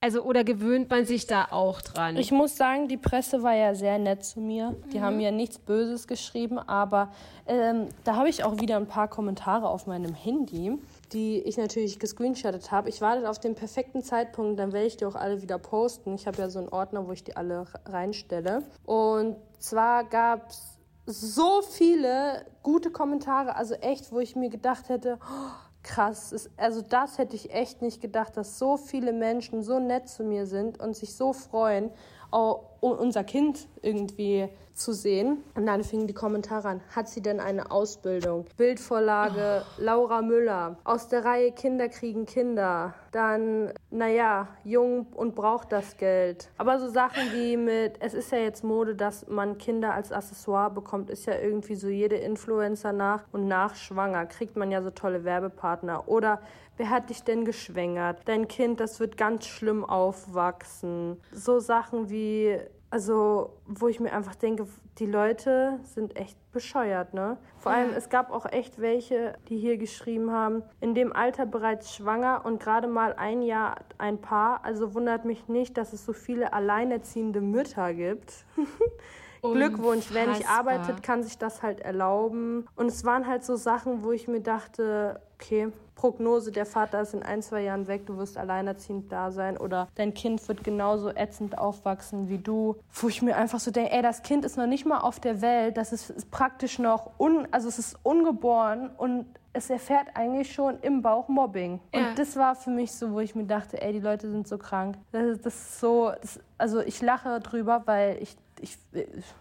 Also, 0.00 0.22
oder 0.22 0.44
gewöhnt 0.44 0.88
man 0.88 1.04
sich 1.04 1.26
da 1.26 1.48
auch 1.50 1.80
dran? 1.80 2.16
Ich 2.16 2.30
muss 2.30 2.56
sagen, 2.56 2.86
die 2.86 2.98
Presse 2.98 3.42
war 3.42 3.54
ja 3.54 3.74
sehr 3.74 3.98
nett 3.98 4.24
zu 4.24 4.40
mir. 4.40 4.76
Die 4.92 4.98
mhm. 4.98 5.02
haben 5.02 5.16
mir 5.16 5.32
nichts 5.32 5.58
Böses 5.58 6.06
geschrieben, 6.06 6.60
aber 6.60 7.12
ähm, 7.46 7.88
da 8.04 8.14
habe 8.14 8.28
ich 8.28 8.44
auch 8.44 8.60
wieder 8.60 8.76
ein 8.76 8.86
paar 8.86 9.08
Kommentare 9.08 9.68
auf 9.68 9.88
meinem 9.88 10.14
Handy 10.14 10.78
die 11.12 11.40
ich 11.40 11.56
natürlich 11.56 11.98
gescreenshottet 11.98 12.70
habe. 12.70 12.88
Ich 12.88 13.00
warte 13.00 13.28
auf 13.28 13.38
den 13.38 13.54
perfekten 13.54 14.02
Zeitpunkt, 14.02 14.58
dann 14.58 14.72
werde 14.72 14.86
ich 14.86 14.96
die 14.96 15.04
auch 15.04 15.14
alle 15.14 15.42
wieder 15.42 15.58
posten. 15.58 16.14
Ich 16.14 16.26
habe 16.26 16.38
ja 16.38 16.48
so 16.48 16.58
einen 16.58 16.68
Ordner, 16.68 17.06
wo 17.06 17.12
ich 17.12 17.24
die 17.24 17.36
alle 17.36 17.66
reinstelle. 17.86 18.62
Und 18.84 19.36
zwar 19.58 20.04
gab 20.04 20.48
es 20.48 20.78
so 21.06 21.62
viele 21.62 22.46
gute 22.62 22.90
Kommentare, 22.90 23.56
also 23.56 23.74
echt, 23.74 24.12
wo 24.12 24.20
ich 24.20 24.36
mir 24.36 24.50
gedacht 24.50 24.88
hätte, 24.88 25.18
oh, 25.20 25.50
krass, 25.82 26.48
also 26.56 26.80
das 26.80 27.18
hätte 27.18 27.34
ich 27.34 27.52
echt 27.52 27.82
nicht 27.82 28.00
gedacht, 28.00 28.36
dass 28.36 28.58
so 28.58 28.76
viele 28.76 29.12
Menschen 29.12 29.62
so 29.62 29.80
nett 29.80 30.08
zu 30.08 30.22
mir 30.22 30.46
sind 30.46 30.80
und 30.80 30.94
sich 30.94 31.16
so 31.16 31.32
freuen 31.32 31.90
unser 32.32 33.24
Kind 33.24 33.68
irgendwie 33.82 34.48
zu 34.74 34.92
sehen. 34.92 35.44
Und 35.54 35.66
dann 35.66 35.84
fingen 35.84 36.06
die 36.06 36.14
Kommentare 36.14 36.68
an. 36.68 36.80
Hat 36.94 37.08
sie 37.08 37.20
denn 37.20 37.40
eine 37.40 37.70
Ausbildung? 37.70 38.46
Bildvorlage 38.56 39.62
oh. 39.64 39.82
Laura 39.82 40.22
Müller. 40.22 40.76
Aus 40.84 41.08
der 41.08 41.24
Reihe 41.24 41.52
Kinder 41.52 41.88
kriegen 41.88 42.26
Kinder. 42.26 42.94
Dann, 43.12 43.72
naja, 43.90 44.48
jung 44.64 45.06
und 45.14 45.34
braucht 45.34 45.72
das 45.72 45.96
Geld. 45.96 46.48
Aber 46.56 46.78
so 46.80 46.88
Sachen 46.88 47.32
wie 47.32 47.56
mit, 47.56 48.00
es 48.00 48.14
ist 48.14 48.32
ja 48.32 48.38
jetzt 48.38 48.64
Mode, 48.64 48.94
dass 48.94 49.28
man 49.28 49.58
Kinder 49.58 49.94
als 49.94 50.12
Accessoire 50.12 50.70
bekommt, 50.70 51.10
ist 51.10 51.26
ja 51.26 51.38
irgendwie 51.38 51.74
so 51.74 51.88
jede 51.88 52.16
Influencer 52.16 52.92
nach 52.92 53.24
und 53.32 53.46
nach 53.46 53.74
schwanger. 53.74 54.26
Kriegt 54.26 54.56
man 54.56 54.70
ja 54.70 54.82
so 54.82 54.90
tolle 54.90 55.24
Werbepartner. 55.24 56.08
Oder 56.08 56.40
wer 56.82 56.90
hat 56.90 57.10
dich 57.10 57.22
denn 57.22 57.44
geschwängert? 57.44 58.22
Dein 58.24 58.48
Kind, 58.48 58.80
das 58.80 58.98
wird 58.98 59.16
ganz 59.16 59.46
schlimm 59.46 59.84
aufwachsen. 59.84 61.16
So 61.30 61.60
Sachen 61.60 62.10
wie, 62.10 62.58
also, 62.90 63.50
wo 63.66 63.86
ich 63.86 64.00
mir 64.00 64.12
einfach 64.12 64.34
denke, 64.34 64.66
die 64.98 65.06
Leute 65.06 65.78
sind 65.84 66.16
echt 66.16 66.36
bescheuert, 66.50 67.14
ne? 67.14 67.38
Vor 67.58 67.70
allem, 67.70 67.92
es 67.94 68.08
gab 68.08 68.32
auch 68.32 68.46
echt 68.46 68.80
welche, 68.80 69.34
die 69.48 69.58
hier 69.58 69.78
geschrieben 69.78 70.32
haben, 70.32 70.64
in 70.80 70.96
dem 70.96 71.12
Alter 71.12 71.46
bereits 71.46 71.94
schwanger 71.94 72.42
und 72.44 72.58
gerade 72.58 72.88
mal 72.88 73.14
ein 73.14 73.42
Jahr 73.42 73.76
ein 73.98 74.20
Paar. 74.20 74.64
Also 74.64 74.92
wundert 74.92 75.24
mich 75.24 75.46
nicht, 75.46 75.78
dass 75.78 75.92
es 75.92 76.04
so 76.04 76.12
viele 76.12 76.52
alleinerziehende 76.52 77.40
Mütter 77.40 77.94
gibt. 77.94 78.44
Glückwunsch, 79.42 80.06
wer 80.12 80.28
nicht 80.28 80.48
arbeitet, 80.48 81.02
kann 81.02 81.24
sich 81.24 81.36
das 81.36 81.62
halt 81.62 81.80
erlauben. 81.80 82.66
Und 82.76 82.86
es 82.86 83.04
waren 83.04 83.26
halt 83.26 83.44
so 83.44 83.56
Sachen, 83.56 84.04
wo 84.04 84.12
ich 84.12 84.28
mir 84.28 84.40
dachte, 84.40 85.20
okay, 85.34 85.72
Prognose, 85.96 86.52
der 86.52 86.64
Vater 86.64 87.02
ist 87.02 87.12
in 87.12 87.22
ein, 87.22 87.42
zwei 87.42 87.62
Jahren 87.62 87.88
weg, 87.88 88.06
du 88.06 88.16
wirst 88.16 88.38
alleinerziehend 88.38 89.10
da 89.10 89.30
sein 89.30 89.56
oder 89.56 89.88
dein 89.96 90.14
Kind 90.14 90.46
wird 90.48 90.62
genauso 90.64 91.10
ätzend 91.10 91.58
aufwachsen 91.58 92.28
wie 92.28 92.38
du. 92.38 92.76
Wo 92.92 93.08
ich 93.08 93.20
mir 93.22 93.36
einfach 93.36 93.58
so 93.58 93.70
denke, 93.70 93.92
ey, 93.92 94.02
das 94.02 94.22
Kind 94.22 94.44
ist 94.44 94.56
noch 94.56 94.66
nicht 94.66 94.86
mal 94.86 94.98
auf 94.98 95.18
der 95.18 95.42
Welt, 95.42 95.76
das 95.76 95.92
ist 95.92 96.30
praktisch 96.30 96.78
noch, 96.78 97.18
un, 97.18 97.46
also 97.50 97.68
es 97.68 97.78
ist 97.78 97.98
ungeboren 98.04 98.90
und 98.96 99.26
es 99.52 99.68
erfährt 99.68 100.08
eigentlich 100.14 100.52
schon 100.52 100.78
im 100.80 101.02
Bauch 101.02 101.28
Mobbing. 101.28 101.80
Ja. 101.94 102.08
Und 102.08 102.18
das 102.18 102.36
war 102.36 102.54
für 102.54 102.70
mich 102.70 102.92
so, 102.92 103.12
wo 103.12 103.20
ich 103.20 103.34
mir 103.34 103.44
dachte, 103.44 103.80
ey, 103.82 103.92
die 103.92 104.00
Leute 104.00 104.30
sind 104.30 104.48
so 104.48 104.56
krank. 104.56 104.96
Das, 105.10 105.40
das 105.40 105.54
ist 105.54 105.80
so, 105.80 106.12
das, 106.20 106.40
also 106.58 106.80
ich 106.80 107.02
lache 107.02 107.38
drüber, 107.40 107.82
weil 107.84 108.22
ich 108.22 108.36
ich, 108.62 108.78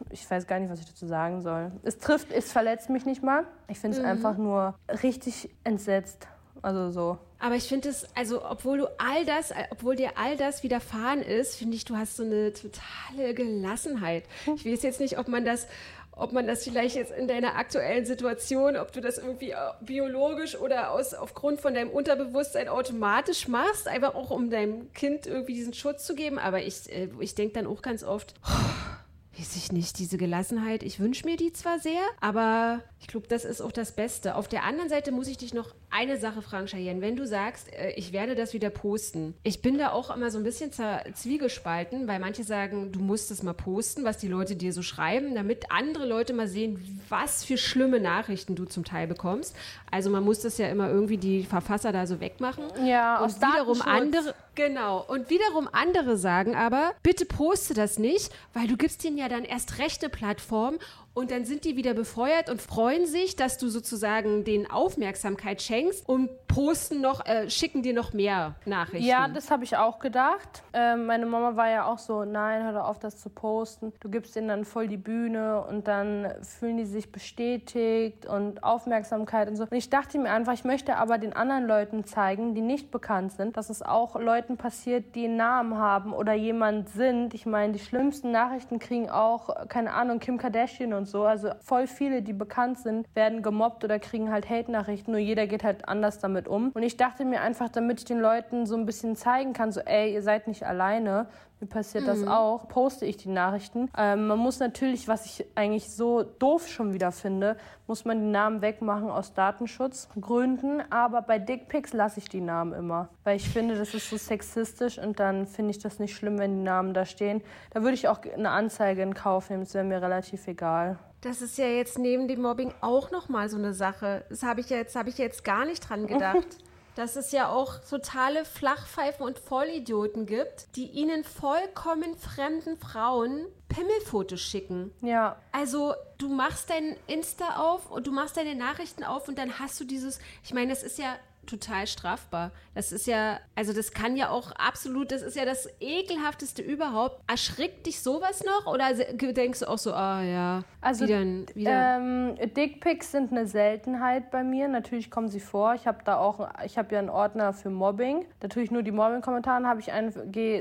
ich 0.09 0.29
weiß 0.29 0.47
gar 0.47 0.59
nicht, 0.59 0.69
was 0.69 0.79
ich 0.79 0.87
dazu 0.87 1.07
sagen 1.07 1.41
soll. 1.41 1.71
Es 1.83 1.97
trifft, 1.99 2.31
es 2.31 2.51
verletzt 2.51 2.89
mich 2.89 3.05
nicht 3.05 3.23
mal. 3.23 3.45
Ich 3.67 3.79
finde 3.79 3.97
es 3.97 4.03
mhm. 4.03 4.09
einfach 4.09 4.37
nur 4.37 4.75
richtig 5.03 5.49
entsetzt. 5.63 6.27
Also 6.61 6.91
so. 6.91 7.17
Aber 7.39 7.55
ich 7.55 7.63
finde 7.63 7.89
es, 7.89 8.05
also 8.15 8.45
obwohl 8.45 8.79
du 8.79 8.87
all 8.99 9.25
das, 9.25 9.51
obwohl 9.71 9.95
dir 9.95 10.11
all 10.15 10.37
das 10.37 10.61
widerfahren 10.63 11.21
ist, 11.21 11.55
finde 11.55 11.75
ich, 11.75 11.85
du 11.85 11.97
hast 11.97 12.17
so 12.17 12.23
eine 12.23 12.53
totale 12.53 13.33
Gelassenheit. 13.33 14.25
Ich 14.55 14.65
weiß 14.65 14.83
jetzt 14.83 14.99
nicht, 14.99 15.17
ob 15.17 15.27
man 15.27 15.43
das, 15.43 15.67
ob 16.11 16.33
man 16.33 16.45
das 16.45 16.63
vielleicht 16.63 16.95
jetzt 16.95 17.11
in 17.11 17.27
deiner 17.27 17.55
aktuellen 17.55 18.05
Situation, 18.05 18.77
ob 18.77 18.91
du 18.91 19.01
das 19.01 19.17
irgendwie 19.17 19.51
äh, 19.51 19.55
biologisch 19.81 20.55
oder 20.55 20.91
aus, 20.91 21.15
aufgrund 21.15 21.61
von 21.61 21.73
deinem 21.73 21.89
Unterbewusstsein 21.89 22.67
automatisch 22.67 23.47
machst, 23.47 23.87
einfach 23.87 24.13
auch 24.13 24.29
um 24.29 24.51
deinem 24.51 24.93
Kind 24.93 25.25
irgendwie 25.25 25.53
diesen 25.53 25.73
Schutz 25.73 26.05
zu 26.05 26.13
geben. 26.13 26.37
Aber 26.37 26.61
ich, 26.61 26.91
äh, 26.91 27.09
ich 27.19 27.33
denke 27.33 27.55
dann 27.55 27.65
auch 27.65 27.81
ganz 27.81 28.03
oft, 28.03 28.35
oh, 28.45 28.91
weiß 29.37 29.55
ich 29.55 29.71
nicht, 29.71 29.97
diese 29.99 30.17
Gelassenheit, 30.17 30.83
ich 30.83 30.99
wünsche 30.99 31.25
mir 31.25 31.37
die 31.37 31.53
zwar 31.53 31.79
sehr, 31.79 32.01
aber 32.19 32.81
ich 32.99 33.07
glaube, 33.07 33.27
das 33.27 33.45
ist 33.45 33.61
auch 33.61 33.71
das 33.71 33.93
Beste. 33.93 34.35
Auf 34.35 34.47
der 34.47 34.63
anderen 34.63 34.89
Seite 34.89 35.11
muss 35.11 35.27
ich 35.27 35.37
dich 35.37 35.53
noch 35.53 35.73
eine 35.89 36.17
Sache 36.17 36.41
fragen, 36.41 36.67
Cheyenne. 36.67 37.01
Wenn 37.01 37.15
du 37.15 37.25
sagst, 37.25 37.73
äh, 37.73 37.91
ich 37.91 38.11
werde 38.13 38.35
das 38.35 38.53
wieder 38.53 38.69
posten, 38.69 39.33
ich 39.43 39.61
bin 39.61 39.77
da 39.77 39.91
auch 39.91 40.15
immer 40.15 40.31
so 40.31 40.37
ein 40.37 40.43
bisschen 40.43 40.71
zwiegespalten, 40.71 42.07
weil 42.07 42.19
manche 42.19 42.43
sagen, 42.43 42.91
du 42.91 42.99
musst 42.99 43.31
es 43.31 43.41
mal 43.41 43.53
posten, 43.53 44.03
was 44.03 44.17
die 44.17 44.27
Leute 44.27 44.55
dir 44.55 44.73
so 44.73 44.81
schreiben, 44.81 45.33
damit 45.33 45.71
andere 45.71 46.05
Leute 46.05 46.33
mal 46.33 46.47
sehen, 46.47 47.01
was 47.09 47.43
für 47.43 47.57
schlimme 47.57 47.99
Nachrichten 47.99 48.55
du 48.55 48.65
zum 48.65 48.83
Teil 48.83 49.07
bekommst. 49.07 49.55
Also 49.89 50.09
man 50.09 50.23
muss 50.23 50.39
das 50.39 50.57
ja 50.57 50.69
immer 50.69 50.89
irgendwie 50.89 51.17
die 51.17 51.43
Verfasser 51.43 51.91
da 51.91 52.05
so 52.05 52.19
wegmachen. 52.19 52.63
Ja, 52.85 53.23
und 53.23 53.35
wiederum 53.41 53.81
andere, 53.81 54.35
genau. 54.55 55.05
Und 55.07 55.29
wiederum 55.29 55.67
andere 55.71 56.17
sagen 56.17 56.55
aber, 56.55 56.93
bitte 57.03 57.25
poste 57.25 57.73
das 57.73 57.97
nicht, 57.97 58.31
weil 58.53 58.67
du 58.67 58.77
gibst 58.77 59.03
ihnen 59.03 59.17
ja 59.17 59.20
dann 59.29 59.43
erst 59.43 59.79
rechte 59.79 60.09
Plattform 60.09 60.77
und 61.13 61.31
dann 61.31 61.43
sind 61.43 61.65
die 61.65 61.75
wieder 61.75 61.93
befeuert 61.93 62.49
und 62.49 62.61
freuen 62.61 63.05
sich, 63.05 63.35
dass 63.35 63.57
du 63.57 63.67
sozusagen 63.67 64.45
den 64.45 64.69
Aufmerksamkeit 64.69 65.61
schenkst 65.61 66.07
und 66.07 66.29
posten 66.47 67.01
noch, 67.01 67.25
äh, 67.25 67.49
schicken 67.49 67.81
dir 67.81 67.93
noch 67.93 68.13
mehr 68.13 68.55
Nachrichten. 68.65 69.07
Ja, 69.07 69.27
das 69.27 69.51
habe 69.51 69.63
ich 69.63 69.75
auch 69.75 69.99
gedacht. 69.99 70.63
Ähm, 70.73 71.05
meine 71.05 71.25
Mama 71.25 71.55
war 71.55 71.69
ja 71.69 71.85
auch 71.85 71.97
so, 71.97 72.23
nein, 72.23 72.63
hör 72.63 72.87
auf, 72.87 72.99
das 72.99 73.17
zu 73.17 73.29
posten. 73.29 73.93
Du 73.99 74.09
gibst 74.09 74.35
denen 74.35 74.47
dann 74.47 74.65
voll 74.65 74.87
die 74.87 74.97
Bühne 74.97 75.65
und 75.65 75.87
dann 75.87 76.33
fühlen 76.41 76.77
die 76.77 76.85
sich 76.85 77.11
bestätigt 77.11 78.25
und 78.25 78.63
Aufmerksamkeit 78.63 79.49
und 79.49 79.55
so. 79.55 79.63
Und 79.63 79.73
ich 79.73 79.89
dachte 79.89 80.17
mir 80.17 80.31
einfach, 80.31 80.53
ich 80.53 80.63
möchte 80.63 80.95
aber 80.95 81.17
den 81.17 81.33
anderen 81.33 81.67
Leuten 81.67 82.05
zeigen, 82.05 82.55
die 82.55 82.61
nicht 82.61 82.91
bekannt 82.91 83.33
sind, 83.33 83.57
dass 83.57 83.69
es 83.69 83.81
auch 83.81 84.19
Leuten 84.19 84.57
passiert, 84.57 85.15
die 85.15 85.25
einen 85.25 85.37
Namen 85.37 85.77
haben 85.77 86.13
oder 86.13 86.33
jemand 86.33 86.89
sind. 86.89 87.33
Ich 87.33 87.45
meine, 87.45 87.73
die 87.73 87.79
schlimmsten 87.79 88.31
Nachrichten 88.31 88.79
kriegen 88.79 89.09
auch, 89.09 89.67
keine 89.67 89.93
Ahnung, 89.93 90.19
Kim 90.19 90.37
Kardashian 90.37 90.93
und 90.93 91.00
und 91.01 91.07
so. 91.07 91.25
Also 91.25 91.49
voll 91.61 91.87
viele, 91.87 92.21
die 92.21 92.33
bekannt 92.33 92.77
sind, 92.77 93.07
werden 93.15 93.41
gemobbt 93.41 93.83
oder 93.83 93.99
kriegen 93.99 94.31
halt 94.31 94.49
Hate-Nachrichten. 94.49 95.11
Nur 95.11 95.19
jeder 95.19 95.47
geht 95.47 95.63
halt 95.63 95.87
anders 95.87 96.19
damit 96.19 96.47
um. 96.47 96.69
Und 96.69 96.83
ich 96.83 96.95
dachte 96.95 97.25
mir 97.25 97.41
einfach, 97.41 97.69
damit 97.69 97.99
ich 97.99 98.05
den 98.05 98.19
Leuten 98.19 98.65
so 98.65 98.75
ein 98.75 98.85
bisschen 98.85 99.15
zeigen 99.15 99.53
kann, 99.53 99.71
so 99.71 99.81
ey, 99.81 100.13
ihr 100.13 100.21
seid 100.21 100.47
nicht 100.47 100.63
alleine. 100.63 101.27
Mir 101.61 101.67
passiert 101.67 102.05
mhm. 102.05 102.07
das 102.07 102.27
auch, 102.27 102.67
poste 102.67 103.05
ich 103.05 103.17
die 103.17 103.29
Nachrichten. 103.29 103.87
Ähm, 103.95 104.25
man 104.25 104.39
muss 104.39 104.59
natürlich, 104.59 105.07
was 105.07 105.27
ich 105.27 105.45
eigentlich 105.53 105.91
so 105.91 106.23
doof 106.23 106.67
schon 106.67 106.91
wieder 106.91 107.11
finde, 107.11 107.55
muss 107.85 108.03
man 108.03 108.19
die 108.19 108.31
Namen 108.31 108.63
wegmachen 108.63 109.11
aus 109.11 109.35
Datenschutzgründen. 109.35 110.81
Aber 110.91 111.21
bei 111.21 111.37
Dickpics 111.37 111.93
lasse 111.93 112.19
ich 112.19 112.29
die 112.29 112.41
Namen 112.41 112.73
immer. 112.73 113.09
Weil 113.23 113.35
ich 113.35 113.47
finde, 113.47 113.75
das 113.75 113.93
ist 113.93 114.09
so 114.09 114.17
sexistisch 114.17 114.97
und 114.97 115.19
dann 115.19 115.45
finde 115.45 115.69
ich 115.69 115.77
das 115.77 115.99
nicht 115.99 116.15
schlimm, 116.15 116.39
wenn 116.39 116.57
die 116.57 116.63
Namen 116.63 116.95
da 116.95 117.05
stehen. 117.05 117.43
Da 117.69 117.83
würde 117.83 117.93
ich 117.93 118.07
auch 118.07 118.21
eine 118.23 118.49
Anzeige 118.49 119.03
in 119.03 119.13
Kauf 119.13 119.51
nehmen, 119.51 119.63
das 119.63 119.75
wäre 119.75 119.85
mir 119.85 120.01
relativ 120.01 120.47
egal. 120.47 120.97
Das 121.21 121.43
ist 121.43 121.59
ja 121.59 121.67
jetzt 121.67 121.99
neben 121.99 122.27
dem 122.27 122.41
Mobbing 122.41 122.73
auch 122.81 123.11
nochmal 123.11 123.49
so 123.49 123.57
eine 123.57 123.75
Sache. 123.75 124.25
Das 124.29 124.41
habe 124.41 124.61
ich 124.61 124.71
jetzt, 124.71 124.95
habe 124.95 125.09
ich 125.09 125.19
jetzt 125.19 125.43
gar 125.43 125.65
nicht 125.65 125.87
dran 125.87 126.07
gedacht. 126.07 126.47
dass 126.95 127.15
es 127.15 127.31
ja 127.31 127.49
auch 127.49 127.79
totale 127.89 128.45
Flachpfeifen 128.45 129.25
und 129.25 129.39
Vollidioten 129.39 130.25
gibt, 130.25 130.75
die 130.75 130.87
ihnen 130.87 131.23
vollkommen 131.23 132.17
fremden 132.17 132.77
Frauen 132.77 133.45
Pimmelfotos 133.69 134.41
schicken. 134.41 134.91
Ja. 135.01 135.37
Also 135.51 135.93
du 136.17 136.29
machst 136.29 136.69
dein 136.69 136.95
Insta 137.07 137.57
auf 137.57 137.89
und 137.89 138.07
du 138.07 138.11
machst 138.11 138.37
deine 138.37 138.55
Nachrichten 138.55 139.03
auf 139.03 139.27
und 139.27 139.37
dann 139.37 139.59
hast 139.59 139.79
du 139.79 139.85
dieses, 139.85 140.19
ich 140.43 140.53
meine, 140.53 140.73
das 140.73 140.83
ist 140.83 140.97
ja 140.97 141.15
total 141.45 141.87
strafbar. 141.87 142.51
Das 142.75 142.91
ist 142.91 143.07
ja, 143.07 143.39
also 143.55 143.73
das 143.73 143.91
kann 143.91 144.15
ja 144.15 144.29
auch 144.29 144.51
absolut, 144.53 145.11
das 145.11 145.21
ist 145.21 145.35
ja 145.35 145.45
das 145.45 145.67
ekelhafteste 145.79 146.61
überhaupt. 146.61 147.21
Erschrickt 147.29 147.85
dich 147.85 148.01
sowas 148.01 148.43
noch 148.43 148.71
oder 148.71 148.93
denkst 148.93 149.59
du 149.59 149.69
auch 149.69 149.77
so, 149.77 149.93
ah 149.93 150.21
ja, 150.23 150.63
also 150.79 151.05
wieder, 151.05 151.21
wieder. 151.55 151.97
Ähm, 151.97 152.35
Dickpics 152.55 153.11
sind 153.11 153.31
eine 153.31 153.47
Seltenheit 153.47 154.31
bei 154.31 154.43
mir. 154.43 154.67
Natürlich 154.67 155.11
kommen 155.11 155.29
sie 155.29 155.39
vor. 155.39 155.73
Ich 155.75 155.87
habe 155.87 155.99
da 156.05 156.17
auch, 156.17 156.47
ich 156.65 156.77
habe 156.77 156.93
ja 156.93 156.99
einen 156.99 157.09
Ordner 157.09 157.53
für 157.53 157.69
Mobbing. 157.69 158.25
Natürlich 158.41 158.71
nur 158.71 158.83
die 158.83 158.91
Mobbing-Kommentare 158.91 159.65
habe 159.65 159.79
ich 159.79 159.91
einen, 159.91 160.11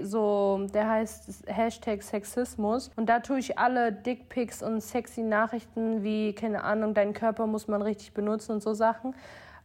so, 0.05 0.67
der 0.73 0.89
heißt 0.89 1.45
Hashtag 1.47 2.03
Sexismus 2.03 2.91
und 2.97 3.07
da 3.07 3.21
tue 3.21 3.39
ich 3.39 3.59
alle 3.59 3.93
Dickpics 3.93 4.63
und 4.63 4.81
sexy 4.81 5.23
Nachrichten 5.23 6.03
wie 6.03 6.35
keine 6.35 6.65
Ahnung, 6.65 6.95
deinen 6.95 7.13
Körper 7.13 7.47
muss 7.47 7.69
man 7.69 7.83
richtig 7.83 8.13
benutzen 8.13 8.53
und 8.53 8.63
so 8.63 8.75
Sachen. 8.75 9.15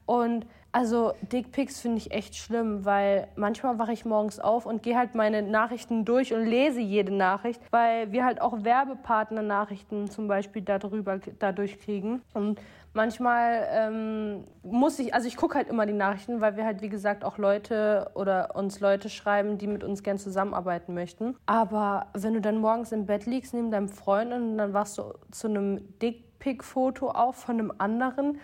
Und 0.06 0.46
also 0.76 1.14
Dickpics 1.22 1.80
finde 1.80 2.00
ich 2.00 2.12
echt 2.12 2.36
schlimm, 2.36 2.84
weil 2.84 3.30
manchmal 3.38 3.80
wache 3.80 3.94
ich 3.94 4.04
morgens 4.04 4.42
auf 4.42 4.66
und 4.66 4.84
gehe 4.84 4.98
halt 4.98 5.16
meine 5.16 5.42
Nachrichten 5.42 6.04
durch 6.04 6.34
und 6.34 6.46
lese 6.46 6.82
jede 6.82 7.14
Nachricht, 7.14 7.62
weil 7.72 8.12
wir 8.12 8.26
halt 8.26 8.42
auch 8.42 8.66
Werbepartner-Nachrichten 8.66 10.10
zum 10.10 10.28
Beispiel 10.28 10.64
darüber 10.64 11.22
dadurch 11.40 11.80
kriegen. 11.80 12.24
Und 12.34 12.60
manchmal 12.92 13.66
ähm, 13.72 14.44
muss 14.64 15.00
ich, 15.00 15.14
also 15.14 15.30
ich 15.30 15.38
gucke 15.38 15.56
halt 15.56 15.70
immer 15.70 15.86
die 15.86 15.94
Nachrichten, 15.94 16.42
weil 16.42 16.58
wir 16.58 16.66
halt 16.66 16.82
wie 16.82 16.90
gesagt 16.90 17.24
auch 17.24 17.38
Leute 17.38 18.12
oder 18.14 18.54
uns 18.58 18.82
Leute 18.82 19.08
schreiben, 19.08 19.58
die 19.58 19.68
mit 19.68 19.82
uns 19.82 20.04
gern 20.04 20.18
zusammenarbeiten 20.18 20.94
möchten. 20.94 21.38
Aber 21.46 22.08
wenn 22.14 22.34
du 22.34 22.42
dann 22.42 22.58
morgens 22.58 22.92
im 22.92 23.06
Bett 23.06 23.26
liegst 23.26 23.54
neben 23.54 23.72
deinem 23.72 23.88
Freund 23.88 24.34
und 24.34 24.58
dann 24.58 24.74
wachst 24.74 24.98
du 24.98 25.14
zu 25.32 25.48
einem 25.48 25.98
Dickpic-Foto 26.02 27.12
auf 27.12 27.38
von 27.38 27.60
einem 27.60 27.72
anderen, 27.78 28.40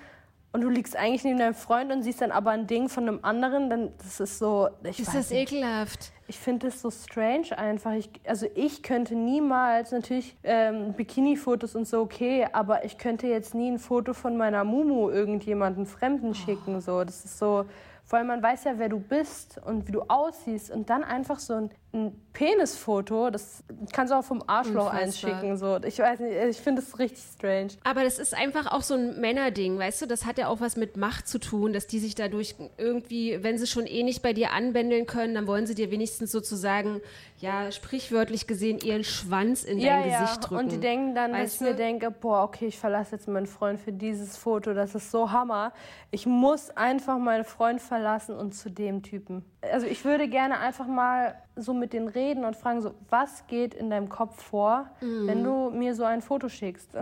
und 0.54 0.62
du 0.62 0.70
liegst 0.70 0.98
eigentlich 0.98 1.24
neben 1.24 1.40
deinem 1.40 1.54
Freund 1.54 1.92
und 1.92 2.04
siehst 2.04 2.22
dann 2.22 2.32
aber 2.32 2.52
ein 2.52 2.68
Ding 2.68 2.90
von 2.90 3.08
einem 3.08 3.20
anderen, 3.22 3.70
dann 3.70 3.94
das 4.00 4.20
ist 4.20 4.38
so. 4.38 4.70
Ich 4.84 5.00
ist 5.00 5.14
das 5.14 5.30
nicht. 5.30 5.54
ekelhaft? 5.54 6.12
Ich 6.28 6.40
finde 6.40 6.68
das 6.68 6.82
so 6.82 6.92
strange 6.92 7.58
einfach. 7.58 7.94
Ich, 7.94 8.10
also 8.28 8.48
ich 8.56 8.84
könnte 8.84 9.16
niemals 9.16 9.92
natürlich 9.92 10.36
ähm, 10.44 10.94
Bikini-Fotos 10.94 11.76
und 11.76 11.88
so 11.88 12.02
okay, 12.02 12.48
aber 12.52 12.84
ich 12.84 12.98
könnte 12.98 13.28
jetzt 13.28 13.56
nie 13.56 13.72
ein 13.72 13.80
Foto 13.80 14.14
von 14.14 14.36
meiner 14.36 14.64
Mumu 14.66 15.10
irgendjemanden 15.10 15.86
Fremden 15.86 16.32
oh. 16.32 16.34
schicken. 16.34 16.82
So, 16.82 17.04
das 17.04 17.24
ist 17.24 17.38
so. 17.38 17.66
Vor 18.04 18.20
allem 18.20 18.28
man 18.28 18.44
weiß 18.44 18.66
ja, 18.66 18.74
wer 18.76 18.90
du 18.90 19.00
bist 19.00 19.62
und 19.66 19.88
wie 19.88 19.94
du 19.94 20.02
aussiehst 20.02 20.70
und 20.70 20.90
dann 20.90 21.06
einfach 21.06 21.40
so 21.40 21.54
ein 21.54 21.70
ein 21.94 22.14
Penisfoto, 22.32 23.30
das 23.30 23.64
kannst 23.92 24.14
du 24.14 24.18
auch 24.18 24.24
vom 24.24 24.42
Arschloch 24.48 24.92
Unfassbar. 24.92 25.02
einschicken. 25.02 25.58
So. 25.58 25.78
Ich 25.84 26.00
weiß 26.00 26.22
nicht, 26.22 26.34
ich 26.50 26.58
finde 26.58 26.82
das 26.82 26.98
richtig 26.98 27.24
strange. 27.36 27.72
Aber 27.84 28.04
das 28.04 28.20
ist 28.20 28.34
einfach 28.34 28.72
auch 28.72 28.82
so 28.82 28.94
ein 28.94 29.20
Männerding, 29.20 29.78
weißt 29.78 30.04
du? 30.04 30.06
Das 30.06 30.26
hat 30.26 30.38
ja 30.38 30.48
auch 30.48 30.62
was 30.62 30.78
mit 30.78 30.96
Macht 30.96 31.28
zu 31.28 31.40
tun, 31.40 31.74
dass 31.74 31.88
die 31.88 32.00
sich 32.00 32.16
dadurch 32.16 32.56
irgendwie, 32.78 33.44
wenn 33.44 33.58
sie 33.58 33.68
schon 33.68 33.86
eh 33.86 34.04
nicht 34.04 34.22
bei 34.22 34.32
dir 34.32 34.52
anbändeln 34.54 35.06
können, 35.06 35.36
dann 35.36 35.48
wollen 35.48 35.68
sie 35.68 35.76
dir 35.76 35.92
wenigstens 35.92 36.32
sozusagen, 36.32 37.02
ja, 37.40 37.72
sprichwörtlich 37.72 38.48
gesehen, 38.48 38.80
ihren 38.80 39.04
Schwanz 39.04 39.64
in 39.64 39.80
ja, 39.80 40.00
dein 40.00 40.10
ja. 40.10 40.22
Gesicht 40.22 40.50
drücken. 40.50 40.64
Und 40.64 40.72
die 40.72 40.80
denken 40.80 41.14
dann, 41.14 41.34
weißt 41.34 41.44
dass 41.44 41.60
du? 41.60 41.66
ich 41.66 41.72
mir 41.72 41.78
denke, 41.78 42.12
boah, 42.12 42.44
okay, 42.44 42.68
ich 42.68 42.80
verlasse 42.80 43.18
jetzt 43.18 43.28
meinen 43.28 43.48
Freund 43.48 43.80
für 43.80 43.92
dieses 43.92 44.38
Foto, 44.38 44.74
das 44.74 44.96
ist 44.96 45.12
so 45.12 45.32
Hammer. 45.32 45.74
Ich 46.12 46.26
muss 46.26 46.70
einfach 46.70 47.18
meinen 47.18 47.44
Freund 47.44 47.82
verlassen 47.82 48.36
und 48.36 48.54
zu 48.54 48.70
dem 48.70 49.04
Typen. 49.04 49.44
Also 49.62 49.86
ich 49.86 50.04
würde 50.06 50.28
gerne 50.28 50.60
einfach 50.60 50.88
mal 50.88 51.36
so 51.56 51.74
mit 51.74 51.94
denen 51.94 52.08
reden 52.08 52.46
und 52.46 52.56
fragen 52.56 52.82
so, 52.82 52.96
was 53.10 53.46
geht 53.46 53.76
in 53.76 53.92
deinem 53.92 54.10
Kopf 54.10 54.42
vor, 54.42 54.90
mm. 55.02 55.28
wenn 55.28 55.44
du 55.44 55.70
mir 55.70 55.94
so 55.94 56.04
ein 56.04 56.22
Foto 56.22 56.50
schickst? 56.50 56.92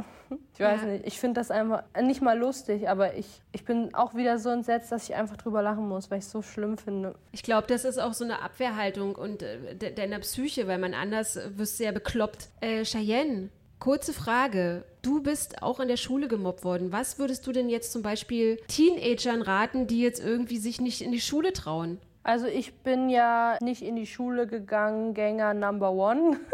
Ich 0.53 0.59
weiß 0.59 0.81
ja. 0.81 0.87
nicht, 0.89 1.07
ich 1.07 1.19
finde 1.19 1.39
das 1.39 1.49
einfach 1.49 1.83
nicht 1.99 2.21
mal 2.21 2.37
lustig, 2.37 2.87
aber 2.87 3.15
ich, 3.15 3.41
ich 3.53 3.63
bin 3.63 3.95
auch 3.95 4.13
wieder 4.13 4.37
so 4.37 4.49
entsetzt, 4.49 4.91
dass 4.91 5.09
ich 5.09 5.15
einfach 5.15 5.37
drüber 5.37 5.61
lachen 5.63 5.87
muss, 5.87 6.11
weil 6.11 6.19
ich 6.19 6.25
es 6.25 6.31
so 6.31 6.41
schlimm 6.41 6.77
finde. 6.77 7.15
Ich 7.31 7.43
glaube, 7.43 7.65
das 7.65 7.85
ist 7.85 7.97
auch 7.97 8.13
so 8.13 8.25
eine 8.25 8.41
Abwehrhaltung 8.41 9.15
und 9.15 9.41
äh, 9.41 9.93
deiner 9.93 10.19
Psyche, 10.19 10.67
weil 10.67 10.77
man 10.77 10.93
anders 10.93 11.37
äh, 11.37 11.57
wirst 11.57 11.79
du 11.79 11.85
ja 11.85 11.93
bekloppt. 11.93 12.49
Äh, 12.59 12.83
Cheyenne, 12.83 13.49
Kurze 13.79 14.11
Frage. 14.11 14.83
Du 15.01 15.23
bist 15.23 15.63
auch 15.63 15.79
in 15.79 15.87
der 15.87 15.95
Schule 15.95 16.27
gemobbt 16.27 16.65
worden. 16.65 16.91
Was 16.91 17.17
würdest 17.17 17.47
du 17.47 17.53
denn 17.53 17.69
jetzt 17.69 17.93
zum 17.93 18.01
Beispiel 18.01 18.57
Teenagern 18.67 19.41
raten, 19.41 19.87
die 19.87 20.01
jetzt 20.01 20.19
irgendwie 20.19 20.57
sich 20.57 20.81
nicht 20.81 21.01
in 21.01 21.13
die 21.13 21.21
Schule 21.21 21.53
trauen? 21.53 21.97
Also 22.29 22.45
ich 22.45 22.83
bin 22.83 23.09
ja 23.09 23.57
nicht 23.59 23.81
in 23.81 23.95
die 23.95 24.05
Schule 24.05 24.45
gegangen, 24.45 25.15
Gänger 25.15 25.55
Number 25.55 25.91
One. 25.91 26.37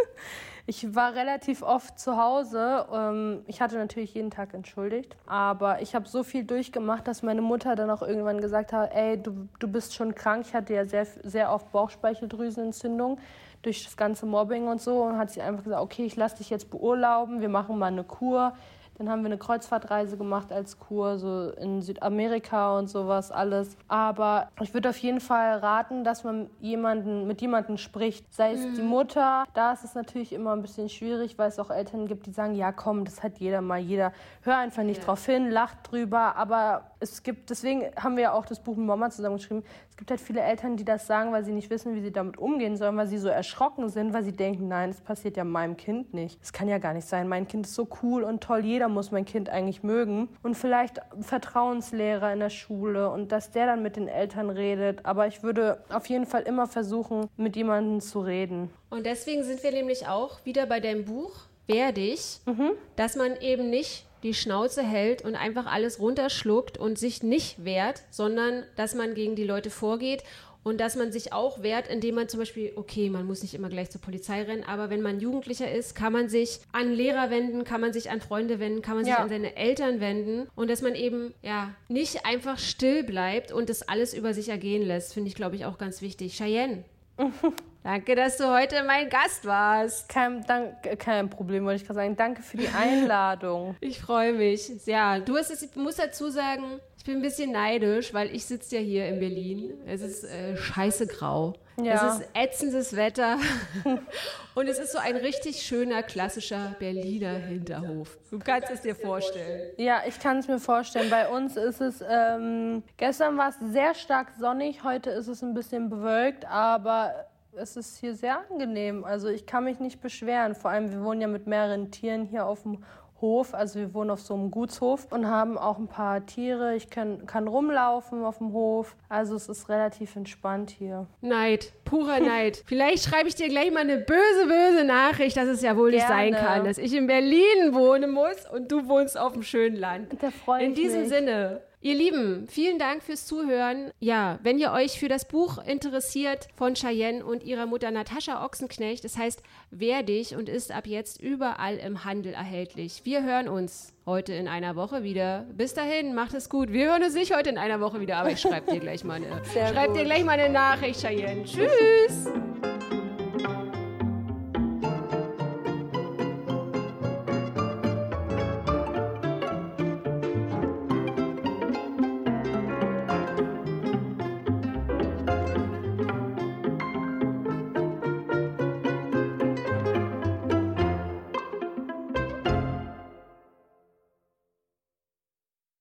Ich 0.68 0.96
war 0.96 1.14
relativ 1.14 1.62
oft 1.62 2.00
zu 2.00 2.18
Hause. 2.18 2.88
Ähm, 2.92 3.44
ich 3.46 3.62
hatte 3.62 3.78
natürlich 3.78 4.16
jeden 4.16 4.32
Tag 4.32 4.56
entschuldigt, 4.56 5.16
aber 5.28 5.84
ich 5.84 5.94
habe 5.94 6.08
so 6.08 6.24
viel 6.24 6.44
durchgemacht, 6.44 7.08
dass 7.08 7.22
meine 7.22 7.44
Mutter 7.44 7.76
dann 7.76 7.92
auch 7.92 8.02
irgendwann 8.02 8.42
gesagt 8.42 8.74
hat, 8.74 8.92
ey, 8.92 9.22
du, 9.22 9.48
du 9.60 9.68
bist 9.68 9.94
schon 9.94 10.16
krank. 10.16 10.44
Ich 10.48 10.56
hatte 10.56 10.74
ja 10.74 10.88
sehr, 10.88 11.06
sehr 11.22 11.52
oft 11.52 11.72
Bauchspeicheldrüsenentzündung 11.72 13.20
durch 13.62 13.84
das 13.84 13.96
ganze 13.96 14.26
Mobbing 14.26 14.68
und 14.68 14.82
so 14.82 15.04
und 15.04 15.20
hat 15.20 15.30
sie 15.30 15.44
einfach 15.44 15.66
gesagt, 15.66 15.84
okay, 15.84 16.06
ich 16.06 16.16
lasse 16.16 16.38
dich 16.38 16.50
jetzt 16.50 16.72
beurlauben, 16.72 17.42
wir 17.42 17.50
machen 17.50 17.78
mal 17.78 17.92
eine 17.92 18.04
Kur. 18.04 18.56
Dann 18.98 19.10
haben 19.10 19.22
wir 19.22 19.28
eine 19.28 19.38
Kreuzfahrtreise 19.38 20.18
gemacht 20.18 20.52
als 20.52 20.80
Kur, 20.80 21.20
so 21.20 21.50
in 21.52 21.82
Südamerika 21.82 22.78
und 22.78 22.88
sowas 22.88 23.32
alles. 23.32 23.78
Aber 23.88 24.50
ich 24.62 24.74
würde 24.74 24.90
auf 24.90 24.98
jeden 24.98 25.20
Fall 25.20 25.58
raten, 25.58 26.04
dass 26.04 26.24
man 26.24 26.50
jemanden, 26.62 27.28
mit 27.28 27.42
jemandem 27.42 27.78
spricht. 27.78 28.34
Sei 28.34 28.54
es 28.54 28.66
mhm. 28.66 28.76
die 28.76 28.82
Mutter, 28.82 29.44
da 29.54 29.74
ist 29.74 29.84
es 29.84 29.96
natürlich 29.96 30.32
immer 30.32 30.54
ein 30.54 30.62
bisschen 30.62 30.88
schwierig, 30.88 31.38
weil 31.38 31.50
es 31.50 31.60
auch 31.60 31.70
Eltern 31.70 32.08
gibt, 32.08 32.26
die 32.26 32.32
sagen, 32.32 32.56
ja 32.56 32.72
komm, 32.72 33.04
das 33.04 33.22
hat 33.22 33.40
jeder 33.40 33.62
mal, 33.62 33.80
jeder. 33.80 34.14
Hör 34.42 34.58
einfach 34.58 34.84
nicht 34.84 35.00
ja. 35.00 35.06
drauf 35.06 35.26
hin, 35.26 35.50
lacht 35.50 35.92
drüber. 35.92 36.36
Aber 36.38 36.92
es 37.00 37.22
gibt, 37.24 37.50
deswegen 37.50 37.84
haben 37.98 38.16
wir 38.16 38.24
ja 38.24 38.34
auch 38.34 38.46
das 38.46 38.62
Buch 38.62 38.78
mit 38.78 38.86
Mama 38.86 39.10
zusammengeschrieben. 39.10 39.64
Es 39.96 39.98
gibt 39.98 40.12
halt 40.12 40.22
viele 40.22 40.42
Eltern, 40.42 40.78
die 40.78 40.86
das 40.86 41.08
sagen, 41.08 41.32
weil 41.32 41.44
sie 41.44 41.52
nicht 41.52 41.70
wissen, 41.70 41.96
wie 41.96 42.02
sie 42.02 42.12
damit 42.12 42.38
umgehen 42.38 42.78
sollen, 42.78 42.98
weil 42.98 43.08
sie 43.08 43.18
so 43.18 43.30
erschrocken 43.30 43.90
sind, 43.90 44.14
weil 44.14 44.24
sie 44.24 44.34
denken, 44.34 44.68
nein, 44.68 44.92
das 44.92 45.02
passiert 45.02 45.38
ja 45.38 45.44
meinem 45.44 45.78
Kind 45.78 46.14
nicht. 46.14 46.40
Das 46.42 46.54
kann 46.54 46.68
ja 46.68 46.78
gar 46.78 46.94
nicht 46.94 47.08
sein. 47.08 47.28
Mein 47.28 47.48
Kind 47.48 47.66
ist 47.66 47.76
so 47.76 47.88
cool 48.04 48.24
und 48.24 48.44
toll. 48.44 48.64
Jeder 48.66 48.86
jeder 48.86 48.94
muss 48.94 49.12
mein 49.12 49.26
Kind 49.26 49.50
eigentlich 49.50 49.84
mögen. 49.84 50.30
Und 50.44 50.56
vielleicht 50.56 51.00
Vertrauenslehrer 51.20 52.34
in 52.34 52.40
der 52.40 52.50
Schule 52.50 53.10
und 53.10 53.32
dass 53.32 53.52
der 53.52 53.66
dann 53.66 53.82
mit 53.82 53.96
den 53.96 54.08
Eltern 54.08 54.50
redet. 54.50 55.06
Aber 55.06 55.28
ich 55.28 55.42
würde 55.42 55.84
auf 55.90 56.06
jeden 56.08 56.26
Fall 56.26 56.44
immer 56.44 56.68
versuchen, 56.68 57.30
mit 57.36 57.56
jemandem 57.56 58.00
zu 58.00 58.20
reden. 58.20 58.70
Und 58.90 59.06
deswegen 59.06 59.44
sind 59.44 59.64
wir 59.64 59.72
nämlich 59.72 60.08
auch 60.08 60.46
wieder 60.46 60.66
bei 60.66 60.80
deinem 60.80 61.06
Buch 61.06 61.32
Wer 61.68 61.92
dich, 61.94 62.42
mhm. 62.46 62.74
dass 62.96 63.16
man 63.16 63.38
eben 63.38 63.72
nicht 63.72 64.06
die 64.26 64.34
Schnauze 64.34 64.84
hält 64.84 65.22
und 65.22 65.36
einfach 65.36 65.68
alles 65.68 66.00
runterschluckt 66.00 66.78
und 66.78 66.98
sich 66.98 67.22
nicht 67.22 67.64
wehrt, 67.64 68.02
sondern 68.10 68.64
dass 68.76 68.96
man 68.96 69.14
gegen 69.14 69.36
die 69.36 69.44
Leute 69.44 69.70
vorgeht 69.70 70.24
und 70.64 70.82
dass 70.82 70.96
man 70.96 71.12
sich 71.12 71.32
auch 71.32 71.62
wehrt, 71.62 71.88
indem 71.88 72.16
man 72.16 72.28
zum 72.28 72.40
Beispiel, 72.40 72.74
okay, 72.76 73.12
man 73.12 73.28
muss 73.28 73.44
nicht 73.44 73.54
immer 73.54 73.70
gleich 73.70 73.92
zur 73.92 74.02
Polizei 74.02 74.42
rennen, 74.42 74.64
aber 74.64 74.90
wenn 74.90 75.04
man 75.04 75.20
Jugendlicher 75.20 75.72
ist, 75.72 75.94
kann 75.94 76.12
man 76.12 76.28
sich 76.28 76.60
an 76.72 76.92
Lehrer 76.92 77.30
wenden, 77.30 77.64
kann 77.66 77.82
man 77.82 77.94
sich 77.94 78.10
an 78.10 78.20
Freunde 78.20 78.60
wenden, 78.60 78.82
kann 78.82 78.96
man 78.96 79.06
sich 79.06 79.14
an 79.14 79.30
seine 79.30 79.56
Eltern 79.56 80.00
wenden 80.00 80.48
und 80.56 80.72
dass 80.72 80.82
man 80.82 80.96
eben, 80.96 81.36
ja, 81.44 81.76
nicht 81.88 82.26
einfach 82.26 82.58
still 82.58 83.04
bleibt 83.04 83.52
und 83.52 83.70
das 83.70 83.88
alles 83.88 84.16
über 84.16 84.34
sich 84.34 84.50
ergehen 84.50 84.82
lässt, 84.82 85.14
finde 85.14 85.28
ich, 85.30 85.36
glaube 85.36 85.56
ich, 85.56 85.66
auch 85.66 85.78
ganz 85.78 86.02
wichtig. 86.02 86.36
Cheyenne. 86.36 86.84
Danke, 87.86 88.16
dass 88.16 88.38
du 88.38 88.52
heute 88.52 88.82
mein 88.82 89.10
Gast 89.10 89.46
warst. 89.46 90.10
Kein, 90.10 90.44
dank, 90.48 90.98
kein 90.98 91.30
Problem, 91.30 91.66
wollte 91.66 91.84
ich 91.84 91.86
gerade 91.86 92.00
sagen. 92.00 92.16
Danke 92.16 92.42
für 92.42 92.58
die 92.58 92.68
Einladung. 92.68 93.76
ich 93.80 94.00
freue 94.00 94.34
mich. 94.34 94.72
Ja, 94.88 95.20
du 95.20 95.38
hast 95.38 95.52
es, 95.52 95.62
ich 95.62 95.76
muss 95.76 95.98
dazu 95.98 96.32
sagen, 96.32 96.80
ich 96.98 97.04
bin 97.06 97.18
ein 97.18 97.22
bisschen 97.22 97.52
neidisch, 97.52 98.12
weil 98.12 98.34
ich 98.36 98.44
sitze 98.44 98.78
ja 98.78 98.82
hier 98.82 99.08
in 99.08 99.20
Berlin. 99.20 99.76
Es 99.86 100.02
ist 100.02 100.24
äh, 100.24 100.58
scheiße 100.58 101.06
grau. 101.06 101.54
Ja. 101.80 102.08
Es 102.08 102.22
ist 102.22 102.30
ätzendes 102.34 102.96
Wetter. 102.96 103.38
Und 104.56 104.68
es 104.68 104.80
ist 104.80 104.92
so 104.92 104.98
ein 104.98 105.18
richtig 105.18 105.62
schöner, 105.62 106.02
klassischer 106.02 106.76
Berliner 106.80 107.36
Hinterhof. 107.36 108.18
Du 108.32 108.40
kannst 108.40 108.72
es 108.72 108.82
dir 108.82 108.96
vorstellen. 108.96 109.74
Ja, 109.78 110.02
ich 110.08 110.20
kann 110.20 110.40
es 110.40 110.48
mir 110.48 110.58
vorstellen. 110.58 111.12
Bei 111.12 111.30
uns 111.30 111.56
ist 111.56 111.82
es, 111.82 112.04
ähm, 112.10 112.82
gestern 112.98 113.38
war 113.38 113.50
es 113.50 113.58
sehr 113.60 113.94
stark 113.94 114.30
sonnig, 114.40 114.84
heute 114.84 115.12
ist 115.12 115.28
es 115.28 115.44
ein 115.44 115.54
bisschen 115.54 115.92
bewölkt, 115.92 116.46
aber 116.46 117.28
es 117.58 117.76
ist 117.76 117.98
hier 117.98 118.16
sehr 118.16 118.40
angenehm. 118.50 119.04
Also 119.04 119.30
ich 119.30 119.46
kann 119.46 119.64
mich 119.64 119.80
nicht 119.80 120.02
beschweren. 120.02 120.56
Vor 120.56 120.72
allem, 120.72 120.92
wir 120.92 121.04
wohnen 121.04 121.22
ja 121.22 121.28
mit 121.28 121.48
mehreren 121.48 121.92
Tieren 121.92 122.26
hier 122.26 122.46
auf 122.46 122.64
dem 122.64 122.84
Hof. 123.22 123.54
Also 123.54 123.80
wir 123.80 123.94
wohnen 123.94 124.10
auf 124.10 124.20
so 124.22 124.34
einem 124.34 124.52
Gutshof 124.52 125.08
und 125.12 125.28
haben 125.28 125.58
auch 125.58 125.78
ein 125.78 125.88
paar 125.88 126.26
Tiere. 126.26 126.76
Ich 126.76 126.90
kann, 126.90 127.26
kann 127.26 127.48
rumlaufen 127.48 128.24
auf 128.24 128.40
dem 128.40 128.52
Hof. 128.52 128.96
Also 129.08 129.36
es 129.36 129.48
ist 129.48 129.70
relativ 129.70 130.16
entspannt 130.16 130.70
hier. 130.70 131.08
Neid, 131.22 131.72
purer 131.86 132.20
Neid. 132.20 132.64
Vielleicht 132.68 133.06
schreibe 133.06 133.30
ich 133.30 133.36
dir 133.36 133.48
gleich 133.48 133.72
mal 133.72 133.82
eine 133.82 133.98
böse, 133.98 134.48
böse 134.48 134.84
Nachricht, 134.84 135.38
dass 135.38 135.48
es 135.48 135.62
ja 135.62 135.78
wohl 135.78 135.92
Gerne. 135.92 136.04
nicht 136.04 136.08
sein 136.08 136.34
kann, 136.34 136.66
dass 136.66 136.78
ich 136.78 136.94
in 136.94 137.08
Berlin 137.08 137.74
wohnen 137.74 138.12
muss 138.12 138.50
und 138.54 138.72
du 138.72 138.88
wohnst 138.88 139.18
auf 139.18 139.34
dem 139.34 139.44
schönen 139.44 139.78
Land. 139.78 140.22
Da 140.22 140.30
freue 140.32 140.62
ich 140.62 140.68
In 140.68 140.74
diesem 140.76 141.02
mich. 141.02 141.10
Sinne. 141.10 141.62
Ihr 141.86 141.94
Lieben, 141.94 142.48
vielen 142.48 142.80
Dank 142.80 143.04
fürs 143.04 143.28
Zuhören. 143.28 143.92
Ja, 144.00 144.40
wenn 144.42 144.58
ihr 144.58 144.72
euch 144.72 144.98
für 144.98 145.08
das 145.08 145.28
Buch 145.28 145.60
interessiert 145.64 146.48
von 146.56 146.74
Cheyenne 146.74 147.24
und 147.24 147.44
ihrer 147.44 147.68
Mutter 147.68 147.92
Natascha 147.92 148.44
Ochsenknecht, 148.44 149.04
das 149.04 149.20
heißt 149.20 149.44
Wer 149.70 150.02
dich 150.02 150.36
und 150.36 150.50
ist 150.50 150.72
ab 150.72 150.88
jetzt 150.88 151.22
überall 151.22 151.78
im 151.78 152.04
Handel 152.04 152.34
erhältlich. 152.34 153.02
Wir 153.04 153.22
hören 153.22 153.48
uns 153.48 153.94
heute 154.08 154.34
in 154.34 154.48
einer 154.48 154.76
Woche 154.76 155.04
wieder. 155.04 155.46
Bis 155.54 155.76
dahin, 155.76 156.16
macht 156.16 156.34
es 156.34 156.50
gut. 156.50 156.72
Wir 156.72 156.88
hören 156.88 157.04
uns 157.04 157.14
nicht 157.14 157.36
heute 157.36 157.52
in 157.52 157.60
einer 157.60 157.80
Woche 157.80 158.00
wieder, 158.00 158.18
aber 158.18 158.32
ich 158.32 158.42
schreibe 158.42 158.72
dir 158.72 158.80
gleich 158.80 159.04
mal 159.04 159.18
eine, 159.18 159.44
schreib 159.54 159.94
dir 159.94 160.06
gleich 160.06 160.24
mal 160.24 160.40
eine 160.40 160.52
Nachricht, 160.52 161.02
Cheyenne. 161.02 161.44
Tschüss! 161.44 162.26